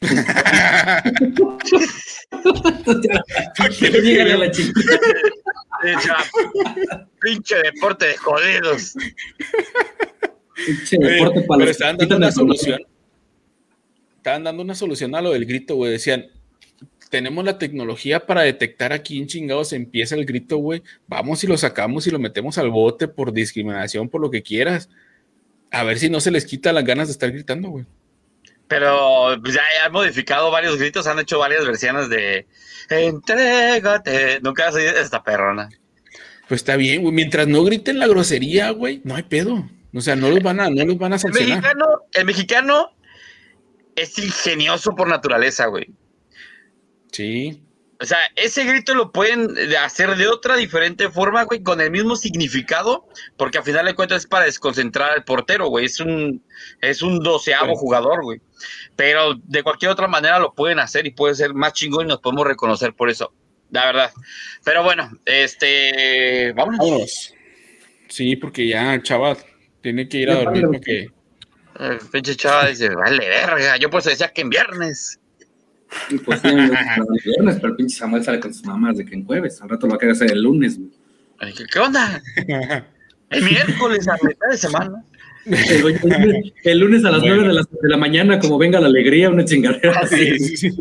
Pinche 7.20 7.56
deporte 7.56 8.06
de 8.06 8.16
jodidos. 8.16 8.94
Pinche 10.54 10.98
deporte 10.98 11.42
para 11.42 11.58
Pero 11.58 11.70
estaban 11.70 11.96
dando 11.96 12.16
una 12.16 12.32
solución. 12.32 12.80
Estaban 14.26 14.42
dando 14.42 14.64
una 14.64 14.74
solución 14.74 15.14
a 15.14 15.20
lo 15.20 15.30
del 15.30 15.46
grito, 15.46 15.76
güey. 15.76 15.92
Decían, 15.92 16.26
tenemos 17.10 17.44
la 17.44 17.58
tecnología 17.58 18.26
para 18.26 18.40
detectar 18.40 18.92
a 18.92 18.98
quién 18.98 19.28
chingados 19.28 19.72
empieza 19.72 20.16
el 20.16 20.26
grito, 20.26 20.56
güey. 20.56 20.82
Vamos 21.06 21.44
y 21.44 21.46
lo 21.46 21.56
sacamos 21.56 22.08
y 22.08 22.10
lo 22.10 22.18
metemos 22.18 22.58
al 22.58 22.70
bote 22.70 23.06
por 23.06 23.32
discriminación, 23.32 24.08
por 24.08 24.20
lo 24.20 24.28
que 24.28 24.42
quieras. 24.42 24.88
A 25.70 25.84
ver 25.84 26.00
si 26.00 26.10
no 26.10 26.18
se 26.18 26.32
les 26.32 26.44
quita 26.44 26.72
las 26.72 26.84
ganas 26.84 27.06
de 27.06 27.12
estar 27.12 27.30
gritando, 27.30 27.68
güey. 27.68 27.84
Pero 28.66 29.36
pues, 29.40 29.54
ya 29.54 29.62
han 29.84 29.92
modificado 29.92 30.50
varios 30.50 30.76
gritos, 30.76 31.06
han 31.06 31.20
hecho 31.20 31.38
varias 31.38 31.64
versiones 31.64 32.08
de 32.08 32.48
entrégate. 32.90 34.40
Nunca 34.40 34.66
has 34.66 34.74
oído 34.74 34.90
esta 34.90 35.22
perrona. 35.22 35.68
Pues 36.48 36.62
está 36.62 36.74
bien, 36.74 37.02
güey. 37.02 37.14
Mientras 37.14 37.46
no 37.46 37.62
griten 37.62 38.00
la 38.00 38.08
grosería, 38.08 38.70
güey, 38.70 39.02
no 39.04 39.14
hay 39.14 39.22
pedo. 39.22 39.70
O 39.94 40.00
sea, 40.00 40.16
no 40.16 40.30
los 40.30 40.42
van 40.42 40.58
a, 40.58 40.68
no 40.68 40.84
los 40.84 40.98
van 40.98 41.12
a 41.12 41.18
sancionar. 41.20 41.48
El 41.48 41.62
mexicano, 41.62 41.86
el 42.12 42.24
mexicano 42.24 42.95
es 43.96 44.18
ingenioso 44.18 44.94
por 44.94 45.08
naturaleza, 45.08 45.66
güey. 45.66 45.86
Sí. 47.10 47.62
O 47.98 48.04
sea, 48.04 48.18
ese 48.36 48.64
grito 48.64 48.94
lo 48.94 49.10
pueden 49.10 49.54
hacer 49.82 50.16
de 50.16 50.28
otra 50.28 50.56
diferente 50.56 51.08
forma, 51.08 51.44
güey, 51.44 51.62
con 51.62 51.80
el 51.80 51.90
mismo 51.90 52.14
significado, 52.14 53.08
porque 53.38 53.56
al 53.56 53.64
final 53.64 53.86
de 53.86 53.94
cuentas 53.94 54.22
es 54.22 54.26
para 54.26 54.44
desconcentrar 54.44 55.12
al 55.12 55.24
portero, 55.24 55.68
güey. 55.68 55.86
Es 55.86 55.98
un, 56.00 56.44
es 56.82 57.00
un 57.00 57.20
doceavo 57.20 57.74
jugador, 57.74 58.22
güey. 58.22 58.40
Pero 58.96 59.34
de 59.34 59.62
cualquier 59.62 59.92
otra 59.92 60.08
manera 60.08 60.38
lo 60.38 60.52
pueden 60.52 60.78
hacer 60.78 61.06
y 61.06 61.10
puede 61.10 61.34
ser 61.34 61.54
más 61.54 61.72
chingón 61.72 62.04
y 62.04 62.08
nos 62.08 62.20
podemos 62.20 62.46
reconocer 62.46 62.92
por 62.92 63.08
eso, 63.08 63.32
la 63.70 63.86
verdad. 63.86 64.12
Pero 64.62 64.82
bueno, 64.82 65.10
este, 65.24 66.52
vámonos. 66.52 67.32
Sí, 68.08 68.36
porque 68.36 68.68
ya, 68.68 69.02
chaval, 69.02 69.38
tiene 69.80 70.06
que 70.06 70.18
ir 70.18 70.30
a 70.30 70.42
dormir 70.42 70.64
porque... 70.66 71.15
El 71.78 71.98
pinche 72.10 72.36
chaval 72.36 72.70
dice, 72.70 72.88
vale, 72.88 73.28
verga, 73.28 73.76
yo 73.76 73.90
pues 73.90 74.04
decía 74.04 74.28
que 74.28 74.42
en 74.42 74.50
viernes. 74.50 75.20
Y 76.10 76.18
pues 76.18 76.40
sí, 76.40 76.48
viernes, 76.48 77.56
pero 77.56 77.68
el 77.68 77.76
pinche 77.76 77.96
Samuel 77.96 78.24
sale 78.24 78.40
con 78.40 78.52
sus 78.52 78.64
mamás 78.64 78.96
de 78.96 79.04
que 79.04 79.14
en 79.14 79.24
jueves. 79.24 79.60
Al 79.62 79.68
rato 79.68 79.86
lo 79.86 79.92
va 79.92 79.96
a 79.96 79.98
querer 79.98 80.14
hacer 80.14 80.32
el 80.32 80.42
lunes, 80.42 80.78
güey. 80.78 80.90
¿Qué, 81.70 81.78
onda? 81.78 82.22
El 83.28 83.42
miércoles, 83.42 84.08
a 84.08 84.14
mitad 84.22 84.48
de 84.50 84.56
semana. 84.56 85.04
El, 85.44 86.78
lunes 86.78 87.04
a 87.04 87.10
las 87.10 87.20
nueve 87.20 87.36
9 87.36 87.48
de 87.48 87.54
la, 87.54 87.62
de 87.62 87.88
la, 87.88 87.96
mañana, 87.96 88.38
como 88.38 88.58
venga 88.58 88.80
la 88.80 88.88
alegría, 88.88 89.30
una 89.30 89.44
chingadera. 89.44 90.00
Ah, 90.02 90.06
sí, 90.06 90.38
sí, 90.38 90.56
sí. 90.56 90.70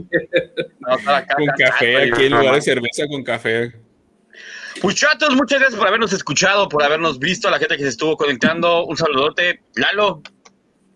con 0.80 1.46
café, 1.58 1.98
aquí 1.98 2.26
en 2.26 2.32
lugar 2.32 2.56
de 2.56 2.62
cerveza 2.62 3.08
con 3.08 3.24
café. 3.24 3.74
Muchachos, 4.82 5.36
muchas 5.36 5.60
gracias 5.60 5.78
por 5.78 5.88
habernos 5.88 6.14
escuchado, 6.14 6.68
por 6.68 6.84
habernos 6.84 7.20
visto, 7.20 7.48
a 7.48 7.52
la 7.52 7.60
gente 7.60 7.78
que 7.78 7.84
se 7.84 7.90
estuvo 7.90 8.18
conectando. 8.18 8.86
Un 8.86 8.98
saludote. 8.98 9.62
Lalo, 9.76 10.22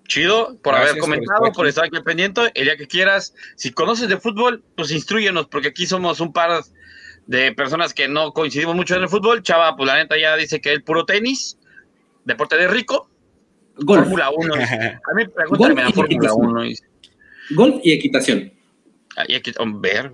chido 0.09 0.57
por 0.61 0.75
haber 0.75 0.97
comentado, 0.97 1.51
por, 1.53 1.67
estar 1.67 1.85
aquí 1.85 2.01
pendiente. 2.03 2.51
El 2.55 2.65
día 2.65 2.75
que 2.75 2.87
quieras, 2.87 3.33
si 3.55 3.71
conoces 3.71 4.09
de 4.09 4.17
fútbol, 4.17 4.61
pues 4.75 4.91
instruyenos, 4.91 5.47
porque 5.47 5.69
aquí 5.69 5.85
somos 5.85 6.19
un 6.19 6.33
par 6.33 6.61
de 7.27 7.53
personas 7.53 7.93
que 7.93 8.09
no 8.09 8.33
coincidimos 8.33 8.75
mucho 8.75 8.95
en 8.95 9.03
el 9.03 9.09
fútbol. 9.09 9.41
Chava, 9.41 9.77
pues 9.77 9.87
la 9.87 9.95
neta 9.95 10.19
ya 10.19 10.35
dice 10.35 10.59
que 10.59 10.73
el 10.73 10.83
puro 10.83 11.05
tenis, 11.05 11.57
deporte 12.25 12.57
de 12.57 12.67
rico. 12.67 13.09
Fórmula 13.85 14.29
1. 14.35 14.53
A 14.55 15.13
mí 15.15 15.25
pregúntame 15.27 15.83
a 15.83 15.91
Fórmula 15.91 16.33
1. 16.33 16.63
Golf 17.51 17.75
y 17.83 17.93
equitación. 17.93 18.51
Y 19.27 19.35
aquí, 19.35 19.51
ver. 19.75 20.11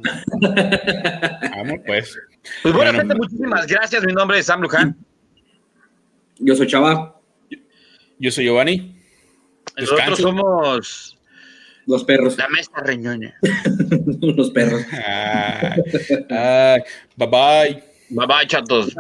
Vamos, 1.51 1.79
pues. 1.85 2.17
Pues 2.61 2.73
bueno, 2.73 2.93
gente, 2.93 3.15
muchísimas 3.15 3.67
gracias. 3.67 4.03
Mi 4.03 4.13
nombre 4.13 4.39
es 4.39 4.45
Sam 4.45 4.61
Luján. 4.61 4.97
Yo 6.37 6.55
soy 6.55 6.67
Chava. 6.67 7.19
Yo 8.19 8.31
soy 8.31 8.45
Giovanni. 8.45 8.94
Nosotros 9.77 10.19
somos 10.19 11.17
los 11.85 12.03
perros. 12.03 12.37
La 12.37 12.49
mesa 12.49 12.71
reñoña. 12.77 13.37
los 14.21 14.49
perros. 14.51 14.81
bye 17.15 17.27
bye. 17.27 17.83
Bye 18.09 18.27
bye, 18.27 18.47
chatos. 18.47 18.95